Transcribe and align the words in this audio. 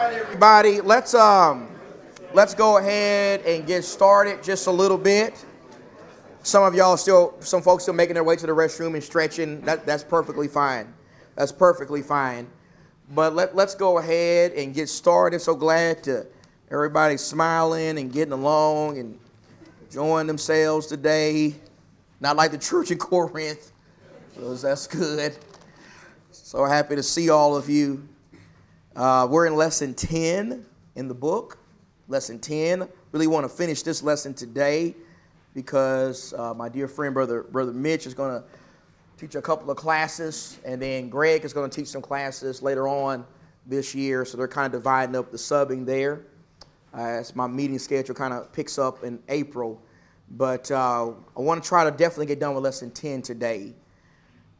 Everybody, 0.00 0.80
let's 0.80 1.12
um, 1.12 1.68
let's 2.32 2.54
go 2.54 2.78
ahead 2.78 3.42
and 3.42 3.66
get 3.66 3.84
started 3.84 4.42
just 4.42 4.66
a 4.66 4.70
little 4.70 4.96
bit. 4.96 5.44
Some 6.42 6.64
of 6.64 6.74
y'all 6.74 6.96
still, 6.96 7.34
some 7.40 7.60
folks 7.60 7.82
still 7.82 7.92
making 7.92 8.14
their 8.14 8.24
way 8.24 8.34
to 8.36 8.46
the 8.46 8.52
restroom 8.52 8.94
and 8.94 9.04
stretching. 9.04 9.60
That, 9.60 9.84
that's 9.84 10.02
perfectly 10.02 10.48
fine. 10.48 10.90
That's 11.36 11.52
perfectly 11.52 12.00
fine. 12.00 12.48
But 13.10 13.34
let, 13.34 13.54
let's 13.54 13.74
go 13.74 13.98
ahead 13.98 14.52
and 14.52 14.72
get 14.72 14.88
started. 14.88 15.42
So 15.42 15.54
glad 15.54 16.02
to 16.04 16.26
everybody 16.70 17.18
smiling 17.18 17.98
and 17.98 18.10
getting 18.10 18.32
along 18.32 18.96
and 18.96 19.18
enjoying 19.82 20.26
themselves 20.26 20.86
today. 20.86 21.54
Not 22.20 22.36
like 22.36 22.52
the 22.52 22.58
church 22.58 22.90
in 22.90 22.96
Corinth. 22.96 23.70
that's 24.34 24.86
good. 24.86 25.36
So 26.32 26.64
happy 26.64 26.96
to 26.96 27.02
see 27.02 27.28
all 27.28 27.54
of 27.54 27.68
you. 27.68 28.08
Uh, 29.00 29.26
we're 29.26 29.46
in 29.46 29.56
lesson 29.56 29.94
10 29.94 30.62
in 30.96 31.08
the 31.08 31.14
book. 31.14 31.56
Lesson 32.08 32.38
10. 32.38 32.86
Really 33.12 33.26
want 33.26 33.44
to 33.44 33.48
finish 33.48 33.82
this 33.82 34.02
lesson 34.02 34.34
today 34.34 34.94
because 35.54 36.34
uh, 36.34 36.52
my 36.52 36.68
dear 36.68 36.86
friend, 36.86 37.14
brother, 37.14 37.44
brother 37.44 37.72
Mitch, 37.72 38.06
is 38.06 38.12
going 38.12 38.30
to 38.30 38.44
teach 39.16 39.36
a 39.36 39.40
couple 39.40 39.70
of 39.70 39.78
classes, 39.78 40.58
and 40.66 40.82
then 40.82 41.08
Greg 41.08 41.46
is 41.46 41.54
going 41.54 41.70
to 41.70 41.74
teach 41.74 41.88
some 41.88 42.02
classes 42.02 42.60
later 42.60 42.88
on 42.88 43.24
this 43.64 43.94
year. 43.94 44.26
So 44.26 44.36
they're 44.36 44.46
kind 44.46 44.66
of 44.66 44.72
dividing 44.78 45.16
up 45.16 45.30
the 45.30 45.38
subbing 45.38 45.86
there. 45.86 46.26
Uh, 46.92 47.00
as 47.00 47.34
my 47.34 47.46
meeting 47.46 47.78
schedule 47.78 48.14
kind 48.14 48.34
of 48.34 48.52
picks 48.52 48.78
up 48.78 49.02
in 49.02 49.18
April. 49.30 49.80
But 50.32 50.70
uh, 50.70 51.12
I 51.38 51.40
want 51.40 51.62
to 51.62 51.66
try 51.66 51.84
to 51.84 51.90
definitely 51.90 52.26
get 52.26 52.38
done 52.38 52.54
with 52.54 52.64
lesson 52.64 52.90
10 52.90 53.22
today. 53.22 53.72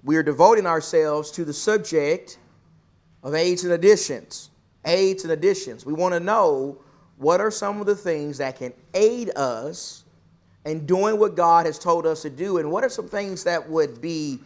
We 0.03 0.17
are 0.17 0.23
devoting 0.23 0.65
ourselves 0.65 1.31
to 1.33 1.45
the 1.45 1.53
subject 1.53 2.39
of 3.23 3.35
aids 3.35 3.65
and 3.65 3.73
additions. 3.73 4.51
Aids 4.85 5.25
and 5.25 5.33
additions. 5.33 5.85
We 5.85 5.93
want 5.93 6.15
to 6.15 6.21
know 6.21 6.79
what 7.19 7.41
are 7.41 7.51
some 7.51 7.81
of 7.81 7.87
the 7.87 7.95
things 7.95 8.39
that 8.39 8.57
can 8.57 8.73
aid 8.95 9.31
us 9.37 10.05
in 10.65 10.87
doing 10.87 11.19
what 11.19 11.37
God 11.37 11.67
has 11.67 11.79
told 11.79 12.07
us 12.07 12.23
to 12.23 12.31
do, 12.31 12.59
and 12.59 12.71
what 12.71 12.85
are 12.85 12.89
some 12.89 13.09
things 13.09 13.45
that 13.45 13.69
would 13.69 14.01
be 14.01 14.39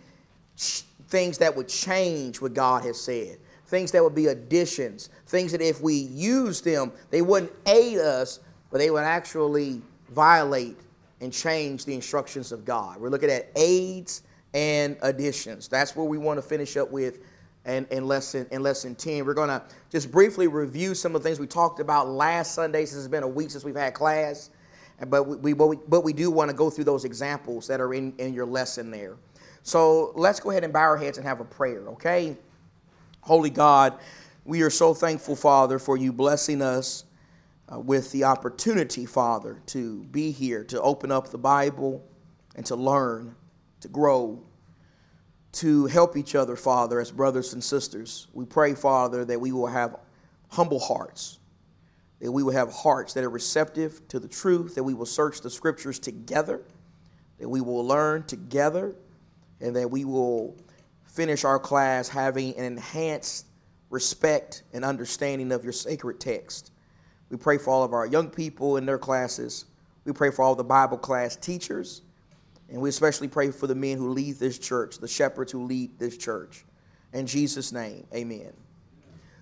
things 1.09 1.39
that 1.39 1.55
would 1.55 1.69
change 1.69 2.41
what 2.41 2.55
God 2.55 2.85
has 2.85 3.01
said, 3.01 3.39
things 3.67 3.91
that 3.93 4.03
would 4.03 4.15
be 4.15 4.27
additions, 4.27 5.11
things 5.27 5.53
that 5.53 5.61
if 5.61 5.81
we 5.81 5.95
use 5.95 6.61
them, 6.61 6.93
they 7.11 7.23
wouldn't 7.23 7.53
aid 7.67 7.99
us, 7.99 8.41
but 8.71 8.79
they 8.79 8.91
would 8.91 9.05
actually 9.05 9.83
violate 10.11 10.77
and 11.21 11.33
change 11.33 11.85
the 11.85 11.95
instructions 11.95 12.53
of 12.53 12.65
God. 12.65 13.01
We're 13.01 13.09
looking 13.09 13.31
at 13.31 13.51
aids 13.57 14.23
and 14.53 14.97
additions. 15.03 15.69
That's 15.69 15.97
where 15.97 16.07
we 16.07 16.19
want 16.19 16.39
to 16.39 16.43
finish 16.43 16.77
up 16.77 16.91
with 16.91 17.21
in, 17.67 17.87
in, 17.91 18.07
lesson, 18.07 18.47
in 18.51 18.63
lesson 18.63 18.95
10. 18.95 19.25
We're 19.25 19.35
going 19.35 19.49
to 19.49 19.63
just 19.91 20.11
briefly 20.11 20.47
review 20.47 20.95
some 20.95 21.15
of 21.15 21.23
the 21.23 21.29
things 21.29 21.41
we 21.41 21.47
talked 21.47 21.81
about 21.81 22.09
last 22.09 22.55
Sunday, 22.55 22.85
since 22.85 23.01
it's 23.01 23.09
been 23.11 23.23
a 23.23 23.29
week 23.29 23.51
since 23.51 23.65
we've 23.65 23.77
had 23.77 23.95
class. 23.95 24.51
But 25.09 25.25
we, 25.25 25.53
but 25.53 25.67
we, 25.67 25.77
but 25.89 26.05
we 26.05 26.13
do 26.13 26.31
want 26.31 26.51
to 26.51 26.57
go 26.57 26.71
through 26.71 26.85
those 26.85 27.05
examples 27.05 27.67
that 27.67 27.81
are 27.81 27.95
in, 27.95 28.15
in 28.19 28.33
your 28.33 28.47
lesson 28.47 28.91
there. 28.91 29.17
So 29.63 30.13
let's 30.15 30.41
go 30.41 30.51
ahead 30.51 30.63
and 30.63 30.73
bow 30.73 30.81
our 30.81 30.97
heads 30.97 31.19
and 31.19 31.27
have 31.27 31.41
a 31.41 31.45
prayer, 31.45 31.89
okay? 31.89 32.37
Holy 33.23 33.51
God, 33.51 33.99
we 34.45 34.63
are 34.63 34.71
so 34.71 34.93
thankful, 34.93 35.35
Father, 35.35 35.79
for 35.79 35.97
you 35.97 36.13
blessing 36.13 36.61
us 36.61 37.05
uh, 37.73 37.81
with 37.81 38.13
the 38.13 38.25
opportunity, 38.25 39.07
Father, 39.07 39.63
to 39.67 40.05
be 40.05 40.31
here, 40.31 40.65
to 40.65 40.81
open 40.83 41.11
up 41.11 41.31
the 41.31 41.39
Bible 41.39 42.05
and 42.55 42.67
to 42.67 42.77
learn, 42.77 43.35
to 43.81 43.89
grow, 43.89 44.43
to 45.55 45.87
help 45.87 46.17
each 46.17 46.35
other, 46.35 46.57
Father, 46.57 47.01
as 47.01 47.11
brothers 47.11 47.53
and 47.53 47.63
sisters. 47.63 48.27
We 48.33 48.45
pray, 48.45 48.75
Father, 48.75 49.25
that 49.25 49.41
we 49.41 49.53
will 49.53 49.67
have 49.67 49.97
humble 50.49 50.81
hearts, 50.81 51.39
that 52.21 52.31
we 52.31 52.43
will 52.43 52.53
have 52.53 52.73
hearts 52.73 53.15
that 53.15 53.25
are 53.25 53.31
receptive 53.31 54.07
to 54.09 54.19
the 54.19 54.29
truth, 54.29 54.75
that 54.75 54.83
we 54.83 54.95
will 54.95 55.07
search 55.07 55.41
the 55.41 55.51
scriptures 55.51 55.99
together, 55.99 56.63
that 57.39 57.49
we 57.49 57.61
will 57.61 57.87
learn 57.87 58.25
together 58.25 58.95
and 59.61 59.77
that 59.77 59.91
we 59.91 60.05
will 60.05 60.57
finish 61.05 61.45
our 61.45 61.59
class 61.59 62.09
having 62.09 62.57
an 62.57 62.65
enhanced 62.65 63.47
respect 63.91 64.65
and 64.73 64.85
understanding 64.85 65.53
of 65.53 65.63
your 65.63 65.73
sacred 65.73 66.19
text. 66.19 66.73
We 67.31 67.37
pray 67.37 67.59
for 67.59 67.71
all 67.71 67.85
of 67.85 67.93
our 67.93 68.07
young 68.07 68.29
people 68.29 68.77
in 68.77 68.87
their 68.87 68.99
classes. 68.99 69.67
We 70.05 70.13
pray 70.13 70.31
for 70.31 70.43
all 70.43 70.55
the 70.55 70.65
Bible 70.65 70.99
class 70.99 71.37
teachers. 71.37 72.03
And 72.75 72.83
we 72.83 72.89
especially 72.89 73.29
pray 73.29 73.53
for 73.53 73.69
the 73.69 73.75
men 73.77 73.99
who 73.99 74.09
lead 74.09 74.41
this 74.41 74.59
church, 74.59 74.99
the 74.99 75.07
shepherds 75.07 75.53
who 75.53 75.63
lead 75.63 75.97
this 75.97 76.17
church. 76.17 76.65
In 77.13 77.25
Jesus' 77.25 77.71
name, 77.71 78.05
amen. 78.13 78.53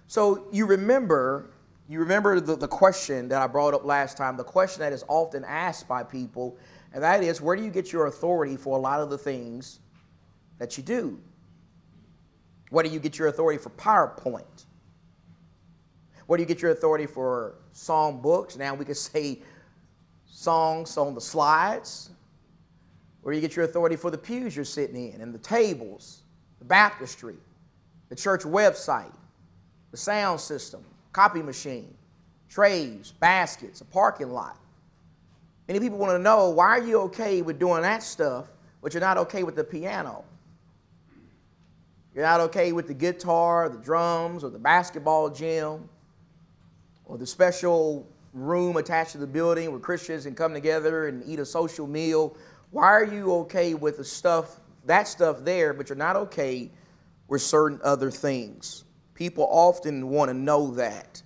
So 0.06 0.48
you 0.52 0.66
remember, 0.66 1.48
you 1.88 2.00
remember 2.00 2.40
the, 2.40 2.56
the 2.56 2.68
question 2.68 3.28
that 3.28 3.40
I 3.40 3.46
brought 3.46 3.72
up 3.72 3.86
last 3.86 4.18
time, 4.18 4.36
the 4.36 4.44
question 4.44 4.80
that 4.80 4.92
is 4.92 5.02
often 5.08 5.46
asked 5.46 5.88
by 5.88 6.02
people, 6.02 6.58
and 6.92 7.02
that 7.02 7.24
is 7.24 7.40
where 7.40 7.56
do 7.56 7.64
you 7.64 7.70
get 7.70 7.90
your 7.90 8.04
authority 8.04 8.54
for 8.54 8.76
a 8.76 8.80
lot 8.80 9.00
of 9.00 9.08
the 9.08 9.16
things 9.16 9.80
that 10.58 10.76
you 10.76 10.82
do. 10.82 11.18
Where 12.68 12.84
do 12.84 12.90
you 12.90 13.00
get 13.00 13.18
your 13.18 13.28
authority 13.28 13.56
for 13.58 13.70
PowerPoint? 13.70 14.66
Where 16.26 16.36
do 16.36 16.42
you 16.42 16.46
get 16.46 16.60
your 16.60 16.72
authority 16.72 17.06
for 17.06 17.54
song 17.72 18.20
books? 18.20 18.58
Now 18.58 18.74
we 18.74 18.84
could 18.84 18.98
say 18.98 19.40
songs 20.26 20.98
on 20.98 21.14
the 21.14 21.20
slides. 21.22 22.10
Where 23.22 23.34
you 23.34 23.40
get 23.40 23.56
your 23.56 23.64
authority 23.64 23.96
for 23.96 24.10
the 24.10 24.18
pews 24.18 24.54
you're 24.54 24.64
sitting 24.64 25.12
in 25.12 25.20
and 25.20 25.32
the 25.32 25.38
tables, 25.38 26.22
the 26.58 26.64
baptistry, 26.64 27.36
the 28.08 28.16
church 28.16 28.42
website, 28.42 29.12
the 29.90 29.96
sound 29.96 30.40
system, 30.40 30.84
copy 31.12 31.42
machine, 31.42 31.94
trays, 32.48 33.12
baskets, 33.20 33.80
a 33.80 33.84
parking 33.84 34.30
lot? 34.30 34.58
Many 35.68 35.78
people 35.80 35.98
want 35.98 36.12
to 36.12 36.18
know 36.18 36.50
why 36.50 36.66
are 36.66 36.82
you 36.82 37.00
okay 37.02 37.42
with 37.42 37.58
doing 37.58 37.82
that 37.82 38.02
stuff, 38.02 38.46
but 38.82 38.92
you're 38.92 39.00
not 39.00 39.16
okay 39.18 39.44
with 39.44 39.54
the 39.54 39.64
piano? 39.64 40.24
You're 42.14 42.24
not 42.24 42.40
okay 42.40 42.72
with 42.72 42.88
the 42.88 42.94
guitar, 42.94 43.68
the 43.68 43.78
drums, 43.78 44.44
or 44.44 44.50
the 44.50 44.58
basketball 44.58 45.30
gym, 45.30 45.88
or 47.06 47.16
the 47.16 47.26
special 47.26 48.06
room 48.34 48.76
attached 48.76 49.12
to 49.12 49.18
the 49.18 49.26
building 49.26 49.70
where 49.70 49.80
Christians 49.80 50.24
can 50.24 50.34
come 50.34 50.52
together 50.52 51.08
and 51.08 51.22
eat 51.26 51.38
a 51.38 51.46
social 51.46 51.86
meal. 51.86 52.36
Why 52.72 52.84
are 52.84 53.04
you 53.04 53.32
okay 53.34 53.74
with 53.74 53.98
the 53.98 54.04
stuff, 54.04 54.58
that 54.86 55.06
stuff 55.06 55.44
there, 55.44 55.72
but 55.72 55.88
you're 55.88 55.96
not 55.96 56.16
okay 56.16 56.70
with 57.28 57.42
certain 57.42 57.78
other 57.84 58.10
things? 58.10 58.84
People 59.14 59.46
often 59.50 60.08
want 60.08 60.30
to 60.30 60.34
know 60.34 60.72
that. 60.72 61.22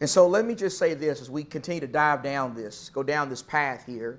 And 0.00 0.08
so 0.08 0.26
let 0.26 0.46
me 0.46 0.54
just 0.54 0.78
say 0.78 0.94
this 0.94 1.20
as 1.20 1.30
we 1.30 1.44
continue 1.44 1.82
to 1.82 1.86
dive 1.86 2.22
down 2.22 2.54
this, 2.54 2.88
go 2.88 3.02
down 3.02 3.28
this 3.28 3.42
path 3.42 3.84
here. 3.84 4.18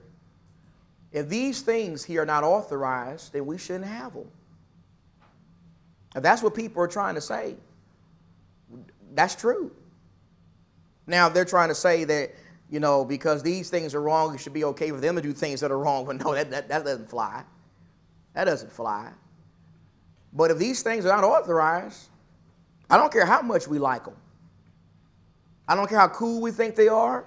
If 1.12 1.28
these 1.28 1.62
things 1.62 2.03
here 2.03 2.22
are 2.22 2.25
not 2.28 2.44
authorized, 2.44 3.34
then 3.34 3.47
we 3.47 3.58
shouldn't 3.58 3.86
have 3.86 4.14
them. 4.14 4.28
If 6.16 6.22
that's 6.22 6.44
what 6.44 6.53
people 6.53 6.84
are 6.84 6.88
trying 6.88 7.16
to 7.16 7.22
say, 7.22 7.56
that's 9.14 9.34
true. 9.36 9.72
Now, 11.08 11.28
they're 11.28 11.44
trying 11.44 11.70
to 11.70 11.75
say 11.75 12.03
that, 12.03 12.36
you 12.72 12.80
know, 12.80 13.06
because 13.06 13.44
these 13.44 13.70
things 13.70 13.94
are 13.94 14.02
wrong, 14.02 14.34
it 14.34 14.40
should 14.40 14.54
be 14.54 14.64
okay 14.64 14.90
for 14.90 15.00
them 15.00 15.16
to 15.16 15.22
do 15.22 15.34
things 15.34 15.59
that 15.59 15.70
are 15.70 15.78
wrong. 15.78 16.06
But 16.08 16.24
no, 16.24 16.34
that, 16.34 16.50
that, 16.50 16.70
that 16.70 16.84
doesn't 16.84 17.09
fly. 17.09 17.44
That 18.34 18.46
doesn't 18.46 18.72
fly. 18.72 19.12
But 20.34 20.50
if 20.50 20.58
these 20.58 20.82
things 20.82 21.06
are 21.06 21.22
not 21.22 21.24
authorized, 21.24 22.09
I 22.90 22.98
don't 22.98 23.12
care 23.12 23.26
how 23.26 23.44
much 23.44 23.68
we 23.68 23.78
like 23.78 24.06
them. 24.06 24.16
I 25.68 25.76
don't 25.76 25.88
care 25.88 26.00
how 26.00 26.08
cool 26.08 26.42
we 26.42 26.52
think 26.52 26.76
they 26.76 26.88
are. 26.88 27.26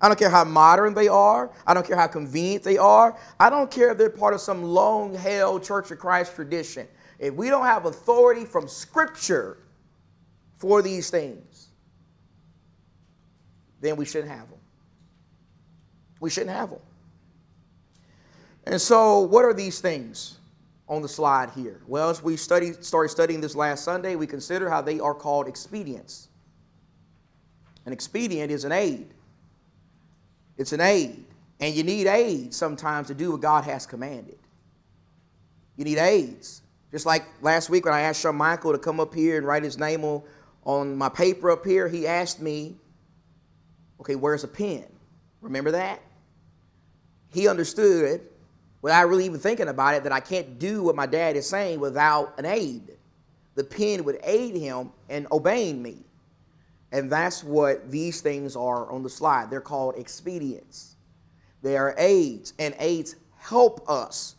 I 0.00 0.08
don't 0.08 0.18
care 0.18 0.30
how 0.30 0.44
modern 0.44 0.94
they 0.94 1.08
are. 1.08 1.50
I 1.66 1.74
don't 1.74 1.86
care 1.86 1.96
how 1.96 2.06
convenient 2.06 2.62
they 2.62 2.76
are. 2.76 3.18
I 3.40 3.50
don't 3.50 3.70
care 3.70 3.90
if 3.90 3.98
they're 3.98 4.10
part 4.10 4.34
of 4.34 4.40
some 4.40 4.62
long 4.62 5.14
held 5.14 5.64
Church 5.64 5.90
of 5.90 5.98
Christ 5.98 6.34
tradition 6.36 6.86
if 7.22 7.32
we 7.34 7.48
don't 7.48 7.64
have 7.64 7.86
authority 7.86 8.44
from 8.44 8.66
Scripture 8.66 9.58
for 10.56 10.82
these 10.82 11.08
things, 11.08 11.68
then 13.80 13.94
we 13.94 14.04
shouldn't 14.04 14.32
have 14.32 14.50
them. 14.50 14.58
We 16.22 16.30
shouldn't 16.30 16.54
have 16.54 16.70
them. 16.70 16.78
And 18.64 18.80
so, 18.80 19.18
what 19.22 19.44
are 19.44 19.52
these 19.52 19.80
things 19.80 20.38
on 20.88 21.02
the 21.02 21.08
slide 21.08 21.50
here? 21.50 21.80
Well, 21.88 22.10
as 22.10 22.22
we 22.22 22.36
studied, 22.36 22.84
started 22.84 23.08
studying 23.08 23.40
this 23.40 23.56
last 23.56 23.82
Sunday, 23.82 24.14
we 24.14 24.28
consider 24.28 24.70
how 24.70 24.82
they 24.82 25.00
are 25.00 25.14
called 25.14 25.48
expedients. 25.48 26.28
An 27.86 27.92
expedient 27.92 28.52
is 28.52 28.64
an 28.64 28.70
aid. 28.70 29.12
It's 30.56 30.72
an 30.72 30.80
aid. 30.80 31.24
And 31.58 31.74
you 31.74 31.82
need 31.82 32.06
aid 32.06 32.54
sometimes 32.54 33.08
to 33.08 33.14
do 33.14 33.32
what 33.32 33.40
God 33.40 33.64
has 33.64 33.84
commanded. 33.84 34.38
You 35.76 35.84
need 35.84 35.98
aids. 35.98 36.62
Just 36.92 37.04
like 37.04 37.24
last 37.40 37.68
week 37.68 37.84
when 37.84 37.94
I 37.94 38.02
asked 38.02 38.20
Sean 38.20 38.36
Michael 38.36 38.70
to 38.70 38.78
come 38.78 39.00
up 39.00 39.12
here 39.12 39.38
and 39.38 39.44
write 39.44 39.64
his 39.64 39.76
name 39.76 40.04
on, 40.04 40.22
on 40.62 40.94
my 40.94 41.08
paper 41.08 41.50
up 41.50 41.66
here, 41.66 41.88
he 41.88 42.06
asked 42.06 42.40
me, 42.40 42.76
okay, 43.98 44.14
where's 44.14 44.44
a 44.44 44.48
pen? 44.48 44.84
Remember 45.40 45.72
that? 45.72 46.00
He 47.32 47.48
understood, 47.48 48.20
without 48.82 49.08
really 49.08 49.24
even 49.24 49.40
thinking 49.40 49.68
about 49.68 49.94
it, 49.94 50.04
that 50.04 50.12
I 50.12 50.20
can't 50.20 50.58
do 50.58 50.82
what 50.82 50.96
my 50.96 51.06
dad 51.06 51.36
is 51.36 51.48
saying 51.48 51.80
without 51.80 52.38
an 52.38 52.46
aid. 52.46 52.96
The 53.54 53.64
pen 53.64 54.04
would 54.04 54.18
aid 54.22 54.54
him 54.54 54.90
in 55.08 55.26
obeying 55.32 55.82
me. 55.82 56.04
And 56.92 57.10
that's 57.10 57.42
what 57.42 57.90
these 57.90 58.20
things 58.20 58.54
are 58.54 58.90
on 58.90 59.02
the 59.02 59.08
slide. 59.08 59.50
They're 59.50 59.60
called 59.60 59.96
expedients. 59.96 60.96
They 61.62 61.76
are 61.76 61.94
aids, 61.96 62.52
and 62.58 62.74
aids 62.78 63.16
help 63.38 63.88
us 63.88 64.36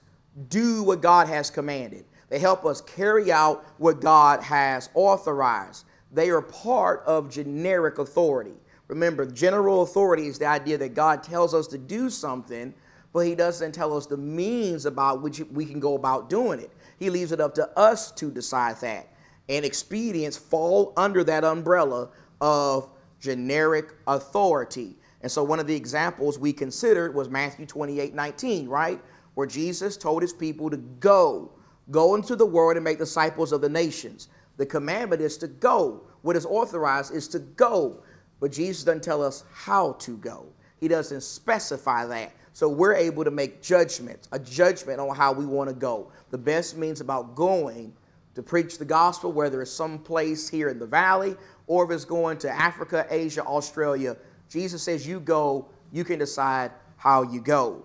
do 0.49 0.83
what 0.83 1.01
God 1.01 1.27
has 1.27 1.49
commanded. 1.49 2.05
They 2.29 2.39
help 2.39 2.65
us 2.65 2.81
carry 2.81 3.31
out 3.31 3.65
what 3.77 4.01
God 4.01 4.41
has 4.41 4.89
authorized. 4.93 5.85
They 6.11 6.29
are 6.29 6.41
part 6.41 7.03
of 7.05 7.29
generic 7.29 7.97
authority. 7.97 8.53
Remember, 8.87 9.25
general 9.25 9.83
authority 9.83 10.27
is 10.27 10.37
the 10.37 10.45
idea 10.45 10.77
that 10.77 10.93
God 10.93 11.23
tells 11.23 11.53
us 11.53 11.67
to 11.67 11.77
do 11.77 12.09
something, 12.09 12.73
but 13.13 13.21
He 13.21 13.35
doesn't 13.35 13.71
tell 13.71 13.95
us 13.95 14.07
the 14.07 14.17
means 14.17 14.85
about 14.85 15.21
which 15.21 15.39
we 15.51 15.65
can 15.65 15.79
go 15.79 15.95
about 15.95 16.29
doing 16.29 16.59
it. 16.59 16.71
He 16.99 17.09
leaves 17.09 17.31
it 17.31 17.39
up 17.39 17.53
to 17.55 17.69
us 17.77 18.11
to 18.13 18.31
decide 18.31 18.77
that. 18.81 19.07
And 19.49 19.63
expedients 19.63 20.37
fall 20.37 20.93
under 20.97 21.23
that 21.25 21.43
umbrella 21.43 22.09
of 22.41 22.89
generic 23.19 23.93
authority. 24.07 24.95
And 25.21 25.31
so 25.31 25.43
one 25.43 25.59
of 25.59 25.67
the 25.67 25.75
examples 25.75 26.37
we 26.37 26.51
considered 26.51 27.15
was 27.15 27.29
Matthew 27.29 27.65
28 27.65 28.13
19, 28.13 28.67
right? 28.67 29.01
Where 29.35 29.47
Jesus 29.47 29.97
told 29.97 30.21
his 30.21 30.33
people 30.33 30.69
to 30.69 30.77
go, 30.77 31.51
go 31.91 32.15
into 32.15 32.35
the 32.35 32.45
world 32.45 32.75
and 32.77 32.83
make 32.83 32.97
disciples 32.97 33.51
of 33.51 33.61
the 33.61 33.69
nations. 33.69 34.27
The 34.57 34.65
commandment 34.65 35.21
is 35.21 35.37
to 35.39 35.47
go. 35.47 36.03
What 36.21 36.35
is 36.35 36.45
authorized 36.45 37.13
is 37.13 37.27
to 37.29 37.39
go. 37.39 38.03
But 38.39 38.51
Jesus 38.51 38.83
doesn't 38.83 39.03
tell 39.03 39.23
us 39.23 39.45
how 39.51 39.93
to 39.93 40.17
go, 40.17 40.45
He 40.79 40.87
doesn't 40.87 41.21
specify 41.21 42.05
that. 42.07 42.33
So 42.53 42.69
we're 42.69 42.93
able 42.93 43.23
to 43.23 43.31
make 43.31 43.61
judgments, 43.61 44.27
a 44.31 44.39
judgment 44.39 44.99
on 44.99 45.15
how 45.15 45.33
we 45.33 45.45
want 45.45 45.69
to 45.69 45.75
go. 45.75 46.11
The 46.29 46.37
best 46.37 46.77
means 46.77 47.01
about 47.01 47.35
going 47.35 47.93
to 48.35 48.43
preach 48.43 48.77
the 48.77 48.85
gospel, 48.85 49.31
whether 49.31 49.61
it's 49.61 49.71
some 49.71 49.99
place 49.99 50.47
here 50.47 50.69
in 50.69 50.79
the 50.79 50.85
valley 50.85 51.35
or 51.67 51.85
if 51.85 51.91
it's 51.91 52.05
going 52.05 52.37
to 52.39 52.49
Africa, 52.49 53.07
Asia, 53.09 53.43
Australia. 53.43 54.15
Jesus 54.49 54.83
says, 54.83 55.07
You 55.07 55.19
go, 55.19 55.67
you 55.91 56.03
can 56.03 56.19
decide 56.19 56.71
how 56.97 57.23
you 57.23 57.41
go. 57.41 57.83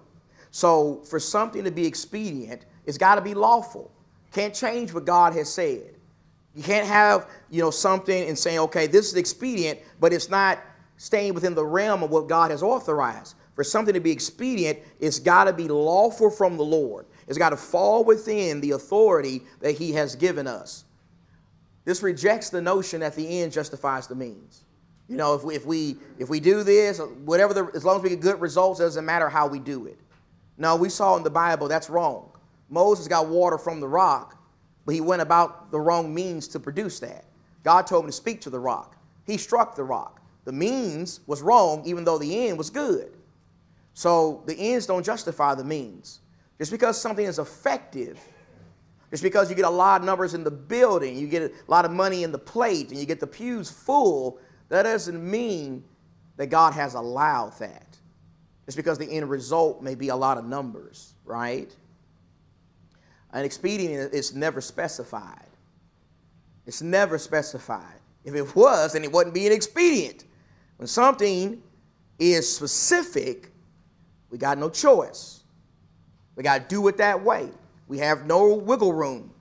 So 0.51 1.03
for 1.09 1.19
something 1.19 1.65
to 1.65 1.71
be 1.71 1.87
expedient, 1.87 2.67
it's 2.87 2.99
got 2.99 3.17
to 3.17 3.21
be 3.21 3.35
lawful. 3.35 3.91
Can't 4.33 4.55
change 4.55 4.93
what 4.93 5.05
God 5.05 5.33
has 5.35 5.53
said. 5.53 5.95
You 6.55 6.63
can't 6.63 6.87
have, 6.87 7.29
you 7.51 7.63
know, 7.63 7.71
something 7.71 8.29
and 8.29 8.39
saying, 8.39 8.59
okay, 8.61 8.87
this 8.87 9.07
is 9.07 9.15
expedient, 9.15 9.79
but 10.01 10.13
it's 10.13 10.29
not 10.29 10.59
staying 10.97 11.35
within 11.35 11.55
the 11.55 11.65
realm 11.65 12.03
of 12.03 12.11
what 12.11 12.29
God 12.29 12.51
has 12.51 12.63
authorized. 12.63 13.35
For 13.59 13.65
something 13.65 13.95
to 13.95 13.99
be 13.99 14.13
expedient, 14.13 14.79
it's 15.01 15.19
got 15.19 15.47
to 15.47 15.53
be 15.53 15.67
lawful 15.67 16.31
from 16.31 16.57
the 16.57 16.63
Lord. 16.63 17.07
It's 17.27 17.39
got 17.39 17.51
to 17.51 17.57
fall 17.57 18.05
within 18.05 18.61
the 18.61 18.71
authority 18.71 19.43
that 19.59 19.73
He 19.73 19.91
has 19.95 20.15
given 20.15 20.47
us. 20.47 20.85
This 21.85 22.01
rejects 22.01 22.51
the 22.51 22.63
notion 22.63 23.01
that 23.01 23.17
the 23.17 23.41
end 23.41 23.51
justifies 23.51 24.07
the 24.07 24.15
means. 24.15 24.63
You 25.09 25.17
know, 25.17 25.35
if 25.35 25.43
we 25.43 25.57
if 25.57 25.67
we 25.67 25.97
if 26.21 26.29
we 26.29 26.39
do 26.39 26.63
this, 26.63 27.01
whatever 27.25 27.53
the 27.53 27.69
as 27.75 27.85
long 27.85 27.97
as 27.97 28.05
we 28.05 28.11
get 28.11 28.21
good 28.21 28.41
results, 28.41 28.79
it 28.79 28.85
doesn't 28.85 29.05
matter 29.05 29.29
how 29.29 29.49
we 29.49 29.59
do 29.59 29.87
it. 29.87 29.99
No, 30.57 30.77
we 30.77 30.89
saw 30.89 31.17
in 31.17 31.25
the 31.25 31.31
Bible 31.31 31.67
that's 31.67 31.91
wrong. 31.91 32.31
Moses 32.69 33.09
got 33.09 33.27
water 33.27 33.59
from 33.59 33.81
the 33.81 33.89
rock, 33.89 34.41
but 34.87 34.95
he 34.95 35.01
went 35.01 35.21
about 35.21 35.73
the 35.73 35.81
wrong 35.81 36.15
means 36.15 36.47
to 36.47 36.61
produce 36.61 37.01
that. 37.01 37.25
God 37.65 37.89
told 37.89 38.05
him 38.05 38.11
to 38.11 38.17
speak 38.17 38.41
to 38.43 38.51
the 38.51 38.61
rock. 38.61 38.95
He 39.27 39.37
struck 39.37 39.75
the 39.75 39.83
rock. 39.83 40.23
The 40.45 40.53
means 40.53 41.19
was 41.27 41.43
wrong, 41.43 41.83
even 41.87 42.05
though 42.05 42.19
the 42.19 42.47
end 42.47 42.57
was 42.57 42.71
good. 42.71 43.18
So 43.99 44.45
the 44.47 44.55
ends 44.55 44.87
don't 44.87 45.05
justify 45.05 45.55
the 45.55 45.65
means. 45.65 46.21
Just 46.59 46.71
because 46.71 47.01
something 47.01 47.27
is 47.27 47.39
effective 47.39 48.19
just 49.11 49.23
because 49.23 49.49
you 49.49 49.57
get 49.57 49.65
a 49.65 49.71
lot 49.71 50.01
of 50.01 50.07
numbers 50.07 50.35
in 50.35 50.45
the 50.45 50.51
building, 50.51 51.17
you 51.17 51.27
get 51.27 51.43
a 51.43 51.71
lot 51.71 51.85
of 51.85 51.91
money 51.91 52.25
in 52.25 52.33
the 52.33 52.39
plate, 52.39 52.91
and 52.91 52.99
you 52.99 53.07
get 53.07 53.21
the 53.21 53.27
pews 53.27 53.71
full, 53.71 54.39
that 54.69 54.83
doesn't 54.83 55.29
mean 55.29 55.83
that 56.37 56.49
God 56.49 56.75
has 56.75 56.95
allowed 56.95 57.59
that. 57.59 57.97
Just 58.67 58.77
because 58.77 58.99
the 58.99 59.11
end 59.11 59.31
result 59.31 59.83
may 59.83 59.95
be 59.95 60.09
a 60.09 60.17
lot 60.17 60.37
of 60.37 60.45
numbers, 60.45 61.15
right? 61.25 61.75
An 63.33 63.45
expedient 63.45 64.13
is 64.13 64.35
never 64.35 64.61
specified. 64.61 65.47
It's 66.67 66.83
never 66.83 67.17
specified. 67.17 68.01
If 68.25 68.35
it 68.35 68.55
was, 68.55 68.93
then 68.93 69.05
it 69.05 69.11
wouldn't 69.11 69.35
be 69.35 69.47
an 69.47 69.53
expedient. 69.53 70.25
When 70.77 70.87
something 70.87 71.63
is 72.19 72.55
specific, 72.55 73.53
we 74.31 74.39
got 74.39 74.59
no 74.59 74.69
choice. 74.69 75.43
We 76.37 76.43
got 76.43 76.69
to 76.69 76.75
do 76.75 76.87
it 76.89 76.97
that 76.99 77.23
way. 77.23 77.49
We 77.89 77.99
have 77.99 78.27
no 78.27 78.55
wiggle 78.55 78.93
room. 78.93 79.33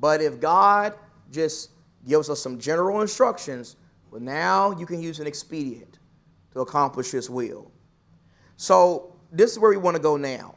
But 0.00 0.20
if 0.20 0.40
God 0.40 0.94
just 1.30 1.70
gives 2.06 2.28
us 2.28 2.40
some 2.40 2.58
general 2.58 3.00
instructions, 3.00 3.76
well, 4.10 4.20
now 4.20 4.72
you 4.72 4.86
can 4.86 5.00
use 5.00 5.20
an 5.20 5.26
expedient 5.26 5.98
to 6.52 6.60
accomplish 6.60 7.10
His 7.10 7.30
will. 7.30 7.70
So, 8.56 9.14
this 9.30 9.52
is 9.52 9.58
where 9.58 9.70
we 9.70 9.76
want 9.76 9.96
to 9.96 10.02
go 10.02 10.16
now. 10.16 10.54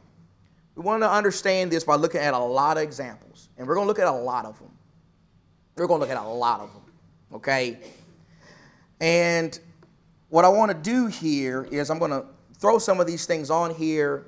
We 0.74 0.82
want 0.82 1.02
to 1.02 1.10
understand 1.10 1.70
this 1.70 1.84
by 1.84 1.94
looking 1.94 2.20
at 2.20 2.34
a 2.34 2.38
lot 2.38 2.76
of 2.76 2.82
examples, 2.82 3.48
and 3.56 3.66
we're 3.66 3.74
going 3.74 3.86
to 3.86 3.88
look 3.88 3.98
at 3.98 4.06
a 4.06 4.12
lot 4.12 4.44
of 4.44 4.58
them. 4.58 4.70
We're 5.76 5.86
going 5.86 6.00
to 6.00 6.06
look 6.06 6.14
at 6.14 6.22
a 6.22 6.28
lot 6.28 6.60
of 6.60 6.72
them, 6.72 6.82
okay? 7.34 7.78
And 9.00 9.58
what 10.28 10.44
I 10.44 10.48
want 10.48 10.70
to 10.70 10.76
do 10.76 11.06
here 11.06 11.66
is 11.70 11.90
I'm 11.90 11.98
going 11.98 12.10
to 12.10 12.26
throw 12.58 12.78
some 12.78 13.00
of 13.00 13.06
these 13.06 13.26
things 13.26 13.50
on 13.50 13.74
here 13.74 14.26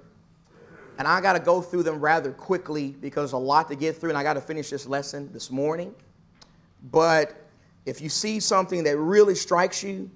and 0.98 1.06
I 1.06 1.20
got 1.20 1.34
to 1.34 1.40
go 1.40 1.62
through 1.62 1.84
them 1.84 2.00
rather 2.00 2.32
quickly 2.32 2.90
because 3.00 3.30
there's 3.30 3.32
a 3.32 3.38
lot 3.38 3.68
to 3.68 3.76
get 3.76 3.96
through, 3.96 4.10
and 4.10 4.18
I 4.18 4.24
got 4.24 4.34
to 4.34 4.40
finish 4.40 4.68
this 4.68 4.84
lesson 4.84 5.32
this 5.32 5.50
morning. 5.50 5.94
But 6.90 7.36
if 7.86 8.00
you 8.00 8.08
see 8.08 8.40
something 8.40 8.82
that 8.82 8.98
really 8.98 9.36
strikes 9.36 9.82
you, 9.82 10.10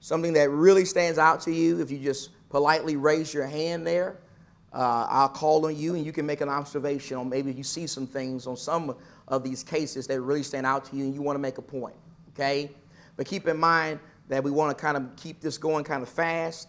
something 0.00 0.34
that 0.34 0.50
really 0.50 0.84
stands 0.84 1.18
out 1.18 1.40
to 1.42 1.52
you, 1.52 1.80
if 1.80 1.90
you 1.90 1.98
just 1.98 2.30
politely 2.50 2.96
raise 2.96 3.32
your 3.32 3.46
hand 3.46 3.86
there, 3.86 4.18
uh, 4.74 5.06
I'll 5.08 5.30
call 5.30 5.64
on 5.64 5.74
you 5.74 5.94
and 5.94 6.04
you 6.04 6.12
can 6.12 6.26
make 6.26 6.42
an 6.42 6.50
observation 6.50 7.16
on 7.16 7.30
maybe 7.30 7.50
you 7.50 7.62
see 7.62 7.86
some 7.86 8.06
things 8.06 8.46
on 8.46 8.58
some 8.58 8.94
of 9.28 9.42
these 9.42 9.64
cases 9.64 10.06
that 10.08 10.20
really 10.20 10.42
stand 10.42 10.66
out 10.66 10.84
to 10.86 10.96
you 10.96 11.04
and 11.04 11.14
you 11.14 11.22
want 11.22 11.36
to 11.36 11.40
make 11.40 11.56
a 11.56 11.62
point. 11.62 11.96
Okay? 12.34 12.70
But 13.16 13.26
keep 13.26 13.48
in 13.48 13.56
mind 13.56 14.00
that 14.28 14.44
we 14.44 14.50
want 14.50 14.76
to 14.76 14.80
kind 14.80 14.98
of 14.98 15.16
keep 15.16 15.40
this 15.40 15.56
going 15.56 15.84
kind 15.84 16.02
of 16.02 16.10
fast, 16.10 16.68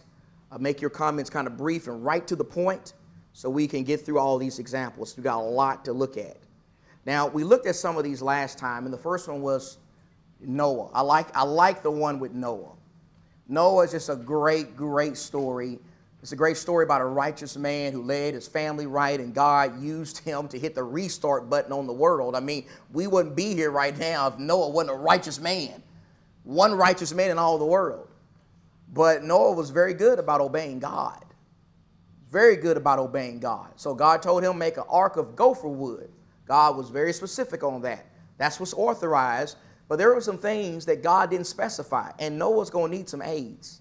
uh, 0.50 0.58
make 0.58 0.80
your 0.80 0.90
comments 0.90 1.30
kind 1.30 1.46
of 1.46 1.56
brief 1.56 1.86
and 1.86 2.04
right 2.04 2.26
to 2.26 2.36
the 2.36 2.44
point 2.44 2.94
so 3.32 3.48
we 3.48 3.66
can 3.66 3.84
get 3.84 4.04
through 4.04 4.18
all 4.18 4.38
these 4.38 4.58
examples. 4.58 5.16
We've 5.16 5.24
got 5.24 5.38
a 5.38 5.42
lot 5.42 5.84
to 5.84 5.92
look 5.92 6.16
at. 6.16 6.38
Now, 7.06 7.26
we 7.26 7.44
looked 7.44 7.66
at 7.66 7.76
some 7.76 7.96
of 7.96 8.04
these 8.04 8.20
last 8.20 8.58
time, 8.58 8.84
and 8.84 8.92
the 8.92 8.98
first 8.98 9.28
one 9.28 9.40
was 9.40 9.78
Noah. 10.40 10.90
I 10.92 11.02
like, 11.02 11.34
I 11.36 11.42
like 11.42 11.82
the 11.82 11.90
one 11.90 12.18
with 12.18 12.32
Noah. 12.32 12.72
Noah 13.48 13.84
is 13.84 13.92
just 13.92 14.08
a 14.08 14.16
great, 14.16 14.76
great 14.76 15.16
story. 15.16 15.78
It's 16.20 16.32
a 16.32 16.36
great 16.36 16.56
story 16.56 16.84
about 16.84 17.00
a 17.00 17.06
righteous 17.06 17.56
man 17.56 17.92
who 17.92 18.02
led 18.02 18.34
his 18.34 18.48
family 18.48 18.86
right, 18.86 19.18
and 19.18 19.32
God 19.32 19.80
used 19.80 20.18
him 20.18 20.48
to 20.48 20.58
hit 20.58 20.74
the 20.74 20.82
restart 20.82 21.48
button 21.48 21.72
on 21.72 21.86
the 21.86 21.92
world. 21.92 22.34
I 22.34 22.40
mean, 22.40 22.66
we 22.92 23.06
wouldn't 23.06 23.36
be 23.36 23.54
here 23.54 23.70
right 23.70 23.96
now 23.96 24.28
if 24.28 24.38
Noah 24.38 24.68
wasn't 24.68 24.96
a 24.96 25.00
righteous 25.00 25.40
man. 25.40 25.82
One 26.42 26.74
righteous 26.74 27.14
man 27.14 27.30
in 27.30 27.38
all 27.38 27.56
the 27.56 27.64
world. 27.64 28.07
But 28.92 29.22
Noah 29.22 29.52
was 29.52 29.70
very 29.70 29.94
good 29.94 30.18
about 30.18 30.40
obeying 30.40 30.78
God 30.78 31.24
very 32.30 32.56
good 32.56 32.76
about 32.76 32.98
obeying 32.98 33.40
God. 33.40 33.72
So 33.76 33.94
God 33.94 34.22
told 34.22 34.42
him 34.42 34.58
make 34.58 34.76
an 34.76 34.84
ark 34.88 35.16
of 35.16 35.34
gopher 35.34 35.68
wood. 35.68 36.10
God 36.46 36.76
was 36.76 36.90
very 36.90 37.12
specific 37.12 37.62
on 37.62 37.82
that. 37.82 38.06
That's 38.36 38.60
what's 38.60 38.74
authorized. 38.74 39.56
But 39.88 39.96
there 39.96 40.14
were 40.14 40.20
some 40.20 40.38
things 40.38 40.84
that 40.86 41.02
God 41.02 41.30
didn't 41.30 41.46
specify, 41.46 42.10
and 42.18 42.38
Noah's 42.38 42.68
going 42.68 42.90
to 42.90 42.98
need 42.98 43.08
some 43.08 43.22
aids. 43.22 43.80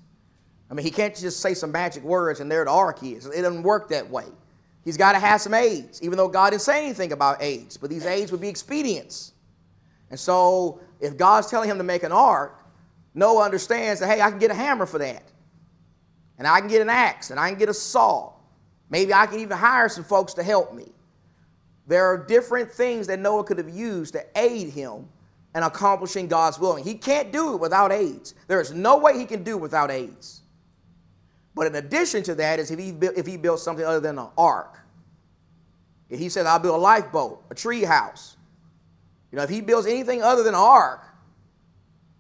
I 0.71 0.73
mean, 0.73 0.85
he 0.85 0.91
can't 0.91 1.15
just 1.15 1.41
say 1.41 1.53
some 1.53 1.71
magic 1.71 2.03
words 2.03 2.39
and 2.39 2.51
there 2.51 2.63
the 2.63 2.71
ark 2.71 3.03
is. 3.03 3.25
It 3.25 3.41
doesn't 3.41 3.63
work 3.63 3.89
that 3.89 4.09
way. 4.09 4.25
He's 4.83 4.97
got 4.97 5.13
to 5.13 5.19
have 5.19 5.41
some 5.41 5.53
aids, 5.53 6.01
even 6.01 6.17
though 6.17 6.29
God 6.29 6.51
didn't 6.51 6.61
say 6.61 6.85
anything 6.85 7.11
about 7.11 7.41
aids. 7.41 7.75
But 7.75 7.89
these 7.89 8.05
aids 8.05 8.31
would 8.31 8.39
be 8.39 8.47
expedients. 8.47 9.33
And 10.09 10.17
so, 10.17 10.79
if 11.01 11.17
God's 11.17 11.49
telling 11.49 11.69
him 11.69 11.77
to 11.77 11.83
make 11.83 12.03
an 12.03 12.13
ark, 12.13 12.56
Noah 13.17 13.45
understands 13.45 13.99
that, 13.99 14.09
hey, 14.09 14.21
I 14.21 14.29
can 14.29 14.37
get 14.37 14.51
a 14.51 14.53
hammer 14.53 14.85
for 14.85 14.99
that. 14.99 15.23
And 16.37 16.47
I 16.47 16.59
can 16.59 16.69
get 16.69 16.83
an 16.83 16.89
axe, 16.89 17.31
and 17.31 17.39
I 17.39 17.49
can 17.49 17.57
get 17.57 17.67
a 17.67 17.73
saw. 17.73 18.31
Maybe 18.91 19.11
I 19.11 19.25
can 19.25 19.39
even 19.39 19.57
hire 19.57 19.89
some 19.89 20.03
folks 20.03 20.35
to 20.35 20.43
help 20.43 20.75
me. 20.75 20.91
There 21.87 22.05
are 22.05 22.15
different 22.17 22.71
things 22.71 23.07
that 23.07 23.17
Noah 23.17 23.43
could 23.43 23.57
have 23.57 23.69
used 23.69 24.13
to 24.13 24.23
aid 24.35 24.69
him 24.69 25.09
in 25.55 25.63
accomplishing 25.63 26.27
God's 26.27 26.59
will. 26.59 26.75
And 26.75 26.85
He 26.85 26.93
can't 26.93 27.31
do 27.31 27.55
it 27.55 27.59
without 27.59 27.91
aids. 27.91 28.35
There 28.47 28.61
is 28.61 28.71
no 28.71 28.99
way 28.99 29.17
he 29.17 29.25
can 29.25 29.43
do 29.43 29.57
it 29.57 29.61
without 29.61 29.89
aids. 29.89 30.41
But 31.55 31.65
in 31.65 31.73
addition 31.73 32.21
to 32.23 32.35
that, 32.35 32.59
is 32.59 32.69
if 32.69 32.77
he 32.77 32.89
if 32.89 33.25
he 33.25 33.35
built 33.35 33.59
something 33.59 33.83
other 33.83 33.99
than 33.99 34.19
an 34.19 34.27
ark. 34.37 34.77
If 36.07 36.19
he 36.19 36.29
says, 36.29 36.45
"I'll 36.45 36.59
build 36.59 36.75
a 36.75 36.77
lifeboat, 36.77 37.43
a 37.49 37.55
tree 37.55 37.83
house," 37.83 38.37
you 39.31 39.37
know, 39.37 39.43
if 39.43 39.49
he 39.49 39.61
builds 39.61 39.87
anything 39.87 40.21
other 40.21 40.43
than 40.43 40.53
an 40.53 40.59
ark, 40.59 41.06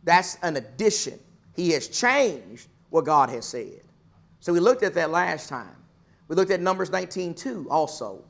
that's 0.07 0.37
an 0.41 0.55
addition. 0.55 1.19
He 1.53 1.71
has 1.71 1.89
changed 1.89 2.69
what 2.91 3.03
God 3.03 3.29
has 3.29 3.45
said. 3.45 3.81
So 4.39 4.53
we 4.53 4.61
looked 4.61 4.81
at 4.81 4.93
that 4.93 5.09
last 5.09 5.49
time. 5.49 5.75
We 6.29 6.35
looked 6.37 6.49
at 6.49 6.61
Numbers 6.61 6.89
19 6.89 7.33
2 7.33 7.67
also, 7.69 8.23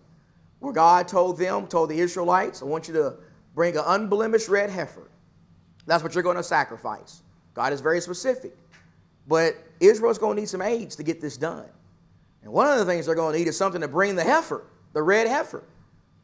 where 0.60 0.74
God 0.74 1.08
told 1.08 1.38
them, 1.38 1.68
told 1.68 1.92
the 1.92 2.00
Israelites, 2.00 2.64
I 2.64 2.66
want 2.66 2.88
you 2.88 2.96
to 2.96 3.18
bring 3.54 3.78
an 3.78 3.84
unblemished 3.86 4.50
red 4.50 4.72
heifer. 4.72 5.08
That's 5.86 6.02
what 6.02 6.16
you're 6.16 6.24
going 6.24 6.38
to 6.38 6.44
sacrifice. 6.44 7.22
God 7.54 7.72
is 7.72 7.80
very 7.80 8.02
specific. 8.02 8.58
But 9.28 9.56
Israel's 9.80 10.18
going 10.18 10.36
to 10.36 10.42
need 10.42 10.50
some 10.50 10.64
aids 10.64 10.96
to 10.96 11.04
get 11.04 11.22
this 11.22 11.38
done. 11.38 11.66
And 12.42 12.52
one 12.52 12.68
of 12.68 12.80
the 12.80 12.86
things 12.86 13.06
they're 13.06 13.14
going 13.14 13.34
to 13.34 13.40
need 13.40 13.48
is 13.48 13.56
something 13.56 13.82
to 13.82 13.88
bring 13.88 14.16
the 14.16 14.24
heifer, 14.24 14.64
the 14.94 15.04
red 15.04 15.28
heifer. 15.28 15.64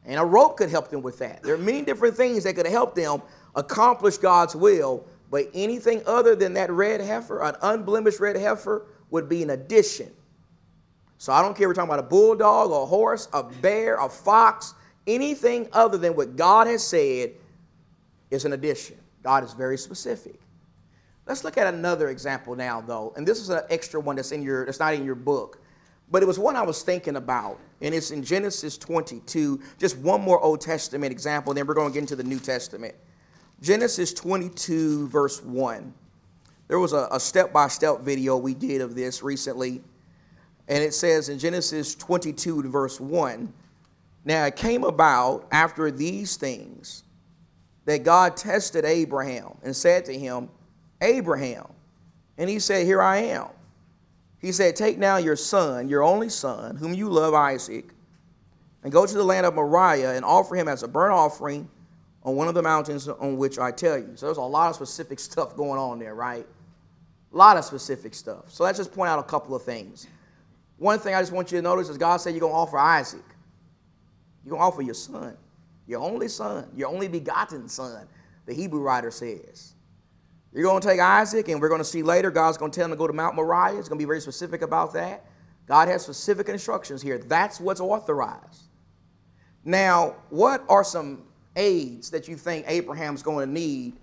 And 0.04 0.18
a 0.18 0.24
rope 0.24 0.56
could 0.56 0.70
help 0.70 0.88
them 0.88 1.00
with 1.00 1.18
that. 1.20 1.44
There 1.44 1.54
are 1.54 1.58
many 1.58 1.82
different 1.82 2.16
things 2.16 2.42
that 2.42 2.54
could 2.56 2.66
help 2.66 2.96
them 2.96 3.22
accomplish 3.54 4.18
God's 4.18 4.56
will, 4.56 5.06
but 5.34 5.50
anything 5.52 6.00
other 6.06 6.36
than 6.36 6.54
that 6.54 6.70
red 6.70 7.00
heifer, 7.00 7.42
an 7.42 7.56
unblemished 7.60 8.20
red 8.20 8.36
heifer, 8.36 8.86
would 9.10 9.28
be 9.28 9.42
an 9.42 9.50
addition. 9.50 10.08
So 11.18 11.32
I 11.32 11.42
don't 11.42 11.56
care 11.56 11.64
if 11.64 11.70
we're 11.70 11.74
talking 11.74 11.92
about 11.92 12.04
a 12.04 12.08
bulldog, 12.08 12.70
a 12.70 12.86
horse, 12.86 13.26
a 13.32 13.42
bear, 13.42 13.98
a 13.98 14.08
fox, 14.08 14.74
anything 15.08 15.68
other 15.72 15.98
than 15.98 16.14
what 16.14 16.36
God 16.36 16.68
has 16.68 16.86
said 16.86 17.32
is 18.30 18.44
an 18.44 18.52
addition. 18.52 18.96
God 19.24 19.42
is 19.42 19.54
very 19.54 19.76
specific. 19.76 20.38
Let's 21.26 21.42
look 21.42 21.58
at 21.58 21.66
another 21.66 22.10
example 22.10 22.54
now, 22.54 22.80
though, 22.80 23.12
and 23.16 23.26
this 23.26 23.40
is 23.40 23.48
an 23.48 23.62
extra 23.70 23.98
one 23.98 24.14
that's 24.14 24.30
in 24.30 24.40
your 24.40 24.64
that's 24.64 24.78
not 24.78 24.94
in 24.94 25.04
your 25.04 25.16
book, 25.16 25.58
but 26.12 26.22
it 26.22 26.26
was 26.26 26.38
one 26.38 26.54
I 26.54 26.62
was 26.62 26.84
thinking 26.84 27.16
about, 27.16 27.58
and 27.80 27.92
it's 27.92 28.12
in 28.12 28.22
Genesis 28.22 28.78
22. 28.78 29.60
Just 29.80 29.98
one 29.98 30.20
more 30.20 30.40
Old 30.40 30.60
Testament 30.60 31.10
example, 31.10 31.50
and 31.50 31.58
then 31.58 31.66
we're 31.66 31.74
going 31.74 31.88
to 31.88 31.94
get 31.94 32.02
into 32.02 32.14
the 32.14 32.22
New 32.22 32.38
Testament. 32.38 32.94
Genesis 33.64 34.12
22, 34.12 35.08
verse 35.08 35.42
1. 35.42 35.94
There 36.68 36.78
was 36.78 36.92
a 36.92 37.18
step 37.18 37.50
by 37.50 37.68
step 37.68 38.00
video 38.00 38.36
we 38.36 38.52
did 38.52 38.82
of 38.82 38.94
this 38.94 39.22
recently, 39.22 39.80
and 40.68 40.84
it 40.84 40.92
says 40.92 41.30
in 41.30 41.38
Genesis 41.38 41.94
22, 41.94 42.68
verse 42.68 43.00
1 43.00 43.50
Now 44.26 44.44
it 44.44 44.56
came 44.56 44.84
about 44.84 45.46
after 45.50 45.90
these 45.90 46.36
things 46.36 47.04
that 47.86 48.04
God 48.04 48.36
tested 48.36 48.84
Abraham 48.84 49.56
and 49.62 49.74
said 49.74 50.04
to 50.06 50.18
him, 50.18 50.50
Abraham. 51.00 51.66
And 52.36 52.50
he 52.50 52.58
said, 52.58 52.84
Here 52.84 53.00
I 53.00 53.16
am. 53.16 53.48
He 54.40 54.52
said, 54.52 54.76
Take 54.76 54.98
now 54.98 55.16
your 55.16 55.36
son, 55.36 55.88
your 55.88 56.02
only 56.02 56.28
son, 56.28 56.76
whom 56.76 56.92
you 56.92 57.08
love, 57.08 57.32
Isaac, 57.32 57.86
and 58.82 58.92
go 58.92 59.06
to 59.06 59.14
the 59.14 59.24
land 59.24 59.46
of 59.46 59.54
Moriah 59.54 60.16
and 60.16 60.24
offer 60.24 60.54
him 60.54 60.68
as 60.68 60.82
a 60.82 60.88
burnt 60.88 61.14
offering 61.14 61.70
on 62.24 62.36
one 62.36 62.48
of 62.48 62.54
the 62.54 62.62
mountains 62.62 63.06
on 63.06 63.36
which 63.36 63.58
I 63.58 63.70
tell 63.70 63.98
you. 63.98 64.12
So 64.14 64.26
there's 64.26 64.38
a 64.38 64.42
lot 64.42 64.70
of 64.70 64.76
specific 64.76 65.20
stuff 65.20 65.56
going 65.56 65.78
on 65.78 65.98
there, 65.98 66.14
right? 66.14 66.46
A 67.32 67.36
lot 67.36 67.56
of 67.56 67.64
specific 67.64 68.14
stuff. 68.14 68.50
So 68.50 68.64
let's 68.64 68.78
just 68.78 68.92
point 68.92 69.10
out 69.10 69.18
a 69.18 69.24
couple 69.24 69.54
of 69.54 69.62
things. 69.62 70.06
One 70.78 70.98
thing 70.98 71.14
I 71.14 71.20
just 71.20 71.32
want 71.32 71.52
you 71.52 71.58
to 71.58 71.62
notice 71.62 71.88
is 71.88 71.98
God 71.98 72.16
said 72.18 72.30
you're 72.30 72.40
going 72.40 72.52
to 72.52 72.56
offer 72.56 72.78
Isaac. 72.78 73.24
You're 74.44 74.50
going 74.50 74.60
to 74.60 74.66
offer 74.66 74.82
your 74.82 74.94
son, 74.94 75.36
your 75.86 76.00
only 76.00 76.28
son, 76.28 76.68
your 76.74 76.88
only 76.88 77.08
begotten 77.08 77.68
son, 77.68 78.06
the 78.46 78.54
Hebrew 78.54 78.80
writer 78.80 79.10
says. 79.10 79.74
You're 80.52 80.62
going 80.62 80.80
to 80.80 80.86
take 80.86 81.00
Isaac, 81.00 81.48
and 81.48 81.60
we're 81.60 81.68
going 81.68 81.80
to 81.80 81.84
see 81.84 82.02
later, 82.02 82.30
God's 82.30 82.56
going 82.56 82.70
to 82.70 82.76
tell 82.76 82.84
him 82.84 82.92
to 82.92 82.96
go 82.96 83.06
to 83.06 83.12
Mount 83.12 83.34
Moriah. 83.34 83.76
It's 83.78 83.88
going 83.88 83.98
to 83.98 84.02
be 84.02 84.06
very 84.06 84.20
specific 84.20 84.62
about 84.62 84.92
that. 84.94 85.24
God 85.66 85.88
has 85.88 86.02
specific 86.02 86.48
instructions 86.48 87.02
here. 87.02 87.18
That's 87.18 87.58
what's 87.58 87.80
authorized. 87.80 88.62
Now, 89.64 90.16
what 90.28 90.62
are 90.68 90.84
some 90.84 91.24
aids 91.56 92.10
that 92.10 92.28
you 92.28 92.36
think 92.36 92.64
Abraham's 92.68 93.22
going 93.22 93.46
to 93.46 93.52
need 93.52 93.94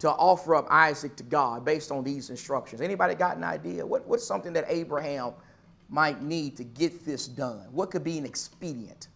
to 0.00 0.10
offer 0.10 0.54
up 0.54 0.66
Isaac 0.70 1.16
to 1.16 1.22
God 1.22 1.64
based 1.64 1.90
on 1.90 2.04
these 2.04 2.30
instructions? 2.30 2.80
Anybody 2.80 3.14
got 3.14 3.36
an 3.36 3.44
idea? 3.44 3.86
What, 3.86 4.06
what's 4.06 4.26
something 4.26 4.52
that 4.52 4.64
Abraham 4.68 5.32
might 5.88 6.22
need 6.22 6.56
to 6.56 6.64
get 6.64 7.04
this 7.04 7.26
done? 7.26 7.66
What 7.72 7.90
could 7.90 8.04
be 8.04 8.18
an 8.18 8.24
expedient? 8.26 9.08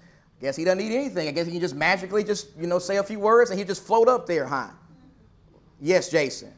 I 0.00 0.42
Guess 0.42 0.56
he 0.56 0.64
doesn't 0.64 0.78
need 0.78 0.94
anything. 0.94 1.28
I 1.28 1.30
guess 1.30 1.46
he 1.46 1.52
can 1.52 1.60
just 1.60 1.74
magically 1.74 2.22
just, 2.22 2.48
you 2.58 2.66
know, 2.66 2.78
say 2.78 2.98
a 2.98 3.02
few 3.02 3.18
words 3.18 3.50
and 3.50 3.58
he 3.58 3.64
just 3.64 3.82
float 3.82 4.08
up 4.08 4.26
there, 4.26 4.44
huh? 4.44 4.68
Yes, 5.80 6.10
Jason. 6.10 6.52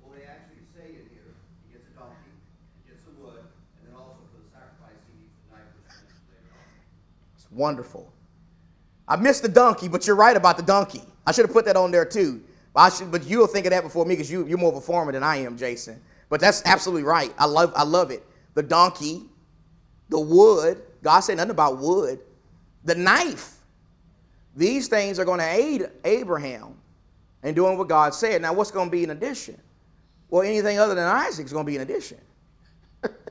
Well, 0.00 0.14
they 0.16 0.26
actually 0.26 0.62
say 0.74 0.94
it 0.94 1.06
here. 1.10 1.34
He 1.66 1.74
gets 1.74 1.86
a 1.90 1.98
donkey, 1.98 2.34
he 2.82 2.90
gets 2.90 3.02
the 3.04 3.10
wood, 3.22 3.42
and 3.78 3.82
then 3.86 3.94
also 3.98 4.22
for 4.30 4.42
the 4.42 4.50
sacrifice, 4.50 4.98
he 5.10 5.22
needs 5.22 5.34
the 5.42 5.54
knife 5.54 5.74
later 6.30 6.50
on. 6.54 6.66
It's 7.34 7.39
wonderful. 7.50 8.12
I 9.08 9.16
missed 9.16 9.42
the 9.42 9.48
donkey, 9.48 9.88
but 9.88 10.06
you're 10.06 10.16
right 10.16 10.36
about 10.36 10.56
the 10.56 10.62
donkey. 10.62 11.02
I 11.26 11.32
should 11.32 11.44
have 11.44 11.52
put 11.52 11.64
that 11.64 11.76
on 11.76 11.90
there 11.90 12.04
too. 12.04 12.42
But, 12.72 12.80
I 12.80 12.88
should, 12.90 13.10
but 13.10 13.24
you'll 13.26 13.46
think 13.46 13.66
of 13.66 13.70
that 13.70 13.82
before 13.82 14.04
me 14.04 14.14
because 14.14 14.30
you, 14.30 14.46
you're 14.46 14.58
more 14.58 14.70
of 14.70 14.76
a 14.78 14.80
farmer 14.80 15.12
than 15.12 15.22
I 15.22 15.36
am, 15.36 15.56
Jason. 15.56 16.00
But 16.28 16.40
that's 16.40 16.62
absolutely 16.64 17.02
right. 17.02 17.34
I 17.38 17.46
love, 17.46 17.72
I 17.74 17.82
love 17.82 18.10
it. 18.10 18.24
The 18.54 18.62
donkey, 18.62 19.24
the 20.08 20.20
wood. 20.20 20.82
God 21.02 21.20
said 21.20 21.38
nothing 21.38 21.50
about 21.50 21.78
wood 21.78 22.20
the 22.84 22.94
knife. 22.94 23.56
These 24.56 24.88
things 24.88 25.18
are 25.18 25.24
going 25.24 25.40
to 25.40 25.46
aid 25.46 25.88
Abraham 26.04 26.74
in 27.42 27.54
doing 27.54 27.78
what 27.78 27.88
God 27.88 28.14
said. 28.14 28.42
Now, 28.42 28.52
what's 28.52 28.70
going 28.70 28.88
to 28.88 28.90
be 28.90 29.04
in 29.04 29.10
addition? 29.10 29.60
Well, 30.28 30.42
anything 30.42 30.78
other 30.78 30.94
than 30.94 31.04
Isaac 31.04 31.46
is 31.46 31.52
going 31.52 31.64
to 31.64 31.70
be 31.70 31.76
in 31.76 31.82
addition. 31.82 32.18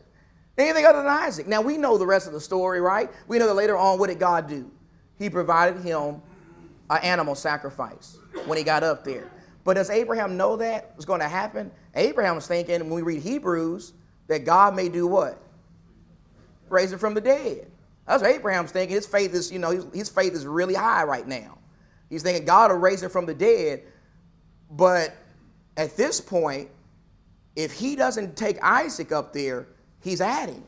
anything 0.61 0.85
other 0.85 0.99
than 0.99 1.07
Isaac. 1.07 1.47
Now, 1.47 1.61
we 1.61 1.77
know 1.77 1.97
the 1.97 2.05
rest 2.05 2.27
of 2.27 2.33
the 2.33 2.41
story, 2.41 2.81
right? 2.81 3.09
We 3.27 3.39
know 3.39 3.47
that 3.47 3.53
later 3.53 3.77
on, 3.77 3.99
what 3.99 4.07
did 4.07 4.19
God 4.19 4.47
do? 4.47 4.69
He 5.17 5.29
provided 5.29 5.81
him 5.83 6.21
an 6.89 6.97
animal 7.03 7.35
sacrifice 7.35 8.17
when 8.45 8.57
he 8.57 8.63
got 8.63 8.83
up 8.83 9.03
there. 9.03 9.29
But 9.63 9.75
does 9.75 9.89
Abraham 9.89 10.37
know 10.37 10.55
that 10.55 10.93
was 10.95 11.05
going 11.05 11.19
to 11.19 11.27
happen? 11.27 11.71
Abraham 11.95 12.35
was 12.35 12.47
thinking, 12.47 12.79
when 12.79 12.89
we 12.91 13.01
read 13.01 13.21
Hebrews, 13.21 13.93
that 14.27 14.45
God 14.45 14.75
may 14.75 14.89
do 14.89 15.05
what? 15.05 15.41
Raise 16.69 16.91
it 16.91 16.99
from 16.99 17.13
the 17.13 17.21
dead. 17.21 17.67
That's 18.07 18.23
what 18.23 18.31
Abraham's 18.31 18.71
thinking. 18.71 18.95
His 18.95 19.05
faith 19.05 19.33
is, 19.33 19.51
you 19.51 19.59
know, 19.59 19.71
his, 19.71 19.85
his 19.93 20.09
faith 20.09 20.33
is 20.33 20.47
really 20.47 20.73
high 20.73 21.03
right 21.03 21.27
now. 21.27 21.57
He's 22.09 22.23
thinking 22.23 22.45
God 22.45 22.71
will 22.71 22.77
raise 22.77 23.03
him 23.03 23.09
from 23.09 23.25
the 23.25 23.33
dead. 23.33 23.83
But 24.71 25.15
at 25.77 25.95
this 25.95 26.19
point, 26.21 26.69
if 27.55 27.71
he 27.71 27.95
doesn't 27.95 28.35
take 28.35 28.57
Isaac 28.63 29.11
up 29.11 29.33
there, 29.33 29.67
he's 30.01 30.21
adding. 30.21 30.63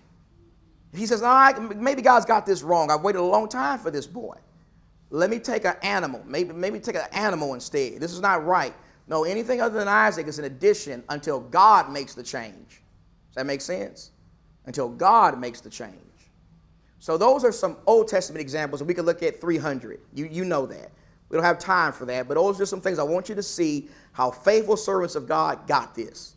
He 0.93 1.05
says, 1.05 1.21
All 1.21 1.33
right, 1.33 1.77
maybe 1.77 2.01
God's 2.01 2.25
got 2.25 2.45
this 2.45 2.63
wrong. 2.63 2.91
I've 2.91 3.01
waited 3.01 3.19
a 3.19 3.23
long 3.23 3.47
time 3.47 3.79
for 3.79 3.91
this 3.91 4.05
boy. 4.07 4.35
Let 5.09 5.29
me 5.29 5.39
take 5.39 5.65
an 5.65 5.75
animal. 5.83 6.21
Maybe, 6.25 6.53
maybe 6.53 6.79
take 6.79 6.95
an 6.95 7.07
animal 7.11 7.53
instead. 7.53 7.99
This 7.99 8.13
is 8.13 8.21
not 8.21 8.45
right. 8.45 8.73
No, 9.07 9.25
anything 9.25 9.61
other 9.61 9.77
than 9.77 9.87
Isaac 9.87 10.27
is 10.27 10.39
an 10.39 10.45
addition 10.45 11.03
until 11.09 11.41
God 11.41 11.91
makes 11.91 12.13
the 12.13 12.23
change. 12.23 12.81
Does 13.29 13.35
that 13.35 13.45
make 13.45 13.61
sense? 13.61 14.11
Until 14.65 14.87
God 14.87 15.39
makes 15.39 15.59
the 15.59 15.69
change. 15.69 15.95
So 16.99 17.17
those 17.17 17.43
are 17.43 17.51
some 17.51 17.77
Old 17.87 18.07
Testament 18.07 18.41
examples, 18.41 18.83
we 18.83 18.93
could 18.93 19.05
look 19.05 19.23
at 19.23 19.41
300. 19.41 19.99
You, 20.13 20.25
you 20.31 20.45
know 20.45 20.65
that. 20.67 20.91
We 21.29 21.35
don't 21.35 21.43
have 21.45 21.59
time 21.59 21.93
for 21.93 22.05
that, 22.05 22.27
but 22.27 22.35
those 22.35 22.61
are 22.61 22.65
some 22.65 22.79
things 22.79 22.99
I 22.99 23.03
want 23.03 23.27
you 23.27 23.35
to 23.35 23.43
see 23.43 23.89
how 24.11 24.29
faithful 24.31 24.77
servants 24.77 25.15
of 25.15 25.27
God 25.27 25.65
got 25.65 25.95
this. 25.95 26.35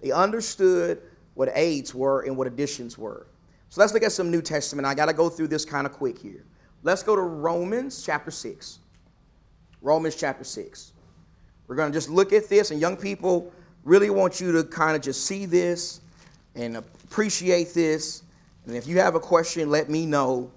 They 0.00 0.10
understood 0.10 1.00
what 1.34 1.50
aids 1.54 1.94
were 1.94 2.22
and 2.22 2.36
what 2.36 2.46
additions 2.46 2.98
were. 2.98 3.26
So 3.68 3.80
let's 3.80 3.92
look 3.94 4.02
at 4.02 4.12
some 4.12 4.30
New 4.30 4.42
Testament. 4.42 4.86
I 4.86 4.94
got 4.94 5.06
to 5.06 5.12
go 5.12 5.28
through 5.28 5.48
this 5.48 5.64
kind 5.64 5.86
of 5.86 5.92
quick 5.92 6.18
here. 6.18 6.44
Let's 6.82 7.02
go 7.02 7.16
to 7.16 7.22
Romans 7.22 8.02
chapter 8.04 8.30
6. 8.30 8.78
Romans 9.80 10.14
chapter 10.14 10.44
6. 10.44 10.92
We're 11.66 11.76
going 11.76 11.90
to 11.90 11.96
just 11.96 12.10
look 12.10 12.32
at 12.32 12.48
this, 12.48 12.70
and 12.70 12.80
young 12.80 12.96
people 12.96 13.52
really 13.84 14.10
want 14.10 14.40
you 14.40 14.52
to 14.52 14.64
kind 14.64 14.94
of 14.94 15.02
just 15.02 15.26
see 15.26 15.46
this 15.46 16.00
and 16.54 16.76
appreciate 16.76 17.72
this 17.72 18.22
and 18.66 18.76
if 18.76 18.86
you 18.86 18.98
have 18.98 19.14
a 19.14 19.20
question, 19.20 19.70
let 19.70 19.90
me 19.90 20.06
know. 20.06 20.50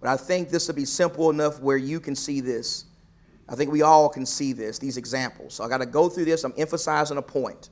But 0.00 0.10
I 0.10 0.16
think 0.16 0.48
this 0.48 0.66
will 0.66 0.74
be 0.74 0.84
simple 0.84 1.30
enough 1.30 1.60
where 1.60 1.76
you 1.76 2.00
can 2.00 2.16
see 2.16 2.40
this. 2.40 2.86
I 3.48 3.54
think 3.54 3.70
we 3.70 3.82
all 3.82 4.08
can 4.08 4.26
see 4.26 4.52
this, 4.52 4.78
these 4.78 4.96
examples. 4.96 5.54
So 5.54 5.64
I 5.64 5.68
got 5.68 5.78
to 5.78 5.86
go 5.86 6.08
through 6.08 6.24
this. 6.24 6.44
I'm 6.44 6.54
emphasizing 6.56 7.18
a 7.18 7.22
point. 7.22 7.70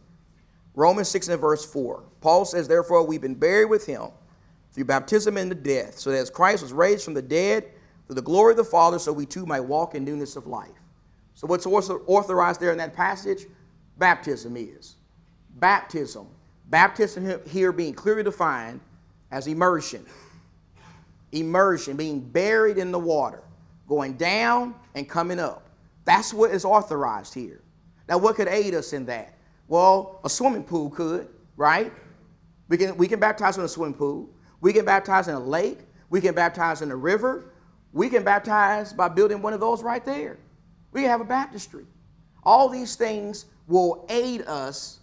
Romans 0.75 1.09
6 1.09 1.29
and 1.29 1.41
verse 1.41 1.65
4. 1.65 2.03
Paul 2.21 2.45
says, 2.45 2.69
Therefore, 2.69 3.07
we've 3.07 3.21
been 3.21 3.35
buried 3.35 3.67
with 3.67 3.87
him 3.87 4.09
through 4.73 4.85
baptism 4.85 5.37
into 5.37 5.55
death, 5.55 5.99
so 5.99 6.11
that 6.11 6.19
as 6.19 6.31
Christ 6.31 6.63
was 6.63 6.73
raised 6.73 7.05
from 7.05 7.15
the 7.15 7.23
dead 7.23 7.71
through 8.07 8.15
the 8.15 8.23
glory 8.23 8.53
of 8.53 8.57
the 8.57 8.65
Father, 8.65 8.99
so 8.99 9.13
we 9.13 9.27
too 9.27 9.47
might 9.47 9.61
walk 9.61 9.95
in 9.95 10.05
newness 10.05 10.37
of 10.37 10.47
life. 10.47 10.71
So, 11.35 11.47
what's 11.47 11.67
authorized 11.67 12.61
there 12.61 12.71
in 12.71 12.79
that 12.79 12.95
passage? 12.95 13.47
Baptism 13.99 14.57
is. 14.57 14.97
Baptism. 15.57 16.27
Baptism 16.67 17.41
here 17.49 17.73
being 17.73 17.95
clearly 17.95 18.23
defined 18.23 18.81
as 19.31 19.47
immersion. 19.47 20.07
Immersion, 21.33 21.97
being 21.97 22.21
buried 22.21 22.79
in 22.79 22.93
the 22.93 22.99
water, 22.99 23.43
going 23.89 24.15
down 24.15 24.75
and 24.95 25.09
coming 25.09 25.39
up. 25.39 25.69
That's 26.05 26.35
what 26.35 26.51
is 26.51 26.65
authorized 26.65 27.35
here. 27.35 27.61
Now, 28.09 28.19
what 28.19 28.37
could 28.37 28.49
aid 28.49 28.75
us 28.75 28.93
in 28.93 29.07
that? 29.07 29.35
Well, 29.71 30.19
a 30.25 30.29
swimming 30.29 30.65
pool 30.65 30.91
could, 30.91 31.29
right? 31.57 31.93
We 32.69 32.77
can, 32.77 32.97
we 32.97 33.07
can 33.07 33.21
baptize 33.21 33.57
in 33.57 33.63
a 33.63 33.69
swimming 33.69 33.95
pool. 33.95 34.29
We 34.61 34.73
can 34.73 34.85
baptize 34.85 35.29
in 35.29 35.35
a 35.35 35.41
lake. 35.41 35.79
We 36.11 36.21
can 36.21 36.35
baptize 36.35 36.83
in 36.83 36.91
a 36.91 36.97
river. 36.97 37.53
We 37.93 38.09
can 38.09 38.25
baptize 38.25 38.93
by 38.93 39.07
building 39.07 39.43
one 39.43 39.53
of 39.53 39.61
those 39.61 39.85
right 39.85 40.05
there. 40.05 40.39
We 40.91 41.03
can 41.03 41.11
have 41.11 41.21
a 41.21 41.25
baptistry. 41.25 41.87
All 42.43 42.69
these 42.69 42.97
things 42.97 43.47
will 43.69 44.07
aid 44.11 44.43
us 44.43 44.99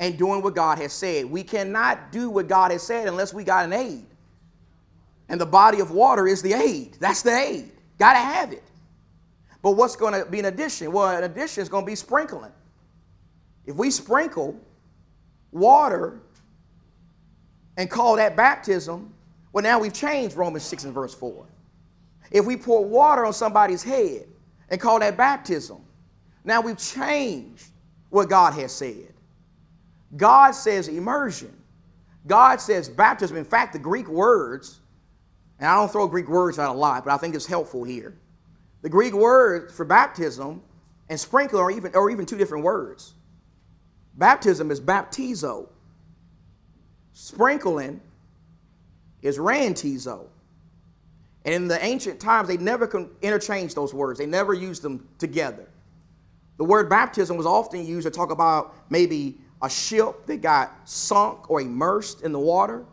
in 0.00 0.16
doing 0.16 0.40
what 0.40 0.54
God 0.54 0.78
has 0.78 0.94
said. 0.94 1.26
We 1.26 1.42
cannot 1.42 2.10
do 2.10 2.30
what 2.30 2.48
God 2.48 2.70
has 2.70 2.82
said 2.82 3.08
unless 3.08 3.34
we 3.34 3.44
got 3.44 3.66
an 3.66 3.74
aid. 3.74 4.06
And 5.28 5.38
the 5.38 5.44
body 5.44 5.80
of 5.80 5.90
water 5.90 6.26
is 6.26 6.40
the 6.40 6.54
aid. 6.54 6.96
That's 7.00 7.20
the 7.20 7.36
aid. 7.36 7.70
Got 7.98 8.14
to 8.14 8.20
have 8.20 8.54
it. 8.54 8.64
But 9.60 9.72
what's 9.72 9.94
going 9.94 10.14
to 10.14 10.24
be 10.24 10.38
an 10.38 10.46
addition? 10.46 10.90
Well, 10.90 11.14
an 11.14 11.24
addition 11.24 11.60
is 11.60 11.68
going 11.68 11.84
to 11.84 11.86
be 11.86 11.96
sprinkling. 11.96 12.52
If 13.66 13.76
we 13.76 13.90
sprinkle 13.90 14.58
water 15.52 16.20
and 17.76 17.90
call 17.90 18.16
that 18.16 18.36
baptism, 18.36 19.12
well, 19.52 19.62
now 19.62 19.78
we've 19.78 19.92
changed 19.92 20.36
Romans 20.36 20.64
6 20.64 20.84
and 20.84 20.94
verse 20.94 21.14
4. 21.14 21.44
If 22.30 22.44
we 22.44 22.56
pour 22.56 22.84
water 22.84 23.24
on 23.24 23.32
somebody's 23.32 23.82
head 23.82 24.26
and 24.68 24.80
call 24.80 25.00
that 25.00 25.16
baptism, 25.16 25.78
now 26.44 26.60
we've 26.60 26.78
changed 26.78 27.66
what 28.10 28.28
God 28.28 28.54
has 28.54 28.72
said. 28.72 29.12
God 30.16 30.52
says 30.52 30.88
immersion. 30.88 31.54
God 32.26 32.60
says 32.60 32.88
baptism. 32.88 33.36
In 33.36 33.44
fact, 33.44 33.72
the 33.72 33.78
Greek 33.78 34.08
words, 34.08 34.80
and 35.58 35.68
I 35.68 35.74
don't 35.74 35.90
throw 35.90 36.06
Greek 36.06 36.28
words 36.28 36.58
out 36.58 36.74
a 36.74 36.78
lot, 36.78 37.04
but 37.04 37.12
I 37.12 37.16
think 37.16 37.34
it's 37.34 37.46
helpful 37.46 37.84
here. 37.84 38.14
The 38.82 38.88
Greek 38.88 39.14
word 39.14 39.72
for 39.72 39.84
baptism 39.84 40.62
and 41.08 41.18
sprinkling 41.18 41.62
are 41.62 41.70
even, 41.70 41.94
are 41.94 42.10
even 42.10 42.26
two 42.26 42.36
different 42.36 42.64
words. 42.64 43.14
Baptism 44.16 44.70
is 44.70 44.80
baptizo. 44.80 45.68
Sprinkling 47.12 48.00
is 49.22 49.38
rantizo. 49.38 50.26
And 51.44 51.54
in 51.54 51.68
the 51.68 51.82
ancient 51.84 52.18
times, 52.18 52.48
they 52.48 52.56
never 52.56 53.08
interchanged 53.22 53.76
those 53.76 53.94
words. 53.94 54.18
They 54.18 54.26
never 54.26 54.52
used 54.52 54.82
them 54.82 55.08
together. 55.18 55.68
The 56.56 56.64
word 56.64 56.88
baptism 56.88 57.36
was 57.36 57.46
often 57.46 57.86
used 57.86 58.06
to 58.06 58.10
talk 58.10 58.30
about 58.30 58.74
maybe 58.90 59.38
a 59.62 59.70
ship 59.70 60.26
that 60.26 60.42
got 60.42 60.72
sunk 60.88 61.50
or 61.50 61.60
immersed 61.60 62.22
in 62.22 62.32
the 62.32 62.38
water. 62.38 62.84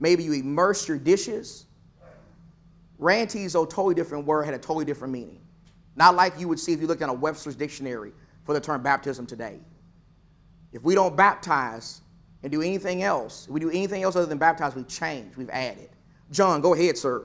Maybe 0.00 0.24
you 0.24 0.32
immersed 0.32 0.88
your 0.88 0.98
dishes. 0.98 1.66
Rantizo, 3.00 3.68
totally 3.68 3.94
different 3.94 4.26
word, 4.26 4.44
had 4.44 4.54
a 4.54 4.58
totally 4.58 4.84
different 4.84 5.12
meaning. 5.12 5.40
Not 5.96 6.16
like 6.16 6.38
you 6.38 6.48
would 6.48 6.58
see 6.58 6.72
if 6.72 6.80
you 6.80 6.86
looked 6.86 7.02
at 7.02 7.08
a 7.08 7.12
Webster's 7.12 7.54
dictionary 7.54 8.12
for 8.44 8.54
the 8.54 8.60
term 8.60 8.82
baptism 8.82 9.26
today. 9.26 9.60
If 10.74 10.82
we 10.82 10.94
don't 10.94 11.16
baptize 11.16 12.02
and 12.42 12.52
do 12.52 12.60
anything 12.60 13.02
else, 13.02 13.46
if 13.46 13.52
we 13.52 13.60
do 13.60 13.70
anything 13.70 14.02
else 14.02 14.16
other 14.16 14.26
than 14.26 14.36
baptize, 14.36 14.74
we've 14.74 14.88
changed, 14.88 15.36
we've 15.36 15.48
added. 15.48 15.88
John, 16.30 16.60
go 16.60 16.74
ahead, 16.74 16.98
sir. 16.98 17.24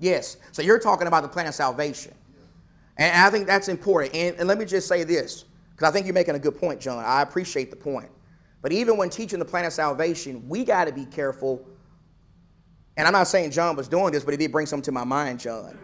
Yes. 0.00 0.36
So 0.52 0.60
you're 0.60 0.78
talking 0.78 1.06
about 1.06 1.22
the 1.22 1.28
plan 1.28 1.46
of 1.46 1.54
salvation. 1.54 2.12
And 2.98 3.16
I 3.16 3.30
think 3.30 3.46
that's 3.46 3.68
important. 3.68 4.14
And, 4.14 4.36
and 4.36 4.46
let 4.46 4.58
me 4.58 4.66
just 4.66 4.86
say 4.86 5.02
this, 5.02 5.46
because 5.70 5.88
I 5.88 5.92
think 5.92 6.04
you're 6.04 6.14
making 6.14 6.34
a 6.34 6.38
good 6.38 6.58
point, 6.58 6.78
John. 6.78 7.02
I 7.02 7.22
appreciate 7.22 7.70
the 7.70 7.76
point. 7.76 8.10
But 8.60 8.72
even 8.72 8.98
when 8.98 9.08
teaching 9.08 9.38
the 9.38 9.44
plan 9.44 9.64
of 9.64 9.72
salvation, 9.72 10.46
we 10.48 10.64
got 10.64 10.86
to 10.86 10.92
be 10.92 11.06
careful. 11.06 11.64
And 12.96 13.06
I'm 13.06 13.12
not 13.12 13.28
saying 13.28 13.52
John 13.52 13.76
was 13.76 13.88
doing 13.88 14.12
this, 14.12 14.24
but 14.24 14.32
he 14.32 14.36
did 14.36 14.52
bring 14.52 14.66
something 14.66 14.84
to 14.84 14.92
my 14.92 15.04
mind, 15.04 15.40
John. 15.40 15.78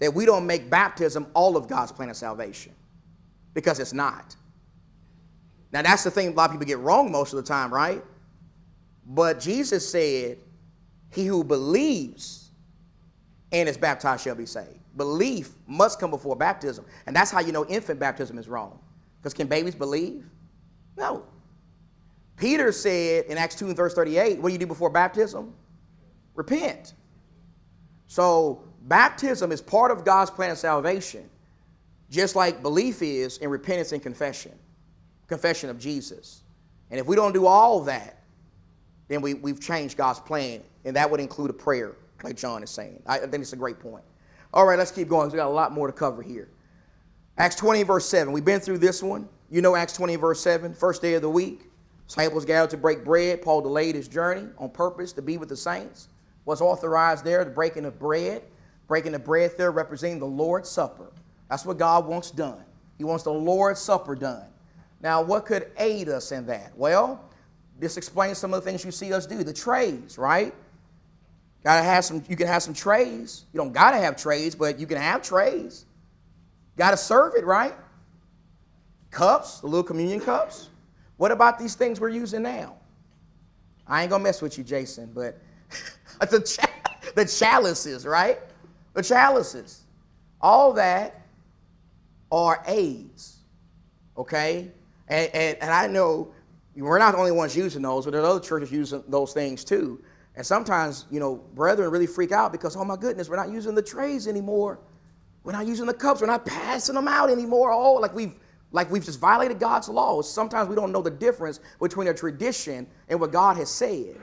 That 0.00 0.12
we 0.12 0.26
don't 0.26 0.46
make 0.46 0.68
baptism 0.68 1.26
all 1.34 1.56
of 1.56 1.68
God's 1.68 1.92
plan 1.92 2.10
of 2.10 2.16
salvation, 2.16 2.74
because 3.54 3.78
it's 3.78 3.92
not. 3.92 4.34
Now, 5.72 5.82
that's 5.82 6.02
the 6.02 6.10
thing 6.10 6.28
a 6.28 6.30
lot 6.32 6.46
of 6.46 6.52
people 6.52 6.66
get 6.66 6.78
wrong 6.78 7.12
most 7.12 7.32
of 7.32 7.36
the 7.36 7.42
time, 7.42 7.72
right? 7.72 8.02
But 9.06 9.38
Jesus 9.40 9.88
said, 9.88 10.38
He 11.12 11.26
who 11.26 11.44
believes 11.44 12.50
and 13.52 13.68
is 13.68 13.76
baptized 13.76 14.24
shall 14.24 14.34
be 14.34 14.46
saved. 14.46 14.78
Belief 14.96 15.50
must 15.66 16.00
come 16.00 16.10
before 16.10 16.36
baptism. 16.36 16.84
And 17.06 17.14
that's 17.14 17.30
how 17.30 17.40
you 17.40 17.52
know 17.52 17.66
infant 17.66 18.00
baptism 18.00 18.38
is 18.38 18.48
wrong. 18.48 18.78
Because 19.20 19.34
can 19.34 19.46
babies 19.46 19.74
believe? 19.74 20.24
No. 20.96 21.24
Peter 22.36 22.72
said 22.72 23.26
in 23.26 23.36
Acts 23.36 23.54
2 23.56 23.68
and 23.68 23.76
verse 23.76 23.94
38, 23.94 24.40
what 24.40 24.48
do 24.48 24.52
you 24.52 24.58
do 24.58 24.66
before 24.66 24.90
baptism? 24.90 25.52
Repent. 26.34 26.94
So 28.06 28.62
baptism 28.82 29.52
is 29.52 29.60
part 29.60 29.90
of 29.90 30.04
God's 30.04 30.30
plan 30.30 30.50
of 30.50 30.58
salvation, 30.58 31.28
just 32.10 32.36
like 32.36 32.62
belief 32.62 33.02
is 33.02 33.38
in 33.38 33.50
repentance 33.50 33.92
and 33.92 34.02
confession, 34.02 34.52
confession 35.28 35.70
of 35.70 35.78
Jesus. 35.78 36.42
And 36.90 36.98
if 36.98 37.06
we 37.06 37.16
don't 37.16 37.32
do 37.32 37.46
all 37.46 37.80
that, 37.82 38.22
then 39.08 39.20
we, 39.22 39.34
we've 39.34 39.60
changed 39.60 39.96
God's 39.96 40.20
plan, 40.20 40.62
and 40.84 40.96
that 40.96 41.10
would 41.10 41.20
include 41.20 41.50
a 41.50 41.54
prayer 41.54 41.96
like 42.22 42.36
John 42.36 42.62
is 42.62 42.70
saying. 42.70 43.02
I 43.06 43.18
think 43.18 43.34
it's 43.36 43.52
a 43.52 43.56
great 43.56 43.78
point. 43.78 44.04
All 44.52 44.66
right, 44.66 44.78
let's 44.78 44.90
keep 44.90 45.08
going. 45.08 45.30
We 45.30 45.36
got 45.36 45.46
a 45.46 45.50
lot 45.50 45.72
more 45.72 45.86
to 45.86 45.92
cover 45.92 46.22
here. 46.22 46.48
Acts 47.38 47.56
20, 47.56 47.84
verse 47.84 48.06
7. 48.06 48.32
We've 48.32 48.44
been 48.44 48.60
through 48.60 48.78
this 48.78 49.02
one. 49.02 49.28
You 49.50 49.62
know 49.62 49.74
Acts 49.74 49.94
20, 49.94 50.16
verse 50.16 50.40
7, 50.40 50.74
first 50.74 51.02
day 51.02 51.14
of 51.14 51.22
the 51.22 51.30
week. 51.30 51.62
Disciples 52.06 52.44
gathered 52.44 52.70
to 52.70 52.76
break 52.76 53.04
bread. 53.04 53.42
Paul 53.42 53.60
delayed 53.60 53.94
his 53.94 54.08
journey 54.08 54.48
on 54.58 54.70
purpose 54.70 55.12
to 55.12 55.22
be 55.22 55.38
with 55.38 55.48
the 55.48 55.56
saints. 55.56 56.08
Was 56.44 56.60
authorized 56.60 57.24
there 57.24 57.44
the 57.44 57.50
breaking 57.50 57.84
of 57.84 57.98
bread. 57.98 58.42
Breaking 58.90 59.12
the 59.12 59.20
bread 59.20 59.52
there 59.56 59.70
representing 59.70 60.18
the 60.18 60.26
Lord's 60.26 60.68
Supper. 60.68 61.12
That's 61.48 61.64
what 61.64 61.78
God 61.78 62.06
wants 62.06 62.32
done. 62.32 62.64
He 62.98 63.04
wants 63.04 63.22
the 63.22 63.32
Lord's 63.32 63.78
Supper 63.78 64.16
done. 64.16 64.46
Now, 65.00 65.22
what 65.22 65.46
could 65.46 65.70
aid 65.78 66.08
us 66.08 66.32
in 66.32 66.44
that? 66.46 66.72
Well, 66.76 67.24
this 67.78 67.96
explains 67.96 68.38
some 68.38 68.52
of 68.52 68.64
the 68.64 68.68
things 68.68 68.84
you 68.84 68.90
see 68.90 69.12
us 69.12 69.26
do. 69.26 69.44
The 69.44 69.52
trays, 69.52 70.18
right? 70.18 70.52
Gotta 71.62 71.84
have 71.84 72.04
some, 72.04 72.24
you 72.28 72.34
can 72.34 72.48
have 72.48 72.64
some 72.64 72.74
trays. 72.74 73.44
You 73.52 73.58
don't 73.58 73.72
gotta 73.72 73.96
have 73.96 74.16
trays, 74.16 74.56
but 74.56 74.80
you 74.80 74.88
can 74.88 74.98
have 74.98 75.22
trays. 75.22 75.86
Gotta 76.76 76.96
serve 76.96 77.36
it, 77.36 77.44
right? 77.44 77.74
Cups, 79.12 79.60
the 79.60 79.68
little 79.68 79.84
communion 79.84 80.18
cups. 80.18 80.68
What 81.16 81.30
about 81.30 81.60
these 81.60 81.76
things 81.76 82.00
we're 82.00 82.08
using 82.08 82.42
now? 82.42 82.74
I 83.86 84.02
ain't 84.02 84.10
gonna 84.10 84.24
mess 84.24 84.42
with 84.42 84.58
you, 84.58 84.64
Jason, 84.64 85.12
but 85.14 85.38
the, 86.28 86.40
ch- 86.40 87.14
the 87.14 87.24
chalices, 87.24 88.04
right? 88.04 88.40
The 88.94 89.02
chalices. 89.02 89.82
All 90.40 90.72
that 90.74 91.20
are 92.32 92.62
aids, 92.66 93.38
okay? 94.16 94.70
And, 95.08 95.30
and, 95.34 95.58
and 95.60 95.70
I 95.70 95.86
know 95.86 96.32
we're 96.76 96.98
not 96.98 97.12
the 97.12 97.18
only 97.18 97.32
ones 97.32 97.56
using 97.56 97.82
those, 97.82 98.04
but 98.04 98.12
there 98.12 98.22
are 98.22 98.26
other 98.26 98.40
churches 98.40 98.72
using 98.72 99.02
those 99.08 99.32
things 99.32 99.64
too. 99.64 100.02
And 100.36 100.46
sometimes, 100.46 101.06
you 101.10 101.20
know, 101.20 101.36
brethren 101.54 101.90
really 101.90 102.06
freak 102.06 102.32
out 102.32 102.52
because, 102.52 102.76
oh 102.76 102.84
my 102.84 102.96
goodness, 102.96 103.28
we're 103.28 103.36
not 103.36 103.50
using 103.50 103.74
the 103.74 103.82
trays 103.82 104.28
anymore. 104.28 104.78
We're 105.42 105.52
not 105.52 105.66
using 105.66 105.86
the 105.86 105.94
cups. 105.94 106.20
We're 106.20 106.28
not 106.28 106.46
passing 106.46 106.94
them 106.94 107.08
out 107.08 107.30
anymore. 107.30 107.72
Oh, 107.72 107.94
like 107.94 108.14
we've 108.14 108.34
like 108.72 108.90
we've 108.90 109.04
just 109.04 109.18
violated 109.18 109.58
God's 109.58 109.88
laws. 109.88 110.32
Sometimes 110.32 110.68
we 110.68 110.76
don't 110.76 110.92
know 110.92 111.02
the 111.02 111.10
difference 111.10 111.60
between 111.80 112.08
a 112.08 112.14
tradition 112.14 112.86
and 113.08 113.18
what 113.18 113.32
God 113.32 113.56
has 113.56 113.68
said. 113.68 114.16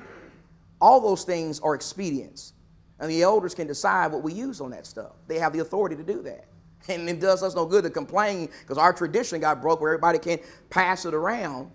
All 0.79 1.01
those 1.01 1.23
things 1.23 1.59
are 1.59 1.75
expedients. 1.75 2.53
And 2.99 3.11
the 3.11 3.21
elders 3.21 3.53
can 3.53 3.67
decide 3.67 4.11
what 4.11 4.23
we 4.23 4.33
use 4.33 4.59
on 4.59 4.71
that 4.71 4.85
stuff. 4.85 5.13
They 5.27 5.37
have 5.39 5.53
the 5.53 5.59
authority 5.59 5.95
to 5.95 6.03
do 6.03 6.21
that. 6.23 6.45
And 6.89 7.09
it 7.09 7.19
does 7.19 7.43
us 7.43 7.53
no 7.53 7.65
good 7.65 7.83
to 7.83 7.89
complain 7.89 8.49
because 8.61 8.77
our 8.77 8.93
tradition 8.93 9.41
got 9.41 9.61
broke 9.61 9.81
where 9.81 9.91
everybody 9.91 10.19
can't 10.19 10.41
pass 10.69 11.05
it 11.05 11.13
around 11.13 11.69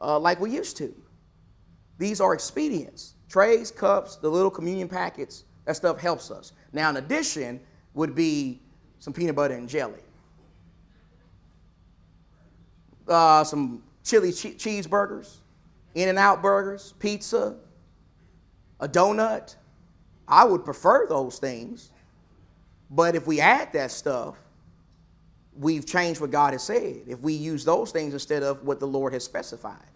uh, 0.00 0.18
like 0.18 0.40
we 0.40 0.50
used 0.50 0.76
to. 0.78 0.92
These 1.98 2.20
are 2.20 2.34
expedients. 2.34 3.14
Trays, 3.28 3.70
cups, 3.70 4.16
the 4.16 4.28
little 4.28 4.50
communion 4.50 4.88
packets, 4.88 5.44
that 5.66 5.76
stuff 5.76 6.00
helps 6.00 6.30
us. 6.30 6.52
Now, 6.72 6.90
in 6.90 6.96
addition, 6.96 7.60
would 7.94 8.14
be 8.14 8.60
some 8.98 9.12
peanut 9.12 9.36
butter 9.36 9.54
and 9.54 9.68
jelly, 9.68 10.00
uh, 13.08 13.44
some 13.44 13.82
chili 14.04 14.32
che- 14.32 14.54
cheeseburgers, 14.54 15.36
In-N-Out 15.94 16.42
burgers, 16.42 16.94
pizza, 16.98 17.56
a 18.80 18.88
donut. 18.88 19.56
I 20.28 20.44
would 20.44 20.64
prefer 20.64 21.06
those 21.06 21.38
things. 21.38 21.90
But 22.90 23.14
if 23.14 23.26
we 23.26 23.40
add 23.40 23.72
that 23.72 23.90
stuff, 23.90 24.36
we've 25.58 25.86
changed 25.86 26.20
what 26.20 26.30
God 26.30 26.52
has 26.52 26.62
said. 26.62 27.02
If 27.06 27.20
we 27.20 27.32
use 27.32 27.64
those 27.64 27.90
things 27.90 28.12
instead 28.12 28.42
of 28.42 28.62
what 28.64 28.78
the 28.78 28.86
Lord 28.86 29.12
has 29.12 29.24
specified, 29.24 29.90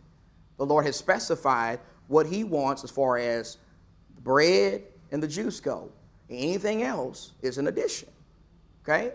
the 0.56 0.66
Lord 0.66 0.84
has 0.86 0.96
specified 0.96 1.80
what 2.08 2.26
he 2.26 2.44
wants 2.44 2.82
as 2.84 2.90
far 2.90 3.18
as 3.18 3.58
bread 4.22 4.82
and 5.12 5.22
the 5.22 5.28
juice 5.28 5.60
go. 5.60 5.90
Anything 6.28 6.82
else 6.82 7.32
is 7.42 7.58
an 7.58 7.66
addition. 7.68 8.08
Okay? 8.82 9.12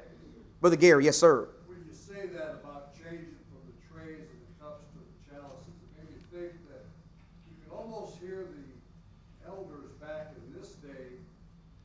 Brother 0.61 0.75
Gary, 0.75 1.05
yes, 1.05 1.17
sir. 1.17 1.47
When 1.67 1.79
you 1.85 1.93
say 1.93 2.27
that 2.27 2.61
about 2.63 2.95
changing 2.95 3.35
from 3.51 3.61
the 3.67 3.75
trays 3.87 4.27
and 4.27 4.39
the 4.41 4.63
cups 4.63 4.83
to 4.93 4.99
the 4.99 5.15
chalices, 5.29 5.67
it 5.67 5.89
made 5.95 6.09
me 6.11 6.19
think 6.31 6.53
that 6.69 6.83
you 7.47 7.55
can 7.63 7.71
almost 7.71 8.17
hear 8.19 8.47
the 8.51 9.47
elders 9.47 9.91
back 10.01 10.33
in 10.35 10.59
this 10.59 10.73
day 10.75 11.19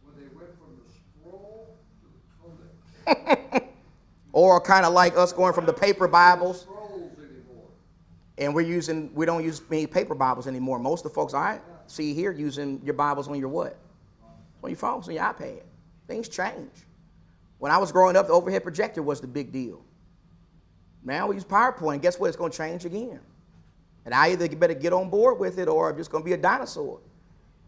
when 0.03 0.15
they 0.17 0.29
went 0.35 0.51
from 0.59 0.79
the 0.79 0.89
scroll 0.91 1.77
to 2.01 2.07
the 2.09 2.23
codex. 2.43 2.75
or 4.33 4.61
kind 4.61 4.85
of 4.85 4.93
like 4.93 5.17
us 5.17 5.33
going 5.33 5.53
from 5.53 5.67
the 5.67 5.73
paper 5.73 6.09
Bibles. 6.09 6.67
And 8.39 8.55
we're 8.55 8.63
using 8.63 9.15
we 9.15 9.27
don't 9.27 9.45
use 9.45 9.61
many 9.69 9.87
paper 9.87 10.15
bibles 10.15 10.47
anymore. 10.47 10.79
Most 10.79 11.05
of 11.05 11.13
the 11.13 11.15
folks 11.15 11.35
i 11.35 11.61
see 11.87 12.15
here 12.15 12.33
using 12.33 12.81
your 12.83 12.95
bibles 12.95 13.29
on 13.29 13.39
your 13.39 13.51
what? 13.51 13.77
On 14.63 14.71
your 14.71 14.79
phones 14.79 15.09
on 15.09 15.15
your 15.15 15.25
ipad. 15.25 15.63
Things 16.09 16.29
change. 16.29 16.71
When 17.59 17.71
i 17.71 17.77
was 17.77 17.93
growing 17.93 18.17
up 18.17 18.29
the 18.29 18.33
overhead 18.33 18.63
projector 18.63 19.03
was 19.03 19.21
the 19.21 19.27
big 19.27 19.53
deal. 19.53 19.85
Now 21.05 21.27
we 21.27 21.35
use 21.35 21.45
powerpoint 21.45 22.01
guess 22.01 22.19
what? 22.19 22.29
It's 22.29 22.37
going 22.37 22.51
to 22.51 22.57
change 22.57 22.87
again. 22.87 23.21
And 24.07 24.15
i 24.15 24.29
either 24.29 24.49
better 24.57 24.73
get 24.73 24.95
on 24.95 25.11
board 25.11 25.39
with 25.39 25.59
it 25.59 25.69
or 25.69 25.91
i'm 25.91 25.97
just 25.99 26.11
going 26.11 26.25
to 26.25 26.27
be 26.27 26.33
a 26.33 26.39
dinosaur. 26.39 26.99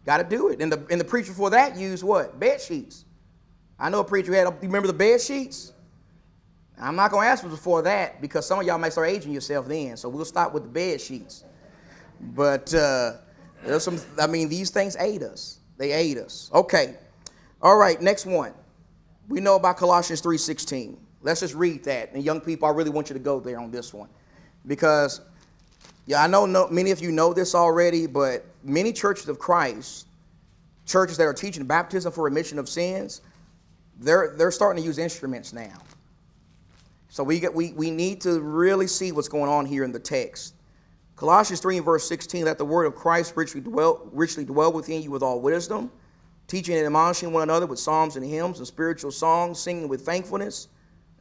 Got 0.05 0.17
to 0.17 0.23
do 0.23 0.49
it. 0.49 0.59
And 0.59 0.71
the 0.71 0.83
and 0.89 0.99
the 0.99 1.05
preacher 1.05 1.33
for 1.33 1.51
that 1.51 1.77
used 1.77 2.03
what? 2.03 2.39
Bed 2.39 2.59
sheets. 2.59 3.05
I 3.79 3.89
know 3.89 3.99
a 3.99 4.03
preacher 4.03 4.33
had. 4.33 4.45
You 4.45 4.67
remember 4.67 4.87
the 4.87 4.93
bed 4.93 5.21
sheets? 5.21 5.73
I'm 6.79 6.95
not 6.95 7.11
gonna 7.11 7.27
ask 7.27 7.47
before 7.47 7.81
that 7.83 8.21
because 8.21 8.45
some 8.45 8.59
of 8.59 8.65
y'all 8.65 8.77
might 8.77 8.91
start 8.91 9.09
aging 9.09 9.31
yourself 9.31 9.67
then. 9.67 9.95
So 9.97 10.09
we'll 10.09 10.25
stop 10.25 10.53
with 10.53 10.63
the 10.63 10.69
bed 10.69 10.99
sheets. 10.99 11.43
But 12.19 12.73
uh, 12.73 13.13
there's 13.63 13.83
some. 13.83 13.99
I 14.19 14.27
mean, 14.27 14.49
these 14.49 14.69
things 14.69 14.95
aid 14.99 15.23
us. 15.23 15.59
They 15.77 15.91
aid 15.91 16.17
us. 16.17 16.49
Okay. 16.53 16.95
All 17.61 17.77
right. 17.77 18.01
Next 18.01 18.25
one. 18.25 18.53
We 19.29 19.39
know 19.39 19.55
about 19.55 19.77
Colossians 19.77 20.21
3:16. 20.21 20.97
Let's 21.21 21.39
just 21.39 21.55
read 21.55 21.83
that. 21.85 22.11
And 22.13 22.23
young 22.23 22.41
people, 22.41 22.67
I 22.67 22.71
really 22.71 22.89
want 22.89 23.09
you 23.09 23.13
to 23.13 23.19
go 23.19 23.39
there 23.39 23.59
on 23.59 23.71
this 23.71 23.93
one 23.93 24.09
because 24.67 25.21
yeah, 26.05 26.21
I 26.21 26.27
know 26.27 26.45
no, 26.45 26.67
many 26.67 26.91
of 26.91 27.01
you 27.01 27.11
know 27.11 27.33
this 27.33 27.55
already, 27.55 28.07
but 28.07 28.45
many 28.63 28.91
churches 28.91 29.29
of 29.29 29.39
Christ, 29.39 30.07
churches 30.85 31.17
that 31.17 31.23
are 31.23 31.33
teaching 31.33 31.65
baptism 31.65 32.11
for 32.11 32.23
remission 32.23 32.59
of 32.59 32.67
sins, 32.67 33.21
they're, 34.03 34.33
they're 34.37 34.51
starting 34.51 34.81
to 34.81 34.87
use 34.87 34.97
instruments 34.97 35.53
now. 35.53 35.73
So 37.09 37.23
we, 37.23 37.39
get, 37.39 37.53
we, 37.53 37.73
we 37.73 37.91
need 37.91 38.21
to 38.21 38.39
really 38.39 38.87
see 38.87 39.11
what's 39.11 39.27
going 39.27 39.49
on 39.49 39.65
here 39.65 39.83
in 39.83 39.91
the 39.91 39.99
text. 39.99 40.55
Colossians 41.15 41.59
3 41.59 41.77
and 41.77 41.85
verse 41.85 42.07
16, 42.07 42.45
let 42.45 42.57
the 42.57 42.65
word 42.65 42.85
of 42.85 42.95
Christ 42.95 43.33
richly 43.35 43.61
dwell, 43.61 44.09
richly 44.11 44.45
dwell 44.45 44.73
within 44.73 45.01
you 45.01 45.11
with 45.11 45.21
all 45.21 45.39
wisdom, 45.39 45.91
teaching 46.47 46.75
and 46.75 46.85
admonishing 46.85 47.31
one 47.31 47.43
another 47.43 47.67
with 47.67 47.77
psalms 47.79 48.15
and 48.15 48.25
hymns 48.25 48.57
and 48.57 48.67
spiritual 48.67 49.11
songs, 49.11 49.59
singing 49.59 49.87
with 49.87 50.01
thankfulness 50.01 50.69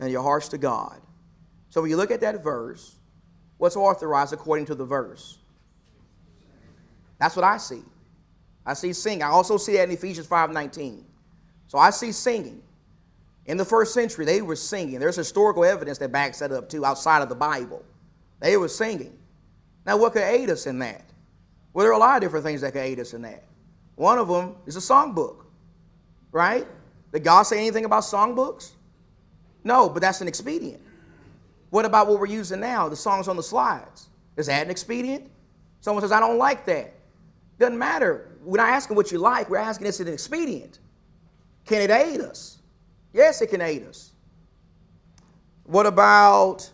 and 0.00 0.10
your 0.10 0.22
hearts 0.22 0.48
to 0.48 0.58
God. 0.58 1.00
So 1.68 1.82
when 1.82 1.90
you 1.90 1.96
look 1.96 2.10
at 2.10 2.20
that 2.22 2.42
verse, 2.42 2.96
what's 3.58 3.76
authorized 3.76 4.32
according 4.32 4.66
to 4.66 4.74
the 4.74 4.84
verse? 4.84 5.38
That's 7.18 7.36
what 7.36 7.44
I 7.44 7.58
see. 7.58 7.82
I 8.64 8.74
see 8.74 8.92
singing. 8.92 9.22
I 9.22 9.28
also 9.28 9.56
see 9.56 9.74
that 9.74 9.84
in 9.84 9.90
Ephesians 9.90 10.26
5:19. 10.26 11.04
So 11.68 11.78
I 11.78 11.90
see 11.90 12.12
singing. 12.12 12.62
In 13.46 13.56
the 13.56 13.64
first 13.64 13.92
century, 13.92 14.24
they 14.24 14.42
were 14.42 14.56
singing. 14.56 15.00
There's 15.00 15.16
historical 15.16 15.64
evidence 15.64 15.98
that 15.98 16.12
backs 16.12 16.38
that 16.38 16.52
up 16.52 16.68
too, 16.68 16.84
outside 16.84 17.22
of 17.22 17.28
the 17.28 17.34
Bible. 17.34 17.84
They 18.40 18.56
were 18.56 18.68
singing. 18.68 19.18
Now, 19.84 19.96
what 19.96 20.12
could 20.12 20.22
aid 20.22 20.50
us 20.50 20.66
in 20.66 20.78
that? 20.78 21.04
Well, 21.72 21.84
there 21.84 21.92
are 21.92 21.96
a 21.96 21.98
lot 21.98 22.16
of 22.16 22.22
different 22.22 22.44
things 22.44 22.60
that 22.60 22.72
could 22.72 22.82
aid 22.82 23.00
us 23.00 23.14
in 23.14 23.22
that. 23.22 23.44
One 23.96 24.18
of 24.18 24.28
them 24.28 24.56
is 24.66 24.76
a 24.76 24.80
songbook, 24.80 25.44
right? 26.30 26.66
Did 27.12 27.24
God 27.24 27.42
say 27.42 27.58
anything 27.58 27.84
about 27.84 28.04
songbooks? 28.04 28.70
No, 29.64 29.88
but 29.88 30.00
that's 30.00 30.20
an 30.20 30.28
expedient. 30.28 30.80
What 31.70 31.84
about 31.84 32.06
what 32.08 32.20
we're 32.20 32.26
using 32.26 32.60
now, 32.60 32.88
the 32.88 32.96
songs 32.96 33.28
on 33.28 33.36
the 33.36 33.42
slides? 33.42 34.08
Is 34.36 34.46
that 34.46 34.64
an 34.64 34.70
expedient? 34.70 35.30
Someone 35.80 36.02
says, 36.02 36.12
I 36.12 36.20
don't 36.20 36.38
like 36.38 36.64
that. 36.66 36.94
Doesn't 37.58 37.78
matter. 37.78 38.30
We're 38.44 38.58
not 38.58 38.68
asking 38.70 38.96
what 38.96 39.12
you 39.12 39.18
like, 39.18 39.48
we're 39.50 39.58
asking 39.58 39.86
is 39.86 40.00
it 40.00 40.08
an 40.08 40.14
expedient? 40.14 40.78
Can 41.64 41.82
it 41.82 41.90
aid 41.90 42.20
us? 42.20 42.58
Yes, 43.12 43.42
it 43.42 43.48
can 43.48 43.60
aid 43.60 43.86
us. 43.86 44.12
What 45.64 45.86
about 45.86 46.70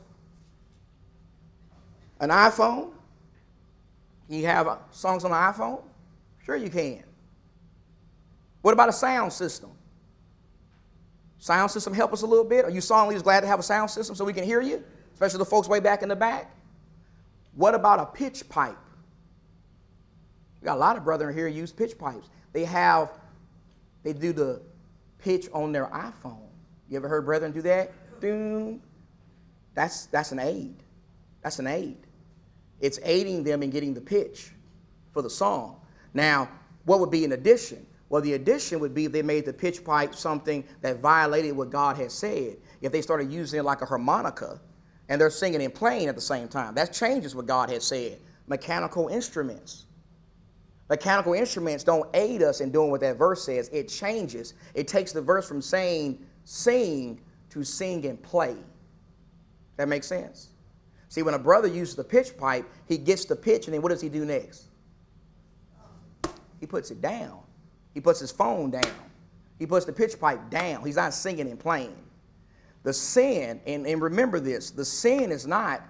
an 2.21 2.31
iPhone? 2.31 2.93
You 4.29 4.47
have 4.47 4.69
uh, 4.69 4.77
songs 4.91 5.25
on 5.25 5.33
an 5.33 5.53
iPhone? 5.53 5.83
Sure, 6.45 6.57
you 6.57 6.71
can. 6.71 7.03
What 8.63 8.73
about 8.73 8.89
a 8.89 8.93
sound 8.93 9.33
system? 9.33 9.71
Sound 11.39 11.71
system 11.71 11.95
help 11.95 12.13
us 12.13 12.23
a 12.23 12.27
little 12.27 12.45
bit? 12.45 12.65
Are 12.65 12.71
you 12.71 12.81
song 12.81 13.09
leaders 13.09 13.23
glad 13.23 13.41
to 13.41 13.47
have 13.47 13.61
a 13.61 13.63
sound 13.63 13.91
system 13.91 14.17
so 14.17 14.25
we 14.25 14.33
can 14.33 14.45
hear 14.45 14.61
you? 14.61 14.83
Especially 15.15 15.39
the 15.39 15.45
folks 15.45 15.69
way 15.69 15.81
back 15.81 16.03
in 16.03 16.09
the 16.09 16.17
back? 16.17 16.55
What 17.55 17.75
about 17.75 18.01
a 18.01 18.07
pitch 18.07 18.49
pipe? 18.49 18.77
We 20.61 20.67
got 20.67 20.77
a 20.77 20.81
lot 20.81 20.97
of 20.97 21.05
brethren 21.05 21.35
here 21.35 21.49
use 21.49 21.73
pitch 21.73 21.97
pipes. 21.97 22.29
They 22.53 22.65
have, 22.65 23.13
they 24.03 24.13
do 24.13 24.33
the 24.33 24.61
pitch 25.19 25.49
on 25.53 25.73
their 25.73 25.87
iPhone. 25.87 26.49
You 26.89 26.97
ever 26.97 27.09
heard 27.09 27.25
brethren 27.25 27.53
do 27.53 27.63
that? 27.63 27.93
Doom. 28.21 28.81
That's 29.75 30.07
that's 30.07 30.33
an 30.33 30.39
aid. 30.39 30.83
That's 31.43 31.59
an 31.59 31.67
aid. 31.67 31.99
It's 32.81 32.99
aiding 33.03 33.45
them 33.45 33.63
in 33.63 33.71
getting 33.71 33.95
the 33.95 34.01
pitch 34.01 34.53
for 35.13 35.23
the 35.23 35.31
song. 35.31 35.81
Now, 36.15 36.49
what 36.85 37.01
would 37.01 37.11
be 37.11 37.25
an 37.25 37.33
addition? 37.33 37.87
Well, 38.09 38.23
the 38.23 38.35
addition 38.35 38.81
would 38.81 38.95
be 38.95 39.05
if 39.05 39.13
they 39.13 39.23
made 39.23 39.45
the 39.45 39.53
pitch 39.53 39.85
pipe 39.85 40.15
something 40.15 40.65
that 40.81 41.01
violated 41.01 41.57
what 41.57 41.71
God 41.71 41.97
had 41.97 42.11
said. 42.11 42.57
If 42.81 42.93
they 42.93 43.03
started 43.03 43.31
using 43.31 43.61
it 43.61 43.65
like 43.65 43.83
a 43.83 43.87
harmonica 43.87 44.61
and 45.09 45.21
they're 45.21 45.31
singing 45.31 45.63
and 45.63 45.75
playing 45.75 46.09
at 46.09 46.15
the 46.15 46.21
same 46.21 46.49
time, 46.49 46.75
that 46.77 46.93
changes 46.93 47.35
what 47.35 47.47
God 47.47 47.69
had 47.69 47.83
said. 47.83 48.19
Mechanical 48.47 49.09
instruments. 49.09 49.85
Mechanical 50.89 51.35
instruments 51.35 51.85
don't 51.85 52.09
aid 52.15 52.43
us 52.43 52.61
in 52.61 52.71
doing 52.71 52.91
what 52.91 53.01
that 53.01 53.19
verse 53.19 53.45
says. 53.45 53.69
It 53.73 53.89
changes. 53.89 54.55
It 54.75 54.89
takes 54.89 55.13
the 55.13 55.21
verse 55.21 55.47
from 55.47 55.61
saying 55.61 56.25
sing 56.45 57.21
to 57.51 57.63
sing 57.63 58.07
and 58.07 58.23
play. 58.23 58.57
That 59.77 59.89
makes 59.89 60.07
sense? 60.07 60.49
See, 61.09 61.23
when 61.23 61.35
a 61.35 61.39
brother 61.39 61.69
uses 61.69 61.95
the 61.95 62.05
pitch 62.05 62.37
pipe, 62.37 62.67
he 62.87 62.99
gets 62.99 63.25
the 63.25 63.37
pitch, 63.37 63.67
and 63.67 63.75
then 63.75 63.83
what 63.83 63.91
does 63.91 64.01
he 64.01 64.09
do 64.09 64.25
next? 64.25 64.65
He 66.61 66.67
puts 66.67 66.91
it 66.91 67.01
down. 67.01 67.41
He 67.95 68.01
puts 68.01 68.21
his 68.21 68.31
phone 68.31 68.71
down. 68.71 68.95
He 69.59 69.67
puts 69.67 69.85
the 69.85 69.93
pitch 69.93 70.19
pipe 70.19 70.51
down. 70.51 70.85
He's 70.85 70.97
not 70.97 71.15
singing 71.15 71.49
and 71.49 71.59
playing. 71.59 71.97
The 72.83 72.93
sin, 72.93 73.61
and, 73.67 73.87
and 73.87 74.01
remember 74.01 74.41
this, 74.41 74.71
the 74.71 74.85
sin 74.85 75.33
is 75.33 75.47
not 75.47 75.83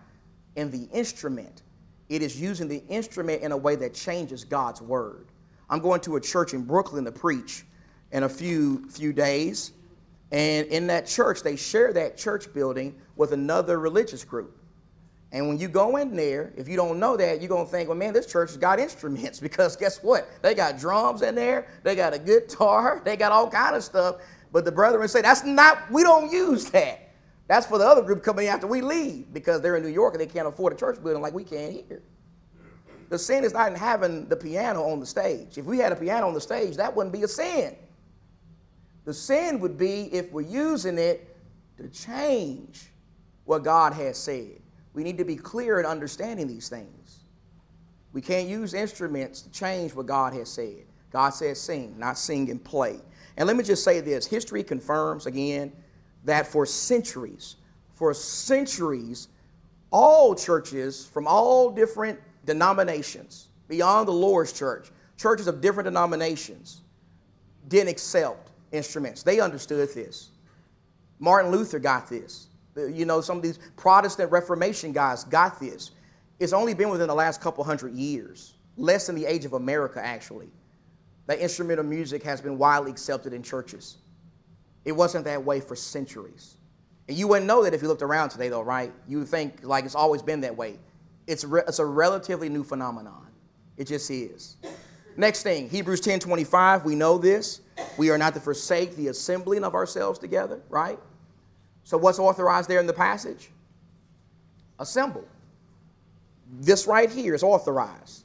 in 0.57 0.71
the 0.71 0.89
instrument. 0.93 1.63
It 2.09 2.23
is 2.23 2.41
using 2.41 2.69
the 2.69 2.83
instrument 2.89 3.43
in 3.43 3.53
a 3.53 3.57
way 3.57 3.77
that 3.77 3.95
changes 3.95 4.45
God's 4.45 4.81
word. 4.81 5.27
I'm 5.71 5.81
going 5.81 6.01
to 6.03 6.17
a 6.17 6.21
church 6.21 6.55
in 6.55 6.63
Brooklyn 6.63 7.05
to 7.05 7.13
preach 7.13 7.65
in 8.13 8.23
a 8.23 8.29
few 8.29 8.89
few 8.89 9.13
days. 9.13 9.73
And 10.31 10.67
in 10.69 10.87
that 10.89 11.07
church, 11.07 11.43
they 11.43 11.57
share 11.57 11.93
that 11.95 12.17
church 12.19 12.53
building 12.53 12.95
with 13.17 13.33
another 13.33 13.79
religious 13.79 14.25
group. 14.25 14.59
And 15.33 15.47
when 15.47 15.59
you 15.59 15.69
go 15.69 15.97
in 15.97 16.17
there, 16.17 16.53
if 16.57 16.69
you 16.69 16.77
don't 16.77 16.99
know 16.99 17.17
that, 17.17 17.41
you're 17.41 17.49
going 17.49 17.67
to 17.67 17.71
think, 17.71 17.89
well, 17.89 17.99
man, 17.99 18.15
this 18.15 18.27
church 18.27 18.51
has 18.51 18.57
got 18.57 18.79
instruments 18.79 19.41
because 19.41 19.77
guess 19.77 20.03
what? 20.03 20.29
They 20.43 20.55
got 20.55 20.79
drums 20.79 21.23
in 21.23 21.35
there, 21.35 21.67
they 21.83 21.95
got 21.95 22.15
a 22.15 22.19
guitar, 22.19 23.03
they 23.05 23.17
got 23.17 23.33
all 23.33 23.51
kind 23.51 23.77
of 23.77 23.85
stuff. 23.85 24.17
But 24.53 24.65
the 24.65 24.73
brethren 24.73 25.07
say, 25.09 25.21
that's 25.21 25.45
not, 25.45 25.91
we 25.91 26.03
don't 26.03 26.33
use 26.33 26.71
that. 26.71 27.08
That's 27.49 27.67
for 27.67 27.79
the 27.79 27.87
other 27.87 28.03
group 28.03 28.23
coming 28.23 28.47
after 28.47 28.67
we 28.67 28.83
leave 28.83 29.33
because 29.33 29.63
they're 29.63 29.77
in 29.77 29.83
New 29.83 29.89
York 29.89 30.15
and 30.15 30.21
they 30.21 30.27
can't 30.27 30.47
afford 30.47 30.75
a 30.75 30.77
church 30.77 31.03
building 31.03 31.23
like 31.23 31.33
we 31.33 31.45
can 31.45 31.73
here. 31.73 32.03
The 33.09 33.19
sin 33.19 33.43
is 33.43 33.55
not 33.55 33.69
in 33.69 33.75
having 33.75 34.29
the 34.29 34.37
piano 34.37 34.85
on 34.85 35.01
the 35.01 35.07
stage. 35.07 35.57
If 35.57 35.65
we 35.65 35.79
had 35.79 35.91
a 35.91 35.97
piano 35.97 36.29
on 36.29 36.35
the 36.35 36.43
stage, 36.43 36.77
that 36.77 36.95
wouldn't 36.95 37.13
be 37.13 37.23
a 37.23 37.29
sin. 37.29 37.75
The 39.07 39.15
sin 39.15 39.61
would 39.61 39.79
be 39.79 40.13
if 40.13 40.31
we're 40.31 40.43
using 40.43 40.99
it 40.99 41.35
to 41.79 41.89
change 41.89 42.91
what 43.47 43.65
God 43.65 43.95
has 43.95 44.19
said. 44.19 44.61
We 44.93 45.03
need 45.03 45.17
to 45.17 45.25
be 45.25 45.37
clear 45.37 45.81
in 45.81 45.87
understanding 45.87 46.47
these 46.47 46.69
things. 46.69 47.21
We 48.13 48.21
can't 48.21 48.47
use 48.47 48.75
instruments 48.75 49.41
to 49.43 49.51
change 49.51 49.95
what 49.95 50.05
God 50.05 50.35
has 50.35 50.51
said. 50.51 50.85
God 51.11 51.31
says 51.31 51.59
sing, 51.59 51.99
not 51.99 52.19
sing 52.19 52.51
and 52.51 52.63
play. 52.63 53.01
And 53.39 53.47
let 53.47 53.57
me 53.57 53.65
just 53.65 53.85
say 53.85 54.01
this 54.01 54.27
history 54.27 54.63
confirms 54.63 55.25
again 55.25 55.73
that 56.25 56.47
for 56.47 56.67
centuries, 56.67 57.57
for 57.95 58.13
centuries, 58.15 59.29
all 59.91 60.35
churches 60.35 61.07
from 61.07 61.27
all 61.27 61.71
different 61.71 62.19
denominations, 62.45 63.49
beyond 63.69 64.09
the 64.09 64.13
Lord's 64.13 64.53
church, 64.53 64.91
churches 65.17 65.47
of 65.47 65.61
different 65.61 65.87
denominations, 65.87 66.83
didn't 67.69 67.89
accept 67.89 68.51
instruments. 68.73 69.23
They 69.23 69.41
understood 69.41 69.89
this. 69.95 70.31
Martin 71.19 71.51
Luther 71.51 71.79
got 71.79 72.09
this. 72.09 72.47
You 72.77 73.05
know, 73.05 73.21
some 73.21 73.39
of 73.39 73.43
these 73.43 73.59
Protestant 73.77 74.31
Reformation 74.31 74.93
guys 74.93 75.25
got 75.25 75.59
this. 75.59 75.91
It's 76.39 76.53
only 76.53 76.75
been 76.75 76.91
within 76.91 77.09
the 77.09 77.15
last 77.15 77.41
couple 77.41 77.65
hundred 77.65 77.95
years, 77.95 78.55
less 78.77 79.07
than 79.07 79.17
the 79.17 79.27
age 79.27 79.45
of 79.45 79.55
America, 79.55 80.01
actually, 80.05 80.49
that 81.27 81.41
instrumental 81.41 81.85
music 81.85 82.23
has 82.23 82.41
been 82.41 82.57
widely 82.57 82.93
accepted 82.93 83.33
in 83.33 83.43
churches. 83.43 83.99
It 84.89 84.97
wasn't 84.97 85.27
that 85.27 85.45
way 85.45 85.61
for 85.61 85.77
centuries. 85.77 86.57
And 87.09 87.17
you 87.19 87.29
wouldn't 87.29 87.47
know 87.47 87.63
that 87.63 87.75
if 87.75 87.83
you 87.83 87.89
looked 87.89 88.01
around 88.01 88.31
today, 88.31 88.49
though, 88.49 88.63
right? 88.63 88.91
You 89.07 89.19
would 89.19 89.29
think 89.29 89.63
like 89.63 89.85
it's 89.85 89.95
always 89.95 90.23
been 90.23 90.41
that 90.41 90.57
way. 90.57 90.79
It's, 91.27 91.45
re- 91.45 91.61
it's 91.69 91.79
a 91.79 91.85
relatively 91.85 92.49
new 92.49 92.65
phenomenon. 92.65 93.27
It 93.77 93.87
just 93.87 94.11
is. 94.11 94.57
Next 95.15 95.43
thing, 95.43 95.69
Hebrews 95.69 96.01
10 96.01 96.21
25, 96.21 96.87
we 96.87 96.95
know 96.95 97.19
this. 97.19 97.61
We 97.99 98.09
are 98.09 98.17
not 98.17 98.33
to 98.33 98.41
forsake 98.41 98.97
the 98.97 99.09
assembling 99.09 99.63
of 99.63 99.75
ourselves 99.75 100.19
together, 100.19 100.63
right? 100.71 100.99
So, 101.85 101.99
what's 101.99 102.19
authorized 102.19 102.71
there 102.71 102.81
in 102.81 102.87
the 102.87 102.95
passage? 102.95 103.51
Assemble. 104.79 105.29
This 106.61 106.87
right 106.87 107.11
here 107.11 107.35
is 107.35 107.43
authorized. 107.43 108.25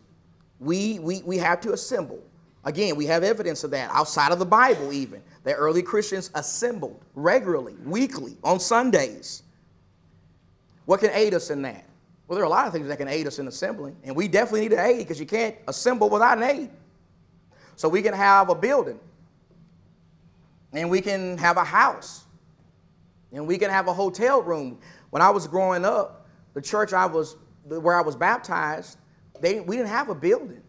We, 0.62 1.00
we, 1.00 1.24
we 1.24 1.38
have 1.40 1.60
to 1.62 1.74
assemble. 1.74 2.24
Again, 2.66 2.96
we 2.96 3.06
have 3.08 3.24
evidence 3.24 3.64
of 3.64 3.72
that 3.72 3.90
outside 3.92 4.32
of 4.32 4.40
the 4.40 4.46
Bible, 4.46 4.94
even. 4.94 5.22
The 5.44 5.54
early 5.54 5.82
Christians 5.82 6.32
assembled 6.34 7.04
regularly, 7.14 7.76
weekly, 7.84 8.38
on 8.44 8.60
Sundays. 8.60 9.44
What 10.86 11.02
can 11.02 11.10
aid 11.12 11.34
us 11.34 11.50
in 11.50 11.62
that? 11.64 11.86
Well, 12.28 12.36
there 12.36 12.44
are 12.44 12.48
a 12.48 12.50
lot 12.50 12.68
of 12.68 12.74
things 12.74 12.88
that 12.88 12.98
can 12.98 13.10
aid 13.10 13.28
us 13.28 13.40
in 13.40 13.48
assembling, 13.48 13.98
and 14.04 14.16
we 14.16 14.30
definitely 14.30 14.62
need 14.62 14.74
an 14.74 14.80
aid 14.80 15.00
because 15.00 15.20
you 15.20 15.26
can't 15.26 15.56
assemble 15.68 16.10
without 16.10 16.38
an 16.38 16.44
aid. 16.44 16.70
So 17.76 17.90
we 17.90 18.02
can 18.02 18.14
have 18.14 18.50
a 18.50 18.56
building, 18.56 19.00
and 20.72 20.90
we 20.90 21.02
can 21.02 21.38
have 21.38 21.58
a 21.58 21.64
house, 21.64 22.24
and 23.34 23.46
we 23.46 23.58
can 23.58 23.70
have 23.70 23.88
a 23.88 23.94
hotel 23.94 24.42
room. 24.42 24.80
When 25.10 25.22
I 25.22 25.30
was 25.30 25.48
growing 25.48 25.84
up, 25.84 26.28
the 26.54 26.62
church 26.62 26.94
I 26.94 27.06
was 27.06 27.36
where 27.66 27.98
I 27.98 28.02
was 28.02 28.16
baptized, 28.16 28.98
they, 29.42 29.60
we 29.60 29.78
didn't 29.78 29.90
have 29.90 30.10
a 30.10 30.16
building. 30.16 30.62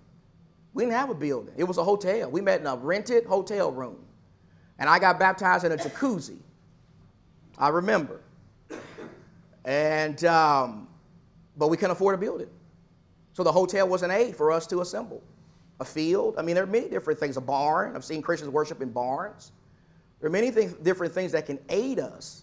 We 0.74 0.82
didn't 0.82 0.96
have 0.96 1.08
a 1.08 1.14
building. 1.14 1.54
It 1.56 1.64
was 1.64 1.78
a 1.78 1.84
hotel. 1.84 2.30
We 2.30 2.40
met 2.40 2.60
in 2.60 2.66
a 2.66 2.76
rented 2.76 3.24
hotel 3.24 3.70
room. 3.70 3.96
And 4.78 4.90
I 4.90 4.98
got 4.98 5.18
baptized 5.20 5.64
in 5.64 5.72
a 5.72 5.76
jacuzzi. 5.76 6.38
I 7.56 7.68
remember. 7.68 8.20
And, 9.64 10.22
um, 10.24 10.88
but 11.56 11.68
we 11.68 11.76
couldn't 11.76 11.92
afford 11.92 12.16
a 12.16 12.18
building. 12.18 12.48
So 13.32 13.44
the 13.44 13.52
hotel 13.52 13.88
was 13.88 14.02
an 14.02 14.10
aid 14.10 14.36
for 14.36 14.50
us 14.50 14.66
to 14.68 14.80
assemble. 14.80 15.22
A 15.80 15.84
field. 15.84 16.34
I 16.38 16.42
mean, 16.42 16.56
there 16.56 16.64
are 16.64 16.68
many 16.68 16.88
different 16.88 17.18
things. 17.20 17.36
A 17.36 17.40
barn. 17.40 17.94
I've 17.94 18.04
seen 18.04 18.20
Christians 18.20 18.50
worship 18.50 18.82
in 18.82 18.90
barns. 18.90 19.52
There 20.20 20.28
are 20.28 20.32
many 20.32 20.50
different 20.50 21.12
things 21.12 21.32
that 21.32 21.46
can 21.46 21.58
aid 21.68 22.00
us 22.00 22.42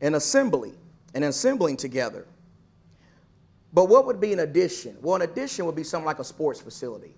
in 0.00 0.14
assembly 0.14 0.74
and 1.14 1.24
assembling 1.24 1.76
together. 1.76 2.26
But 3.72 3.88
what 3.88 4.06
would 4.06 4.20
be 4.20 4.32
an 4.32 4.40
addition? 4.40 4.96
Well, 5.00 5.16
an 5.16 5.22
addition 5.22 5.66
would 5.66 5.74
be 5.74 5.84
something 5.84 6.06
like 6.06 6.18
a 6.18 6.24
sports 6.24 6.60
facility, 6.60 7.14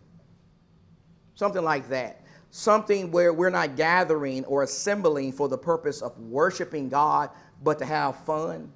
something 1.36 1.62
like 1.62 1.88
that. 1.90 2.22
Something 2.50 3.12
where 3.12 3.32
we're 3.32 3.50
not 3.50 3.76
gathering 3.76 4.44
or 4.46 4.64
assembling 4.64 5.32
for 5.32 5.48
the 5.48 5.58
purpose 5.58 6.02
of 6.02 6.18
worshiping 6.18 6.88
God, 6.88 7.30
but 7.62 7.78
to 7.78 7.84
have 7.84 8.16
fun, 8.24 8.72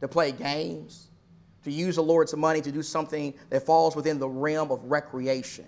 to 0.00 0.08
play 0.08 0.32
games, 0.32 1.08
to 1.64 1.70
use 1.70 1.96
the 1.96 2.02
Lord's 2.02 2.34
money 2.34 2.60
to 2.60 2.72
do 2.72 2.82
something 2.82 3.34
that 3.50 3.64
falls 3.64 3.94
within 3.94 4.18
the 4.18 4.28
realm 4.28 4.70
of 4.70 4.82
recreation. 4.84 5.66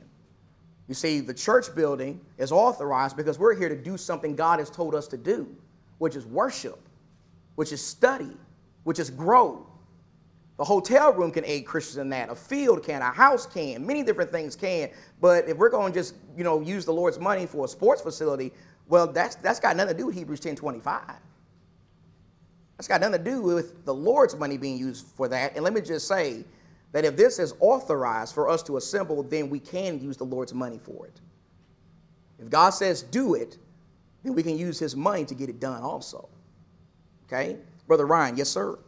You 0.88 0.94
see, 0.94 1.20
the 1.20 1.34
church 1.34 1.74
building 1.74 2.20
is 2.38 2.50
authorized 2.50 3.16
because 3.16 3.38
we're 3.38 3.54
here 3.54 3.68
to 3.68 3.76
do 3.76 3.96
something 3.96 4.34
God 4.34 4.58
has 4.58 4.70
told 4.70 4.94
us 4.94 5.06
to 5.08 5.18
do, 5.18 5.54
which 5.98 6.16
is 6.16 6.24
worship, 6.24 6.78
which 7.56 7.72
is 7.72 7.84
study, 7.84 8.36
which 8.84 8.98
is 8.98 9.10
grow, 9.10 9.66
the 10.58 10.64
hotel 10.64 11.12
room 11.12 11.30
can 11.30 11.44
aid 11.44 11.64
Christians 11.64 11.96
in 11.96 12.10
that. 12.10 12.28
A 12.28 12.34
field 12.34 12.84
can, 12.84 13.00
a 13.00 13.10
house 13.10 13.46
can, 13.46 13.86
many 13.86 14.02
different 14.02 14.30
things 14.30 14.54
can. 14.54 14.90
But 15.20 15.48
if 15.48 15.56
we're 15.56 15.70
going 15.70 15.92
to 15.92 15.98
just, 15.98 16.14
you 16.36 16.44
know, 16.44 16.60
use 16.60 16.84
the 16.84 16.92
Lord's 16.92 17.18
money 17.18 17.46
for 17.46 17.64
a 17.64 17.68
sports 17.68 18.02
facility, 18.02 18.52
well, 18.88 19.06
that's 19.06 19.36
that's 19.36 19.60
got 19.60 19.76
nothing 19.76 19.94
to 19.94 19.98
do 19.98 20.06
with 20.06 20.16
Hebrews 20.16 20.40
10 20.40 20.56
25. 20.56 21.02
That's 22.76 22.86
got 22.86 23.00
nothing 23.00 23.24
to 23.24 23.30
do 23.30 23.42
with 23.42 23.84
the 23.84 23.94
Lord's 23.94 24.36
money 24.36 24.56
being 24.56 24.78
used 24.78 25.06
for 25.06 25.28
that. 25.28 25.54
And 25.56 25.64
let 25.64 25.72
me 25.72 25.80
just 25.80 26.06
say 26.06 26.44
that 26.92 27.04
if 27.04 27.16
this 27.16 27.38
is 27.38 27.54
authorized 27.60 28.34
for 28.34 28.48
us 28.48 28.62
to 28.64 28.76
assemble, 28.76 29.22
then 29.22 29.50
we 29.50 29.58
can 29.58 30.00
use 30.00 30.16
the 30.16 30.24
Lord's 30.24 30.54
money 30.54 30.78
for 30.78 31.06
it. 31.06 31.20
If 32.38 32.50
God 32.50 32.70
says 32.70 33.02
do 33.02 33.34
it, 33.34 33.58
then 34.22 34.34
we 34.34 34.42
can 34.42 34.56
use 34.56 34.78
his 34.78 34.94
money 34.96 35.24
to 35.24 35.34
get 35.34 35.48
it 35.48 35.60
done 35.60 35.82
also. 35.82 36.28
Okay? 37.26 37.56
Brother 37.86 38.06
Ryan, 38.06 38.36
yes, 38.36 38.48
sir. 38.48 38.78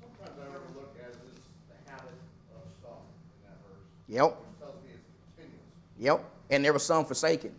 Sometimes 0.00 0.38
I 0.38 0.46
overlook 0.48 0.94
as 1.00 1.14
is 1.14 1.40
the 1.68 1.90
habit 1.90 2.12
of 2.54 2.70
stuff 2.78 3.00
in 3.32 3.48
that 3.48 3.56
verse. 3.64 3.82
Yep. 4.08 4.24
Which 4.24 4.60
tells 4.60 4.74
me 4.82 4.90
it's 4.94 5.02
continuous. 5.36 5.60
Yep. 5.98 6.24
And 6.50 6.64
there 6.64 6.72
were 6.72 6.78
some 6.78 7.04
forsaken. 7.04 7.52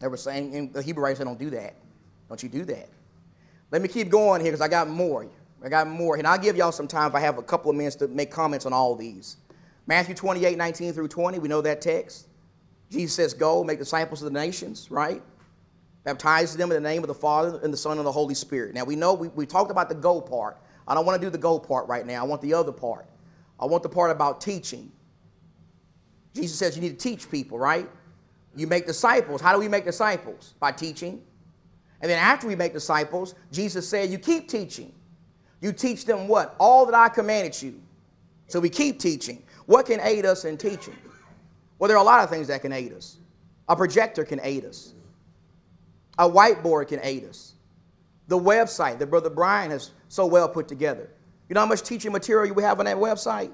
They 0.00 0.08
were 0.08 0.16
saying, 0.16 0.54
and 0.54 0.72
the 0.72 0.82
Hebrew 0.82 1.02
writers 1.02 1.18
said, 1.18 1.24
don't 1.24 1.38
do 1.38 1.50
that. 1.50 1.74
Don't 2.28 2.42
you 2.42 2.48
do 2.48 2.64
that. 2.66 2.88
Let 3.70 3.82
me 3.82 3.88
keep 3.88 4.10
going 4.10 4.40
here 4.40 4.52
because 4.52 4.60
I 4.60 4.68
got 4.68 4.88
more. 4.88 5.26
I 5.62 5.68
got 5.68 5.88
more. 5.88 6.16
And 6.16 6.26
I'll 6.26 6.38
give 6.38 6.56
y'all 6.56 6.72
some 6.72 6.86
time 6.86 7.08
if 7.08 7.14
I 7.14 7.20
have 7.20 7.38
a 7.38 7.42
couple 7.42 7.70
of 7.70 7.76
minutes 7.76 7.96
to 7.96 8.08
make 8.08 8.30
comments 8.30 8.64
on 8.64 8.72
all 8.72 8.94
these. 8.94 9.36
Matthew 9.86 10.14
28, 10.14 10.56
19 10.56 10.92
through 10.92 11.08
20, 11.08 11.38
we 11.38 11.48
know 11.48 11.60
that 11.62 11.80
text. 11.80 12.28
Jesus 12.90 13.14
says, 13.14 13.34
Go, 13.34 13.64
make 13.64 13.78
disciples 13.78 14.22
of 14.22 14.32
the 14.32 14.38
nations, 14.38 14.90
right? 14.90 15.22
Baptize 16.04 16.56
them 16.56 16.70
in 16.70 16.82
the 16.82 16.88
name 16.88 17.02
of 17.02 17.08
the 17.08 17.14
Father 17.14 17.60
and 17.62 17.72
the 17.72 17.76
Son 17.76 17.98
and 17.98 18.06
the 18.06 18.12
Holy 18.12 18.34
Spirit. 18.34 18.74
Now 18.74 18.84
we 18.84 18.96
know 18.96 19.14
we, 19.14 19.28
we 19.28 19.46
talked 19.46 19.70
about 19.70 19.88
the 19.88 19.94
go 19.94 20.20
part. 20.20 20.58
I 20.86 20.94
don't 20.94 21.04
want 21.04 21.20
to 21.20 21.26
do 21.26 21.30
the 21.30 21.38
go 21.38 21.58
part 21.58 21.86
right 21.88 22.06
now. 22.06 22.22
I 22.22 22.26
want 22.26 22.40
the 22.40 22.54
other 22.54 22.72
part. 22.72 23.06
I 23.60 23.66
want 23.66 23.82
the 23.82 23.88
part 23.88 24.10
about 24.10 24.40
teaching. 24.40 24.90
Jesus 26.34 26.58
says 26.58 26.76
you 26.76 26.82
need 26.82 26.98
to 26.98 27.08
teach 27.08 27.30
people, 27.30 27.58
right? 27.58 27.88
You 28.56 28.66
make 28.66 28.86
disciples. 28.86 29.40
How 29.40 29.52
do 29.52 29.58
we 29.58 29.68
make 29.68 29.84
disciples? 29.84 30.54
By 30.60 30.72
teaching. 30.72 31.22
And 32.00 32.10
then 32.10 32.18
after 32.18 32.46
we 32.46 32.56
make 32.56 32.72
disciples, 32.72 33.34
Jesus 33.52 33.88
said, 33.88 34.10
You 34.10 34.18
keep 34.18 34.48
teaching. 34.48 34.92
You 35.60 35.72
teach 35.72 36.04
them 36.04 36.28
what? 36.28 36.54
All 36.58 36.86
that 36.86 36.94
I 36.94 37.08
commanded 37.08 37.60
you. 37.60 37.80
So 38.46 38.60
we 38.60 38.70
keep 38.70 38.98
teaching. 38.98 39.42
What 39.66 39.86
can 39.86 40.00
aid 40.00 40.24
us 40.24 40.44
in 40.44 40.56
teaching? 40.56 40.96
Well, 41.78 41.88
there 41.88 41.96
are 41.96 42.02
a 42.02 42.06
lot 42.06 42.24
of 42.24 42.30
things 42.30 42.48
that 42.48 42.62
can 42.62 42.72
aid 42.72 42.92
us. 42.92 43.18
A 43.68 43.76
projector 43.76 44.24
can 44.24 44.40
aid 44.42 44.64
us, 44.64 44.94
a 46.18 46.28
whiteboard 46.28 46.88
can 46.88 47.00
aid 47.02 47.24
us. 47.26 47.52
The 48.28 48.38
website 48.38 48.98
that 48.98 49.06
Brother 49.08 49.30
Brian 49.30 49.70
has 49.70 49.90
so 50.08 50.26
well 50.26 50.48
put 50.48 50.68
together. 50.68 51.10
You 51.48 51.54
know 51.54 51.60
how 51.60 51.66
much 51.66 51.82
teaching 51.82 52.12
material 52.12 52.54
we 52.54 52.62
have 52.62 52.78
on 52.78 52.86
that 52.86 52.96
website? 52.96 53.52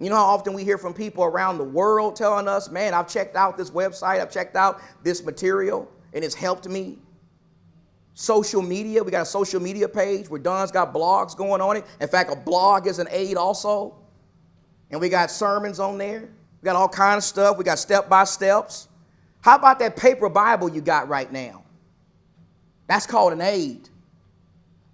You 0.00 0.10
know 0.10 0.16
how 0.16 0.26
often 0.26 0.54
we 0.54 0.64
hear 0.64 0.78
from 0.78 0.92
people 0.92 1.24
around 1.24 1.58
the 1.58 1.64
world 1.64 2.16
telling 2.16 2.48
us, 2.48 2.70
man, 2.70 2.94
I've 2.94 3.08
checked 3.08 3.36
out 3.36 3.56
this 3.56 3.70
website, 3.70 4.20
I've 4.20 4.30
checked 4.30 4.56
out 4.56 4.80
this 5.02 5.24
material, 5.24 5.90
and 6.12 6.24
it's 6.24 6.34
helped 6.34 6.68
me. 6.68 6.98
Social 8.14 8.62
media, 8.62 9.02
we 9.02 9.10
got 9.10 9.22
a 9.22 9.26
social 9.26 9.60
media 9.60 9.88
page 9.88 10.28
where 10.28 10.40
Don's 10.40 10.70
got 10.70 10.92
blogs 10.94 11.36
going 11.36 11.60
on 11.60 11.76
it. 11.76 11.84
In 12.00 12.08
fact, 12.08 12.32
a 12.32 12.36
blog 12.36 12.86
is 12.86 12.98
an 13.00 13.08
aid 13.10 13.36
also. 13.36 13.96
And 14.90 15.00
we 15.00 15.08
got 15.08 15.30
sermons 15.30 15.80
on 15.80 15.98
there. 15.98 16.28
We 16.62 16.66
got 16.66 16.76
all 16.76 16.88
kind 16.88 17.16
of 17.16 17.24
stuff. 17.24 17.58
We 17.58 17.64
got 17.64 17.80
step 17.80 18.08
by 18.08 18.22
steps. 18.24 18.88
How 19.40 19.56
about 19.56 19.80
that 19.80 19.96
paper 19.96 20.28
Bible 20.28 20.68
you 20.68 20.80
got 20.80 21.08
right 21.08 21.30
now? 21.32 21.64
That's 22.86 23.06
called 23.06 23.32
an 23.32 23.40
aid. 23.40 23.88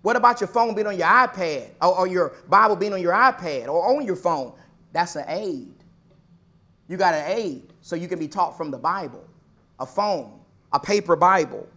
What 0.02 0.16
about 0.16 0.40
your 0.40 0.48
phone 0.48 0.74
being 0.74 0.86
on 0.86 0.96
your 0.96 1.06
iPad 1.06 1.70
or, 1.82 1.98
or 1.98 2.06
your 2.06 2.32
Bible 2.48 2.76
being 2.76 2.94
on 2.94 3.02
your 3.02 3.12
iPad 3.12 3.68
or 3.68 3.96
on 3.96 4.06
your 4.06 4.16
phone? 4.16 4.54
That's 4.92 5.16
an 5.16 5.24
aid. 5.28 5.72
You 6.88 6.96
got 6.96 7.14
an 7.14 7.24
aid 7.26 7.72
so 7.80 7.96
you 7.96 8.08
can 8.08 8.18
be 8.18 8.28
taught 8.28 8.56
from 8.56 8.70
the 8.70 8.78
Bible, 8.78 9.24
a 9.78 9.86
phone, 9.86 10.40
a 10.72 10.80
paper 10.80 11.16
Bible. 11.16 11.68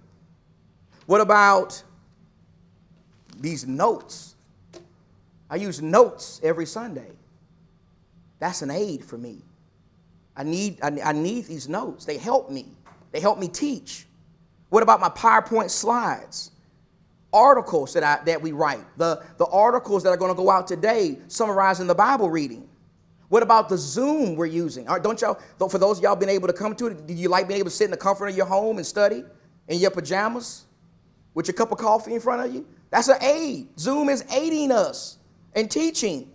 What 1.06 1.22
about 1.22 1.82
these 3.40 3.68
notes? 3.68 4.36
I 5.50 5.58
use 5.58 5.82
notes 5.82 6.42
every 6.44 6.66
Sunday. 6.66 7.12
That's 8.40 8.62
an 8.62 8.72
aid 8.72 9.06
for 9.06 9.18
me. 9.18 9.44
I 10.36 10.44
need, 10.44 10.80
I, 10.82 10.98
I 11.04 11.12
need 11.12 11.46
these 11.46 11.70
notes. 11.70 12.06
They 12.06 12.18
help 12.18 12.50
me. 12.50 12.66
They 13.12 13.20
help 13.20 13.38
me 13.38 13.48
teach. 13.48 14.08
What 14.70 14.82
about 14.82 15.00
my 15.00 15.10
PowerPoint 15.10 15.70
slides? 15.70 16.50
Articles 17.32 17.94
that, 17.94 18.04
I, 18.04 18.24
that 18.26 18.42
we 18.42 18.52
write, 18.52 18.84
the, 18.98 19.24
the 19.38 19.46
articles 19.46 20.02
that 20.04 20.10
are 20.10 20.18
going 20.18 20.32
to 20.32 20.36
go 20.36 20.50
out 20.50 20.68
today 20.68 21.20
summarizing 21.28 21.86
the 21.86 21.96
Bible 21.96 22.30
reading. 22.30 22.68
What 23.30 23.44
about 23.44 23.70
the 23.70 23.78
Zoom 23.78 24.36
we're 24.36 24.46
using? 24.46 24.86
Don't 24.86 25.20
y'all, 25.22 25.40
for 25.70 25.78
those 25.78 26.02
y'all 26.02 26.16
been 26.16 26.30
able 26.30 26.48
to 26.48 26.54
come 26.54 26.76
to 26.76 26.88
it, 26.88 27.08
do 27.08 27.14
you 27.14 27.30
like 27.30 27.48
being 27.48 27.60
able 27.60 27.70
to 27.70 27.76
sit 27.76 27.86
in 27.86 27.92
the 27.92 27.98
comfort 27.98 28.28
of 28.28 28.38
your 28.38 28.46
home 28.46 28.78
and 28.78 28.86
study 28.86 29.24
in 29.68 29.80
your 29.80 29.92
pajamas 29.92 30.66
with 31.34 31.48
your 31.48 31.56
cup 31.56 31.72
of 31.72 31.78
coffee 31.78 32.14
in 32.14 32.20
front 32.20 32.46
of 32.46 32.54
you? 32.54 32.68
That's 32.92 33.08
an 33.08 33.22
aid. 33.24 33.80
Zoom 33.80 34.10
is 34.10 34.24
aiding 34.32 34.72
us 34.72 35.18
in 35.56 35.68
teaching. 35.68 36.32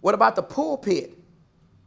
What 0.00 0.14
about 0.14 0.34
the 0.34 0.42
pulpit? 0.42 1.18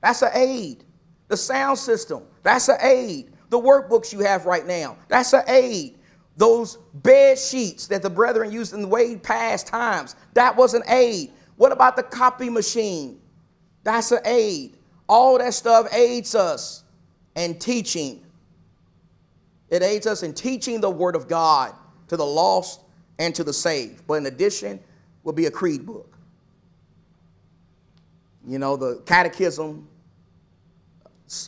That's 0.01 0.21
an 0.21 0.31
aid. 0.36 0.84
The 1.27 1.38
sound 1.38 1.79
system, 1.79 2.21
that's 2.43 2.69
an 2.69 2.77
aid. 2.81 3.31
The 3.49 3.60
workbooks 3.60 4.13
you 4.13 4.19
have 4.19 4.45
right 4.45 4.67
now, 4.67 4.95
that's 5.08 5.34
an 5.34 5.41
aid. 5.47 5.97
Those 6.38 6.77
bed 6.93 7.39
sheets 7.39 7.88
that 7.88 8.03
the 8.03 8.10
brethren 8.12 8.51
used 8.51 8.75
in 8.75 8.84
the 8.84 8.88
way 8.88 9.15
past 9.15 9.65
times, 9.65 10.15
that 10.36 10.55
was 10.55 10.75
an 10.75 10.84
aid. 10.88 11.31
What 11.55 11.71
about 11.71 11.95
the 11.95 12.03
copy 12.03 12.51
machine? 12.51 13.19
That's 13.86 14.12
an 14.12 14.19
aid. 14.26 14.76
All 15.08 15.38
that 15.38 15.54
stuff 15.54 15.93
aids 15.93 16.36
us 16.36 16.84
in 17.36 17.58
teaching. 17.60 18.26
It 19.69 19.84
aids 19.84 20.08
us 20.08 20.24
in 20.24 20.34
teaching 20.34 20.82
the 20.82 20.89
Word 20.89 21.15
of 21.15 21.28
God 21.28 21.74
to 22.08 22.17
the 22.17 22.26
lost 22.26 22.82
and 23.19 23.34
to 23.36 23.43
the 23.43 23.54
saved. 23.54 24.06
But 24.08 24.15
in 24.15 24.26
addition, 24.26 24.80
will 25.24 25.34
be 25.34 25.45
a 25.45 25.52
creed 25.52 25.86
book. 25.86 26.17
You 28.48 28.58
know, 28.58 28.76
the 28.76 29.02
Catechism, 29.06 29.88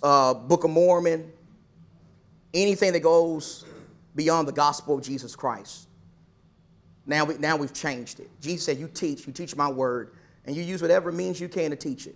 uh, 0.03 0.33
Book 0.35 0.63
of 0.63 0.69
Mormon, 0.69 1.31
anything 2.53 2.93
that 2.93 3.01
goes 3.01 3.65
beyond 4.15 4.47
the 4.47 4.51
gospel 4.51 4.95
of 4.95 5.03
Jesus 5.03 5.35
Christ. 5.35 5.87
Now, 7.07 7.25
we, 7.25 7.37
now 7.37 7.55
we've 7.55 7.73
changed 7.73 8.19
it. 8.19 8.29
Jesus 8.41 8.65
said, 8.65 8.77
You 8.77 8.87
teach, 8.87 9.25
you 9.25 9.33
teach 9.33 9.55
my 9.55 9.69
word, 9.69 10.13
and 10.45 10.55
you 10.55 10.61
use 10.61 10.83
whatever 10.83 11.11
means 11.11 11.39
you 11.39 11.47
can 11.47 11.71
to 11.71 11.75
teach 11.75 12.05
it. 12.05 12.15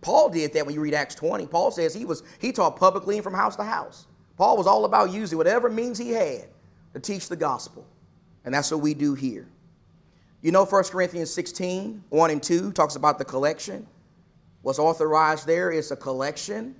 Paul 0.00 0.30
did 0.30 0.52
that 0.52 0.64
when 0.64 0.74
you 0.74 0.80
read 0.80 0.94
Acts 0.94 1.14
20. 1.14 1.46
Paul 1.46 1.70
says 1.70 1.92
he 1.92 2.04
was 2.04 2.22
he 2.38 2.52
taught 2.52 2.76
publicly 2.76 3.16
and 3.16 3.24
from 3.24 3.34
house 3.34 3.56
to 3.56 3.64
house. 3.64 4.06
Paul 4.36 4.56
was 4.56 4.66
all 4.66 4.84
about 4.84 5.10
using 5.10 5.36
whatever 5.36 5.68
means 5.68 5.98
he 5.98 6.10
had 6.10 6.44
to 6.94 7.00
teach 7.00 7.28
the 7.28 7.36
gospel. 7.36 7.86
And 8.44 8.54
that's 8.54 8.70
what 8.70 8.80
we 8.80 8.94
do 8.94 9.14
here. 9.14 9.46
You 10.40 10.52
know 10.52 10.64
1 10.64 10.84
Corinthians 10.84 11.32
16, 11.32 12.04
1 12.08 12.30
and 12.30 12.42
2 12.42 12.72
talks 12.72 12.94
about 12.94 13.18
the 13.18 13.24
collection. 13.24 13.86
What's 14.62 14.78
authorized 14.78 15.46
there 15.46 15.72
is 15.72 15.90
a 15.90 15.96
collection 15.96 16.76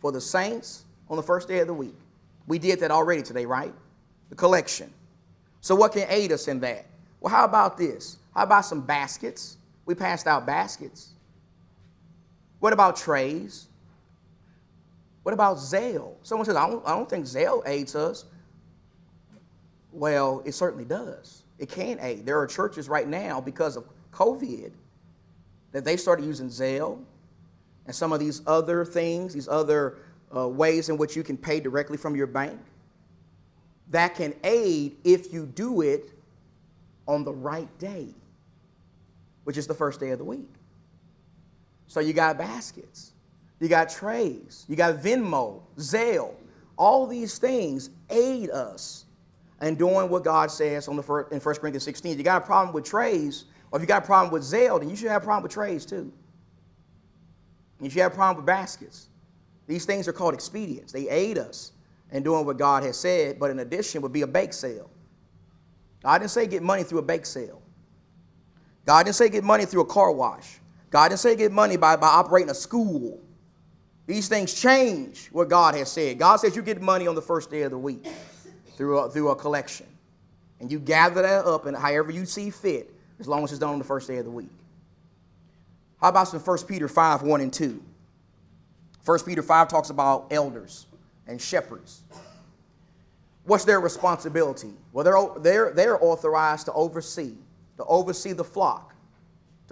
for 0.00 0.10
the 0.10 0.20
saints 0.20 0.84
on 1.08 1.16
the 1.16 1.22
first 1.22 1.46
day 1.46 1.60
of 1.60 1.68
the 1.68 1.74
week. 1.74 1.94
We 2.48 2.58
did 2.58 2.80
that 2.80 2.90
already 2.90 3.22
today, 3.22 3.46
right? 3.46 3.72
The 4.28 4.34
collection. 4.34 4.92
So, 5.60 5.76
what 5.76 5.92
can 5.92 6.06
aid 6.08 6.32
us 6.32 6.48
in 6.48 6.58
that? 6.60 6.86
Well, 7.20 7.32
how 7.32 7.44
about 7.44 7.78
this? 7.78 8.18
How 8.34 8.42
about 8.42 8.64
some 8.64 8.80
baskets? 8.80 9.58
We 9.86 9.94
passed 9.94 10.26
out 10.26 10.44
baskets. 10.44 11.10
What 12.62 12.72
about 12.72 12.94
trays? 12.94 13.66
What 15.24 15.32
about 15.32 15.56
Zelle? 15.56 16.14
Someone 16.22 16.46
says, 16.46 16.54
I 16.54 16.68
don't, 16.70 16.86
I 16.86 16.90
don't 16.90 17.10
think 17.10 17.26
Zelle 17.26 17.60
aids 17.66 17.96
us. 17.96 18.24
Well, 19.90 20.44
it 20.44 20.52
certainly 20.52 20.84
does. 20.84 21.42
It 21.58 21.68
can 21.68 21.98
aid. 22.00 22.24
There 22.24 22.38
are 22.38 22.46
churches 22.46 22.88
right 22.88 23.08
now 23.08 23.40
because 23.40 23.76
of 23.76 23.88
COVID 24.12 24.70
that 25.72 25.84
they 25.84 25.96
started 25.96 26.24
using 26.24 26.46
Zelle 26.46 27.02
and 27.86 27.96
some 27.96 28.12
of 28.12 28.20
these 28.20 28.42
other 28.46 28.84
things, 28.84 29.34
these 29.34 29.48
other 29.48 29.98
uh, 30.34 30.46
ways 30.46 30.88
in 30.88 30.96
which 30.96 31.16
you 31.16 31.24
can 31.24 31.36
pay 31.36 31.58
directly 31.58 31.96
from 31.96 32.14
your 32.14 32.28
bank. 32.28 32.60
That 33.90 34.14
can 34.14 34.34
aid 34.44 34.98
if 35.02 35.32
you 35.32 35.46
do 35.46 35.80
it 35.80 36.12
on 37.08 37.24
the 37.24 37.32
right 37.32 37.76
day, 37.80 38.14
which 39.42 39.56
is 39.56 39.66
the 39.66 39.74
first 39.74 39.98
day 39.98 40.10
of 40.10 40.18
the 40.18 40.24
week. 40.24 40.51
So 41.86 42.00
you 42.00 42.12
got 42.12 42.38
baskets, 42.38 43.12
you 43.60 43.68
got 43.68 43.90
trays, 43.90 44.64
you 44.68 44.76
got 44.76 44.96
Venmo, 44.96 45.62
Zelle. 45.76 46.34
All 46.76 47.06
these 47.06 47.38
things 47.38 47.90
aid 48.10 48.50
us 48.50 49.04
in 49.60 49.74
doing 49.74 50.08
what 50.08 50.24
God 50.24 50.50
says 50.50 50.88
on 50.88 50.96
the 50.96 51.02
first, 51.02 51.32
in 51.32 51.38
1 51.38 51.54
Corinthians 51.56 51.84
16. 51.84 52.16
You 52.16 52.24
got 52.24 52.42
a 52.42 52.46
problem 52.46 52.74
with 52.74 52.84
trays, 52.84 53.44
or 53.70 53.78
if 53.78 53.82
you 53.82 53.86
got 53.86 54.02
a 54.02 54.06
problem 54.06 54.32
with 54.32 54.42
Zelle, 54.42 54.80
then 54.80 54.88
you 54.88 54.96
should 54.96 55.10
have 55.10 55.22
a 55.22 55.24
problem 55.24 55.42
with 55.42 55.52
trays 55.52 55.84
too. 55.84 56.12
You 57.80 57.90
have 58.02 58.12
a 58.12 58.14
problem 58.14 58.36
with 58.36 58.46
baskets, 58.46 59.08
these 59.66 59.84
things 59.84 60.06
are 60.08 60.12
called 60.12 60.34
expedients. 60.34 60.92
They 60.92 61.08
aid 61.08 61.38
us 61.38 61.72
in 62.10 62.22
doing 62.22 62.44
what 62.44 62.58
God 62.58 62.82
has 62.82 62.96
said, 62.96 63.38
but 63.38 63.50
in 63.50 63.60
addition 63.60 64.02
would 64.02 64.12
be 64.12 64.22
a 64.22 64.26
bake 64.26 64.52
sale. 64.52 64.90
God 66.02 66.18
didn't 66.18 66.30
say 66.30 66.46
get 66.46 66.62
money 66.62 66.82
through 66.82 66.98
a 66.98 67.02
bake 67.02 67.26
sale. 67.26 67.62
God 68.84 69.04
didn't 69.04 69.16
say 69.16 69.28
get 69.28 69.44
money 69.44 69.64
through 69.64 69.82
a 69.82 69.86
car 69.86 70.12
wash. 70.12 70.58
God 70.92 71.08
didn't 71.08 71.20
say 71.20 71.34
get 71.34 71.50
money 71.50 71.78
by, 71.78 71.96
by 71.96 72.06
operating 72.06 72.50
a 72.50 72.54
school. 72.54 73.18
These 74.06 74.28
things 74.28 74.52
change 74.52 75.28
what 75.32 75.48
God 75.48 75.74
has 75.74 75.90
said. 75.90 76.18
God 76.18 76.36
says 76.36 76.54
you 76.54 76.60
get 76.60 76.82
money 76.82 77.06
on 77.06 77.14
the 77.14 77.22
first 77.22 77.50
day 77.50 77.62
of 77.62 77.70
the 77.70 77.78
week 77.78 78.06
through 78.76 78.98
a, 78.98 79.10
through 79.10 79.30
a 79.30 79.36
collection. 79.36 79.86
And 80.60 80.70
you 80.70 80.78
gather 80.78 81.22
that 81.22 81.46
up 81.46 81.64
and 81.64 81.74
however 81.74 82.12
you 82.12 82.26
see 82.26 82.50
fit, 82.50 82.92
as 83.18 83.26
long 83.26 83.42
as 83.42 83.52
it's 83.52 83.58
done 83.58 83.70
on 83.70 83.78
the 83.78 83.84
first 83.84 84.06
day 84.06 84.18
of 84.18 84.26
the 84.26 84.30
week. 84.30 84.50
How 86.00 86.10
about 86.10 86.28
some 86.28 86.40
1 86.40 86.58
Peter 86.68 86.88
5 86.88 87.22
1 87.22 87.40
and 87.40 87.52
2? 87.52 87.82
1 89.04 89.18
Peter 89.20 89.42
5 89.42 89.68
talks 89.68 89.90
about 89.90 90.26
elders 90.30 90.86
and 91.26 91.40
shepherds. 91.40 92.02
What's 93.44 93.64
their 93.64 93.80
responsibility? 93.80 94.72
Well, 94.92 95.04
they're, 95.04 95.42
they're, 95.42 95.72
they're 95.72 96.04
authorized 96.04 96.66
to 96.66 96.72
oversee, 96.74 97.34
to 97.78 97.84
oversee 97.84 98.32
the 98.32 98.44
flock, 98.44 98.91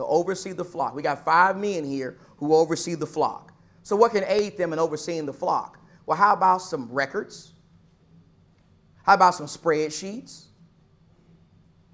to 0.00 0.06
oversee 0.06 0.52
the 0.52 0.64
flock. 0.64 0.94
We 0.94 1.02
got 1.02 1.24
five 1.24 1.56
men 1.56 1.84
here 1.84 2.16
who 2.38 2.54
oversee 2.54 2.94
the 2.94 3.06
flock. 3.06 3.52
So, 3.82 3.94
what 3.94 4.12
can 4.12 4.24
aid 4.26 4.56
them 4.56 4.72
in 4.72 4.78
overseeing 4.78 5.26
the 5.26 5.32
flock? 5.32 5.78
Well, 6.06 6.16
how 6.16 6.32
about 6.32 6.62
some 6.62 6.90
records? 6.90 7.52
How 9.02 9.14
about 9.14 9.34
some 9.34 9.46
spreadsheets? 9.46 10.46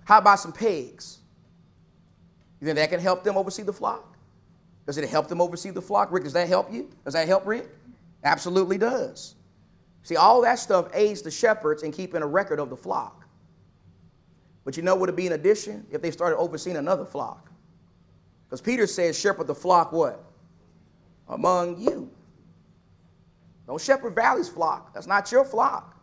How 0.04 0.18
about 0.18 0.38
some 0.38 0.52
pegs? 0.52 1.18
You 2.60 2.66
think 2.66 2.76
that 2.76 2.90
can 2.90 3.00
help 3.00 3.24
them 3.24 3.36
oversee 3.36 3.62
the 3.62 3.72
flock? 3.72 4.16
Does 4.86 4.98
it 4.98 5.08
help 5.08 5.26
them 5.26 5.40
oversee 5.40 5.70
the 5.70 5.82
flock? 5.82 6.12
Rick, 6.12 6.24
does 6.24 6.32
that 6.32 6.48
help 6.48 6.72
you? 6.72 6.88
Does 7.04 7.14
that 7.14 7.26
help 7.26 7.44
Rick? 7.44 7.68
Absolutely 8.22 8.78
does. 8.78 9.34
See, 10.04 10.14
all 10.14 10.40
that 10.42 10.60
stuff 10.60 10.88
aids 10.94 11.22
the 11.22 11.30
shepherds 11.32 11.82
in 11.82 11.90
keeping 11.90 12.22
a 12.22 12.26
record 12.26 12.60
of 12.60 12.70
the 12.70 12.76
flock. 12.76 13.26
But 14.64 14.76
you 14.76 14.84
know 14.84 14.94
what 14.94 15.08
would 15.08 15.16
be 15.16 15.26
in 15.26 15.32
addition 15.32 15.84
if 15.90 16.02
they 16.02 16.12
started 16.12 16.36
overseeing 16.36 16.76
another 16.76 17.04
flock? 17.04 17.45
Because 18.48 18.60
Peter 18.60 18.86
says, 18.86 19.18
shepherd 19.18 19.46
the 19.46 19.54
flock 19.54 19.92
what? 19.92 20.22
Among 21.28 21.80
you. 21.80 22.10
Don't 23.66 23.80
shepherd 23.80 24.14
Valley's 24.14 24.48
flock. 24.48 24.94
That's 24.94 25.06
not 25.06 25.30
your 25.32 25.44
flock. 25.44 25.96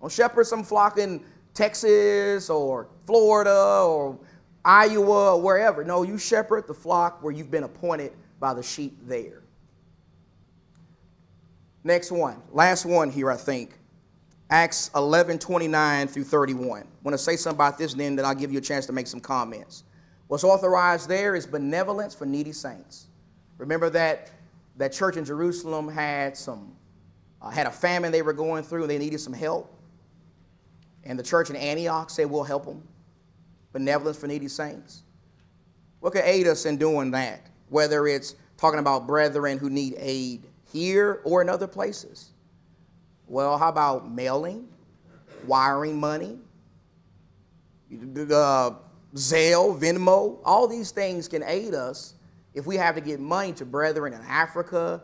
Don't 0.00 0.12
shepherd 0.12 0.46
some 0.46 0.62
flock 0.62 0.98
in 0.98 1.24
Texas 1.54 2.50
or 2.50 2.88
Florida 3.06 3.84
or 3.86 4.18
Iowa 4.64 5.34
or 5.34 5.40
wherever. 5.40 5.84
No, 5.84 6.02
you 6.02 6.18
shepherd 6.18 6.66
the 6.66 6.74
flock 6.74 7.22
where 7.22 7.32
you've 7.32 7.50
been 7.50 7.64
appointed 7.64 8.12
by 8.38 8.52
the 8.52 8.62
sheep 8.62 8.98
there. 9.06 9.42
Next 11.84 12.12
one, 12.12 12.40
last 12.52 12.84
one 12.84 13.10
here, 13.10 13.30
I 13.30 13.36
think. 13.36 13.78
Acts 14.50 14.90
11 14.94 15.38
29 15.38 16.08
through 16.08 16.24
31. 16.24 16.82
I 16.82 16.84
want 17.02 17.14
to 17.14 17.18
say 17.18 17.36
something 17.36 17.56
about 17.56 17.78
this, 17.78 17.94
then, 17.94 18.16
then 18.16 18.24
I'll 18.24 18.34
give 18.34 18.52
you 18.52 18.58
a 18.58 18.62
chance 18.62 18.86
to 18.86 18.92
make 18.92 19.06
some 19.06 19.20
comments. 19.20 19.84
What's 20.32 20.44
authorized 20.44 21.10
there 21.10 21.34
is 21.34 21.44
benevolence 21.44 22.14
for 22.14 22.24
needy 22.24 22.52
saints. 22.52 23.08
Remember 23.58 23.90
that 23.90 24.30
that 24.78 24.90
church 24.90 25.18
in 25.18 25.26
Jerusalem 25.26 25.86
had 25.88 26.38
some 26.38 26.74
uh, 27.42 27.50
had 27.50 27.66
a 27.66 27.70
famine 27.70 28.12
they 28.12 28.22
were 28.22 28.32
going 28.32 28.64
through 28.64 28.80
and 28.80 28.90
they 28.90 28.96
needed 28.96 29.20
some 29.20 29.34
help. 29.34 29.78
And 31.04 31.18
the 31.18 31.22
church 31.22 31.50
in 31.50 31.56
Antioch 31.56 32.08
said, 32.08 32.30
We'll 32.30 32.44
help 32.44 32.64
them. 32.64 32.82
Benevolence 33.74 34.16
for 34.16 34.26
needy 34.26 34.48
saints. 34.48 35.02
What 36.00 36.14
could 36.14 36.24
aid 36.24 36.46
us 36.46 36.64
in 36.64 36.78
doing 36.78 37.10
that? 37.10 37.50
Whether 37.68 38.06
it's 38.06 38.34
talking 38.56 38.80
about 38.80 39.06
brethren 39.06 39.58
who 39.58 39.68
need 39.68 39.96
aid 39.98 40.46
here 40.72 41.20
or 41.24 41.42
in 41.42 41.50
other 41.50 41.66
places. 41.66 42.30
Well, 43.26 43.58
how 43.58 43.68
about 43.68 44.10
mailing, 44.10 44.66
wiring 45.46 46.00
money, 46.00 46.38
uh, 48.30 48.70
Zelle, 49.14 49.78
Venmo? 49.78 50.38
All 50.44 50.66
these 50.66 50.90
things 50.90 51.28
can 51.28 51.42
aid 51.42 51.74
us 51.74 52.14
if 52.54 52.66
we 52.66 52.76
have 52.76 52.94
to 52.94 53.00
get 53.00 53.20
money 53.20 53.52
to 53.52 53.64
brethren 53.64 54.12
in 54.12 54.20
Africa 54.22 55.02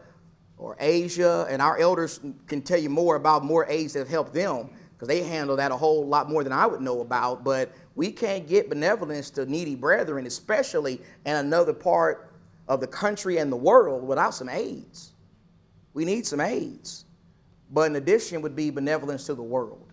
or 0.56 0.76
Asia. 0.80 1.46
And 1.50 1.60
our 1.60 1.78
elders 1.78 2.20
can 2.46 2.62
tell 2.62 2.78
you 2.78 2.90
more 2.90 3.16
about 3.16 3.44
more 3.44 3.66
aids 3.68 3.92
that 3.92 4.00
have 4.00 4.08
helped 4.08 4.32
them 4.32 4.70
because 4.92 5.08
they 5.08 5.22
handle 5.22 5.56
that 5.56 5.70
a 5.70 5.76
whole 5.76 6.06
lot 6.06 6.28
more 6.28 6.42
than 6.42 6.52
I 6.52 6.66
would 6.66 6.80
know 6.80 7.00
about. 7.00 7.44
But 7.44 7.72
we 7.94 8.10
can't 8.10 8.48
get 8.48 8.68
benevolence 8.68 9.30
to 9.30 9.46
needy 9.46 9.74
brethren, 9.74 10.26
especially 10.26 11.00
in 11.26 11.36
another 11.36 11.72
part 11.72 12.32
of 12.66 12.80
the 12.80 12.86
country 12.86 13.38
and 13.38 13.52
the 13.52 13.56
world, 13.56 14.06
without 14.06 14.34
some 14.34 14.48
aids. 14.48 15.12
We 15.94 16.04
need 16.04 16.26
some 16.26 16.40
aids. 16.40 17.04
But 17.70 17.90
in 17.90 17.96
addition, 17.96 18.40
would 18.42 18.56
be 18.56 18.70
benevolence 18.70 19.26
to 19.26 19.34
the 19.34 19.42
world. 19.42 19.87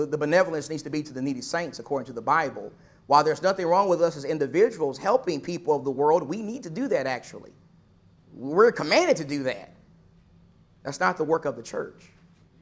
The, 0.00 0.06
the 0.06 0.16
benevolence 0.16 0.70
needs 0.70 0.82
to 0.84 0.90
be 0.90 1.02
to 1.02 1.12
the 1.12 1.20
needy 1.20 1.42
saints, 1.42 1.78
according 1.78 2.06
to 2.06 2.14
the 2.14 2.22
Bible. 2.22 2.72
While 3.06 3.22
there's 3.22 3.42
nothing 3.42 3.66
wrong 3.66 3.86
with 3.86 4.00
us 4.00 4.16
as 4.16 4.24
individuals 4.24 4.96
helping 4.96 5.42
people 5.42 5.76
of 5.76 5.84
the 5.84 5.90
world, 5.90 6.22
we 6.22 6.40
need 6.40 6.62
to 6.62 6.70
do 6.70 6.88
that 6.88 7.06
actually. 7.06 7.50
We're 8.32 8.72
commanded 8.72 9.18
to 9.18 9.24
do 9.24 9.42
that. 9.42 9.74
That's 10.84 11.00
not 11.00 11.18
the 11.18 11.24
work 11.24 11.44
of 11.44 11.54
the 11.54 11.62
church. 11.62 12.06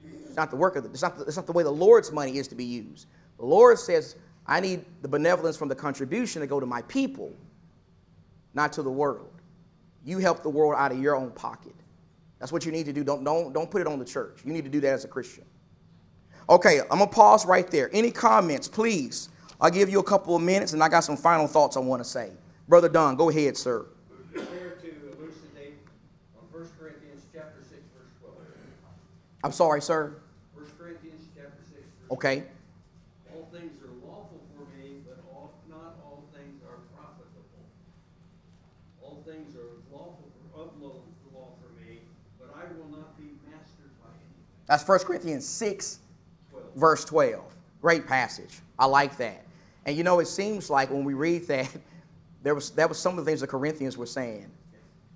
It's 0.04 0.34
not 0.34 0.50
the 0.50 0.56
work 0.56 0.74
of 0.74 0.82
the, 0.82 0.90
it's 0.90 1.02
not 1.02 1.16
the, 1.16 1.26
it's 1.26 1.36
not 1.36 1.46
the 1.46 1.52
way 1.52 1.62
the 1.62 1.70
Lord's 1.70 2.10
money 2.10 2.38
is 2.38 2.48
to 2.48 2.56
be 2.56 2.64
used. 2.64 3.06
The 3.38 3.46
Lord 3.46 3.78
says, 3.78 4.16
I 4.48 4.58
need 4.58 4.84
the 5.02 5.08
benevolence 5.08 5.56
from 5.56 5.68
the 5.68 5.76
contribution 5.76 6.40
to 6.40 6.48
go 6.48 6.58
to 6.58 6.66
my 6.66 6.82
people, 6.82 7.32
not 8.52 8.72
to 8.72 8.82
the 8.82 8.90
world. 8.90 9.30
You 10.04 10.18
help 10.18 10.42
the 10.42 10.50
world 10.50 10.74
out 10.76 10.90
of 10.90 10.98
your 11.00 11.14
own 11.14 11.30
pocket. 11.30 11.74
That's 12.40 12.50
what 12.50 12.66
you 12.66 12.72
need 12.72 12.86
to 12.86 12.92
do. 12.92 13.04
Don't, 13.04 13.22
don't, 13.22 13.52
don't 13.52 13.70
put 13.70 13.80
it 13.80 13.86
on 13.86 14.00
the 14.00 14.04
church. 14.04 14.40
You 14.44 14.52
need 14.52 14.64
to 14.64 14.70
do 14.70 14.80
that 14.80 14.92
as 14.92 15.04
a 15.04 15.08
Christian. 15.08 15.44
Okay, 16.50 16.80
I'm 16.80 16.98
going 16.98 17.10
to 17.10 17.14
pause 17.14 17.44
right 17.44 17.70
there. 17.70 17.90
Any 17.92 18.10
comments, 18.10 18.68
please? 18.68 19.28
I'll 19.60 19.70
give 19.70 19.90
you 19.90 19.98
a 19.98 20.04
couple 20.04 20.34
of 20.34 20.40
minutes 20.40 20.72
and 20.72 20.82
I 20.82 20.88
got 20.88 21.00
some 21.00 21.16
final 21.16 21.46
thoughts 21.46 21.76
I 21.76 21.80
want 21.80 22.02
to 22.02 22.08
say. 22.08 22.30
Brother 22.68 22.88
Don, 22.88 23.16
go 23.16 23.28
ahead, 23.28 23.56
sir. 23.56 23.86
There 24.32 24.44
to 24.44 24.88
elucidate 25.12 25.80
on 26.38 26.44
1 26.50 26.68
Corinthians 26.78 27.26
chapter 27.34 27.60
6, 27.68 27.72
verse 27.96 28.12
12. 28.20 28.36
I'm 29.44 29.52
sorry, 29.52 29.82
sir. 29.82 30.14
1 30.54 30.64
Corinthians 30.78 31.28
chapter 31.36 31.60
6, 31.68 31.74
verse 31.74 32.12
Okay. 32.12 32.44
All 33.34 33.48
things 33.52 33.72
are 33.82 33.92
lawful 34.06 34.40
for 34.56 34.64
me, 34.78 35.00
but 35.04 35.18
all, 35.30 35.52
not 35.68 35.96
all 36.04 36.24
things 36.32 36.62
are 36.64 36.80
profitable. 36.96 37.68
All 39.02 39.22
things 39.26 39.54
are 39.56 39.76
lawful 39.92 40.30
for, 40.54 40.62
of 40.62 40.80
law, 40.80 41.02
for 41.60 41.80
me, 41.82 41.98
but 42.38 42.54
I 42.56 42.72
will 42.72 42.88
not 42.88 43.18
be 43.18 43.36
mastered 43.44 43.92
by 44.00 44.08
anything. 44.08 44.44
That's 44.66 44.86
1 44.86 44.98
Corinthians 45.00 45.46
6, 45.46 45.98
12. 45.98 46.07
Verse 46.78 47.04
12. 47.04 47.44
Great 47.80 48.06
passage. 48.06 48.60
I 48.78 48.86
like 48.86 49.16
that. 49.18 49.44
And 49.86 49.96
you 49.96 50.04
know, 50.04 50.20
it 50.20 50.26
seems 50.26 50.70
like 50.70 50.90
when 50.90 51.04
we 51.04 51.14
read 51.14 51.46
that, 51.48 51.68
there 52.42 52.54
was 52.54 52.70
that 52.72 52.88
was 52.88 52.98
some 52.98 53.18
of 53.18 53.24
the 53.24 53.30
things 53.30 53.40
the 53.40 53.46
Corinthians 53.46 53.96
were 53.96 54.06
saying. 54.06 54.50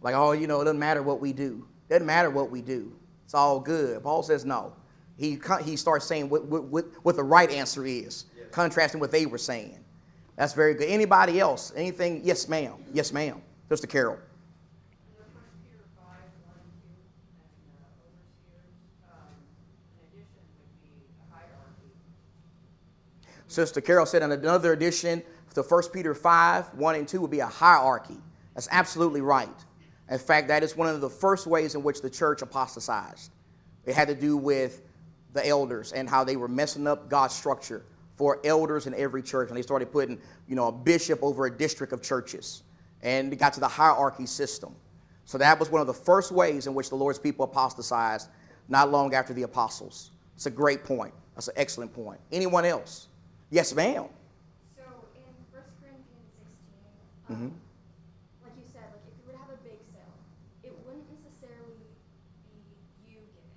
Like, 0.03 0.15
oh, 0.15 0.33
you 0.33 0.47
know, 0.47 0.61
it 0.61 0.65
doesn't 0.65 0.81
matter 0.81 1.03
what 1.03 1.21
we 1.21 1.33
do. 1.33 1.67
It 1.89 1.93
doesn't 1.93 2.07
matter 2.07 2.31
what 2.31 2.51
we 2.51 2.61
do. 2.61 2.93
It's 3.25 3.35
all 3.35 3.61
good. 3.61 4.03
Paul 4.03 4.23
says 4.23 4.45
no. 4.45 4.73
He, 5.17 5.39
he 5.65 5.77
starts 5.77 6.07
saying 6.07 6.29
what, 6.29 6.47
what, 6.47 6.87
what, 7.05 7.17
the 7.17 7.23
right 7.23 7.51
answer 7.51 7.87
is, 7.87 8.25
contrasting 8.51 8.99
what 8.99 9.13
they 9.13 9.27
were 9.27 9.39
saying. 9.39 9.79
That's 10.37 10.53
very 10.53 10.75
good. 10.75 10.89
Anybody 10.89 11.39
else? 11.39 11.73
Anything? 11.77 12.23
Yes, 12.25 12.49
ma'am. 12.49 12.75
Yes, 12.93 13.13
ma'am. 13.13 13.41
Sister 13.69 13.87
Carol. 13.87 14.15
In 14.15 14.21
the 15.19 15.25
First 15.33 15.53
Peter 15.63 15.85
five, 15.97 16.25
one 16.45 16.57
and 16.59 16.73
two, 16.83 16.93
Sister 23.53 23.81
Carol 23.81 24.07
said 24.07 24.23
in 24.23 24.33
another 24.33 24.73
edition, 24.73 25.23
the 25.55 25.63
1 25.63 25.83
Peter 25.93 26.15
5, 26.15 26.75
1 26.75 26.95
and 26.95 27.07
2 27.07 27.21
would 27.21 27.31
be 27.31 27.41
a 27.41 27.47
hierarchy. 27.47 28.17
That's 28.55 28.69
absolutely 28.71 29.21
right. 29.21 29.49
In 30.11 30.19
fact, 30.19 30.49
that 30.49 30.63
is 30.63 30.77
one 30.77 30.89
of 30.89 31.01
the 31.01 31.11
first 31.11 31.47
ways 31.47 31.75
in 31.75 31.83
which 31.83 32.03
the 32.03 32.11
church 32.11 32.43
apostatized. 32.43 33.31
It 33.85 33.95
had 33.95 34.09
to 34.09 34.15
do 34.15 34.37
with 34.37 34.83
the 35.33 35.47
elders 35.47 35.93
and 35.93 36.09
how 36.09 36.25
they 36.25 36.37
were 36.37 36.49
messing 36.49 36.87
up 36.87 37.09
God's 37.09 37.35
structure 37.35 37.85
for 38.17 38.41
elders 38.45 38.87
in 38.87 38.95
every 38.95 39.23
church. 39.23 39.49
And 39.49 39.57
they 39.57 39.63
started 39.63 39.91
putting, 39.91 40.19
you 40.49 40.55
know, 40.55 40.69
a 40.69 40.73
bishop 40.73 41.23
over 41.23 41.47
a 41.47 41.51
district 41.51 41.93
of 41.93 42.03
churches. 42.03 42.63
And 43.03 43.33
it 43.33 43.37
got 43.37 43.53
to 43.55 43.61
the 43.61 43.69
hierarchy 43.69 44.27
system. 44.27 44.75
So 45.25 45.39
that 45.39 45.59
was 45.59 45.71
one 45.71 45.81
of 45.81 45.87
the 45.87 45.95
first 45.95 46.33
ways 46.33 46.67
in 46.67 46.75
which 46.75 46.89
the 46.89 46.97
Lord's 46.97 47.19
people 47.19 47.45
apostatized 47.45 48.29
not 48.69 48.91
long 48.91 49.15
after 49.15 49.33
the 49.33 49.43
apostles. 49.43 50.11
It's 50.35 50.47
a 50.47 50.51
great 50.51 50.85
point. 50.85 51.15
That's 51.35 51.49
an 51.49 51.55
excellent 51.57 51.93
point. 51.93 52.21
Anyone 52.31 52.65
else? 52.65 53.09
Yes, 53.53 53.75
ma'am. 53.75 54.09
So 54.73 54.81
in 55.13 55.29
First 55.53 55.77
Corinthians 55.77 56.25
16, 57.29 57.29
um, 57.29 57.53
like 58.41 58.57
you 58.57 58.65
said, 58.65 58.89
like 58.97 59.05
if 59.05 59.13
you 59.21 59.29
would 59.29 59.37
have 59.37 59.53
a 59.53 59.61
bake 59.61 59.85
sale, 59.93 60.17
it 60.65 60.73
wouldn't 60.89 61.05
necessarily 61.13 61.77
be 62.49 63.13
you 63.13 63.21
giving. 63.29 63.53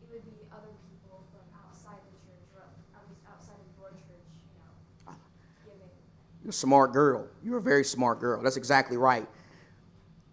It 0.00 0.08
would 0.08 0.24
be 0.24 0.48
other 0.48 0.72
people 0.88 1.28
from 1.28 1.44
outside 1.60 2.00
the 2.08 2.16
church, 2.24 2.48
or 2.56 2.72
at 2.96 3.04
least 3.12 3.20
outside 3.28 3.60
of 3.60 3.68
your 3.76 3.92
church, 3.92 4.24
you 4.48 4.56
know, 4.64 5.12
giving. 5.60 5.92
You're 6.40 6.56
a 6.56 6.64
smart 6.64 6.96
girl. 6.96 7.28
You're 7.44 7.58
a 7.58 7.60
very 7.60 7.84
smart 7.84 8.20
girl. 8.20 8.40
That's 8.40 8.56
exactly 8.56 8.96
right. 8.96 9.28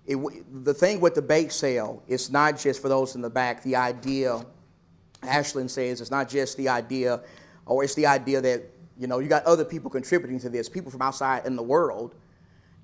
It, 0.07 0.15
the 0.63 0.73
thing 0.73 1.01
with 1.01 1.15
the 1.15 1.21
bake 1.21 1.51
sale, 1.51 2.01
it's 2.07 2.29
not 2.29 2.57
just 2.57 2.81
for 2.81 2.87
those 2.87 3.15
in 3.15 3.19
the 3.19 3.29
back. 3.29 3.61
The 3.61 3.75
idea, 3.75 4.45
Ashlyn 5.21 5.69
says, 5.69 5.99
it's 5.99 6.11
not 6.11 6.29
just 6.29 6.55
the 6.55 6.69
idea, 6.69 7.19
or 7.65 7.83
it's 7.83 7.95
the 7.95 8.05
idea 8.05 8.39
that, 8.39 8.71
you 8.97 9.07
know, 9.07 9.19
you 9.19 9.27
got 9.27 9.43
other 9.45 9.65
people 9.65 9.89
contributing 9.89 10.39
to 10.39 10.49
this, 10.49 10.69
people 10.69 10.91
from 10.91 11.01
outside 11.01 11.45
in 11.45 11.55
the 11.55 11.63
world. 11.63 12.15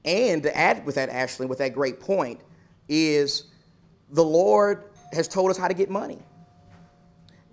And 0.04 0.44
to 0.44 0.58
add 0.58 0.86
with 0.86 0.96
that, 0.96 1.10
Ashley, 1.10 1.46
with 1.46 1.60
that 1.60 1.74
great 1.74 2.00
point, 2.00 2.42
is 2.90 3.46
the 4.10 4.24
Lord 4.24 4.84
has 5.14 5.28
told 5.28 5.52
us 5.52 5.58
how 5.58 5.68
to 5.68 5.74
get 5.74 5.90
money. 5.90 6.20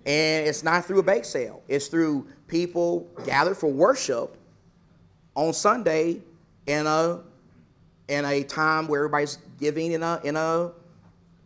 And 0.05 0.47
it's 0.47 0.63
not 0.63 0.85
through 0.85 0.99
a 0.99 1.03
bake 1.03 1.25
sale, 1.25 1.61
it's 1.67 1.87
through 1.87 2.27
people 2.47 3.07
gathered 3.25 3.57
for 3.57 3.71
worship 3.71 4.37
on 5.35 5.53
Sunday 5.53 6.21
in 6.65 6.87
a 6.87 7.21
in 8.07 8.25
a 8.25 8.43
time 8.43 8.87
where 8.87 9.01
everybody's 9.01 9.37
giving 9.59 9.91
in 9.91 10.01
a 10.01 10.19
in 10.23 10.35
a 10.35 10.71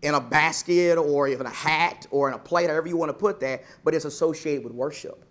in 0.01 0.13
a 0.13 0.21
basket 0.21 0.97
or 0.97 1.27
even 1.27 1.45
a 1.45 1.51
hat 1.51 2.05
or 2.11 2.27
in 2.27 2.33
a 2.33 2.37
plate, 2.37 2.69
however 2.69 2.87
you 2.87 2.97
want 2.97 3.09
to 3.09 3.13
put 3.13 3.39
that, 3.39 3.63
but 3.83 3.93
it's 3.93 4.05
associated 4.05 4.63
with 4.63 4.73
worship. 4.73 5.25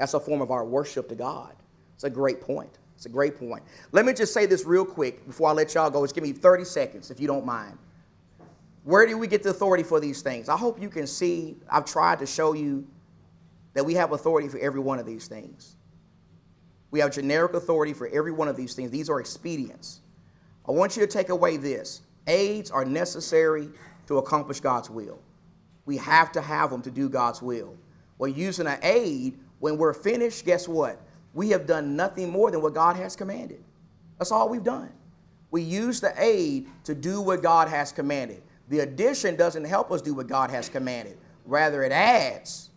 That's 0.00 0.14
a 0.14 0.20
form 0.20 0.40
of 0.40 0.50
our 0.50 0.64
worship 0.64 1.10
to 1.10 1.14
God. 1.14 1.54
It's 1.94 2.04
a 2.04 2.10
great 2.10 2.40
point. 2.40 2.78
It's 2.96 3.04
a 3.04 3.10
great 3.10 3.38
point. 3.38 3.62
Let 3.92 4.06
me 4.06 4.14
just 4.14 4.32
say 4.32 4.46
this 4.46 4.64
real 4.64 4.86
quick 4.86 5.26
before 5.26 5.50
I 5.50 5.52
let 5.52 5.74
y'all 5.74 5.90
go. 5.90 6.02
Just 6.04 6.14
give 6.14 6.24
me 6.24 6.32
30 6.32 6.64
seconds, 6.64 7.10
if 7.10 7.20
you 7.20 7.26
don't 7.26 7.44
mind. 7.44 7.76
Where 8.84 9.06
do 9.06 9.18
we 9.18 9.26
get 9.26 9.42
the 9.42 9.50
authority 9.50 9.82
for 9.82 10.00
these 10.00 10.22
things? 10.22 10.48
I 10.48 10.56
hope 10.56 10.80
you 10.80 10.88
can 10.88 11.06
see, 11.06 11.58
I've 11.70 11.84
tried 11.84 12.18
to 12.20 12.26
show 12.26 12.54
you 12.54 12.86
that 13.74 13.84
we 13.84 13.92
have 13.92 14.12
authority 14.12 14.48
for 14.48 14.58
every 14.60 14.80
one 14.80 14.98
of 14.98 15.04
these 15.04 15.28
things. 15.28 15.76
We 16.90 17.00
have 17.00 17.12
generic 17.12 17.52
authority 17.52 17.92
for 17.92 18.08
every 18.08 18.32
one 18.32 18.48
of 18.48 18.56
these 18.56 18.72
things. 18.72 18.90
These 18.90 19.10
are 19.10 19.20
expedients. 19.20 20.00
I 20.66 20.72
want 20.72 20.96
you 20.96 21.02
to 21.02 21.12
take 21.12 21.28
away 21.28 21.58
this 21.58 22.00
aids 22.26 22.70
are 22.70 22.86
necessary 22.86 23.68
to 24.06 24.16
accomplish 24.16 24.60
God's 24.60 24.88
will. 24.88 25.18
We 25.84 25.98
have 25.98 26.32
to 26.32 26.40
have 26.40 26.70
them 26.70 26.80
to 26.82 26.90
do 26.90 27.10
God's 27.10 27.42
will. 27.42 27.76
Well, 28.16 28.30
using 28.30 28.66
an 28.66 28.78
aid, 28.82 29.38
when 29.60 29.78
we're 29.78 29.94
finished, 29.94 30.44
guess 30.44 30.66
what? 30.66 31.00
We 31.32 31.50
have 31.50 31.66
done 31.66 31.94
nothing 31.94 32.30
more 32.30 32.50
than 32.50 32.60
what 32.60 32.74
God 32.74 32.96
has 32.96 33.14
commanded. 33.14 33.62
That's 34.18 34.32
all 34.32 34.48
we've 34.48 34.64
done. 34.64 34.90
We 35.50 35.62
use 35.62 36.00
the 36.00 36.12
aid 36.16 36.66
to 36.84 36.94
do 36.94 37.20
what 37.20 37.42
God 37.42 37.68
has 37.68 37.92
commanded. 37.92 38.42
The 38.68 38.80
addition 38.80 39.36
doesn't 39.36 39.64
help 39.64 39.90
us 39.92 40.02
do 40.02 40.14
what 40.14 40.26
God 40.26 40.50
has 40.50 40.68
commanded, 40.68 41.18
rather, 41.44 41.82
it 41.82 41.92
adds 41.92 42.70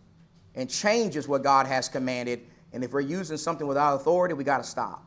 and 0.54 0.70
changes 0.70 1.26
what 1.26 1.42
God 1.42 1.66
has 1.66 1.88
commanded. 1.88 2.40
And 2.72 2.84
if 2.84 2.92
we're 2.92 3.00
using 3.00 3.36
something 3.36 3.66
without 3.66 3.96
authority, 3.96 4.34
we 4.34 4.44
got 4.44 4.58
to 4.58 4.64
stop. 4.64 5.04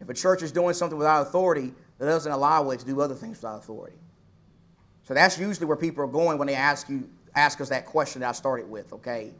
If 0.00 0.08
a 0.08 0.14
church 0.14 0.42
is 0.42 0.52
doing 0.52 0.74
something 0.74 0.98
without 0.98 1.22
authority, 1.22 1.72
that 1.98 2.06
doesn't 2.06 2.30
allow 2.30 2.68
it 2.70 2.80
to 2.80 2.86
do 2.86 3.00
other 3.00 3.14
things 3.14 3.38
without 3.38 3.58
authority. 3.58 3.96
So 5.04 5.14
that's 5.14 5.38
usually 5.38 5.66
where 5.66 5.76
people 5.76 6.02
are 6.04 6.08
going 6.08 6.38
when 6.38 6.48
they 6.48 6.54
ask 6.54 6.88
you 6.88 7.08
ask 7.34 7.60
us 7.60 7.68
that 7.68 7.84
question 7.84 8.20
that 8.20 8.28
I 8.28 8.32
started 8.32 8.70
with, 8.70 8.92
okay? 8.92 9.32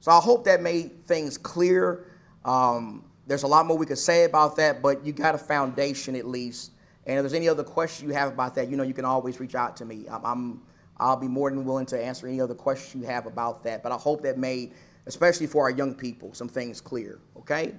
So 0.00 0.12
I 0.12 0.20
hope 0.20 0.44
that 0.44 0.62
made 0.62 1.06
things 1.06 1.36
clear. 1.38 2.06
Um, 2.44 3.04
there's 3.26 3.42
a 3.42 3.46
lot 3.46 3.66
more 3.66 3.76
we 3.76 3.86
could 3.86 3.98
say 3.98 4.24
about 4.24 4.56
that, 4.56 4.82
but 4.82 5.04
you 5.04 5.12
got 5.12 5.34
a 5.34 5.38
foundation 5.38 6.14
at 6.14 6.26
least. 6.26 6.72
And 7.06 7.18
if 7.18 7.22
there's 7.22 7.34
any 7.34 7.48
other 7.48 7.64
questions 7.64 8.08
you 8.08 8.14
have 8.14 8.32
about 8.32 8.54
that, 8.56 8.68
you 8.68 8.76
know 8.76 8.82
you 8.82 8.94
can 8.94 9.04
always 9.04 9.40
reach 9.40 9.54
out 9.54 9.76
to 9.78 9.84
me. 9.84 10.06
I'm, 10.08 10.24
I'm 10.24 10.62
I'll 10.98 11.16
be 11.16 11.28
more 11.28 11.50
than 11.50 11.64
willing 11.64 11.86
to 11.86 12.02
answer 12.02 12.26
any 12.26 12.40
other 12.40 12.54
questions 12.54 12.94
you 13.02 13.06
have 13.08 13.26
about 13.26 13.62
that. 13.64 13.82
But 13.82 13.92
I 13.92 13.96
hope 13.96 14.22
that 14.22 14.38
made, 14.38 14.72
especially 15.06 15.46
for 15.46 15.62
our 15.62 15.70
young 15.70 15.94
people, 15.94 16.32
some 16.32 16.48
things 16.48 16.80
clear. 16.80 17.18
Okay. 17.36 17.74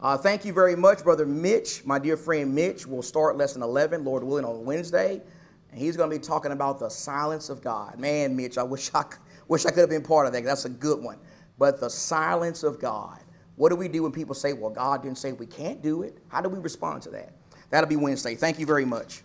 Uh, 0.00 0.16
thank 0.16 0.44
you 0.44 0.52
very 0.52 0.76
much, 0.76 1.04
Brother 1.04 1.24
Mitch, 1.24 1.84
my 1.86 1.98
dear 1.98 2.16
friend 2.16 2.54
Mitch. 2.54 2.86
We'll 2.86 3.02
start 3.02 3.38
lesson 3.38 3.62
11, 3.62 4.04
Lord 4.04 4.24
willing, 4.24 4.44
on 4.44 4.64
Wednesday. 4.64 5.22
And 5.70 5.80
he's 5.80 5.96
going 5.96 6.10
to 6.10 6.18
be 6.18 6.22
talking 6.22 6.52
about 6.52 6.78
the 6.78 6.88
silence 6.88 7.48
of 7.48 7.62
God. 7.62 7.98
Man, 7.98 8.36
Mitch, 8.36 8.58
I 8.58 8.62
wish 8.62 8.90
I, 8.94 9.04
wish 9.48 9.64
I 9.64 9.70
could 9.70 9.80
have 9.80 9.90
been 9.90 10.02
part 10.02 10.26
of 10.26 10.32
that. 10.32 10.44
That's 10.44 10.64
a 10.64 10.70
good 10.70 11.02
one. 11.02 11.18
But 11.58 11.80
the 11.80 11.88
silence 11.90 12.62
of 12.62 12.78
God. 12.78 13.20
What 13.56 13.70
do 13.70 13.76
we 13.76 13.88
do 13.88 14.02
when 14.02 14.12
people 14.12 14.34
say, 14.34 14.52
well, 14.52 14.70
God 14.70 15.02
didn't 15.02 15.18
say 15.18 15.32
we 15.32 15.46
can't 15.46 15.82
do 15.82 16.02
it? 16.02 16.18
How 16.28 16.40
do 16.42 16.48
we 16.48 16.58
respond 16.58 17.02
to 17.04 17.10
that? 17.10 17.32
That'll 17.70 17.88
be 17.88 17.96
Wednesday. 17.96 18.34
Thank 18.34 18.58
you 18.58 18.66
very 18.66 18.84
much. 18.84 19.22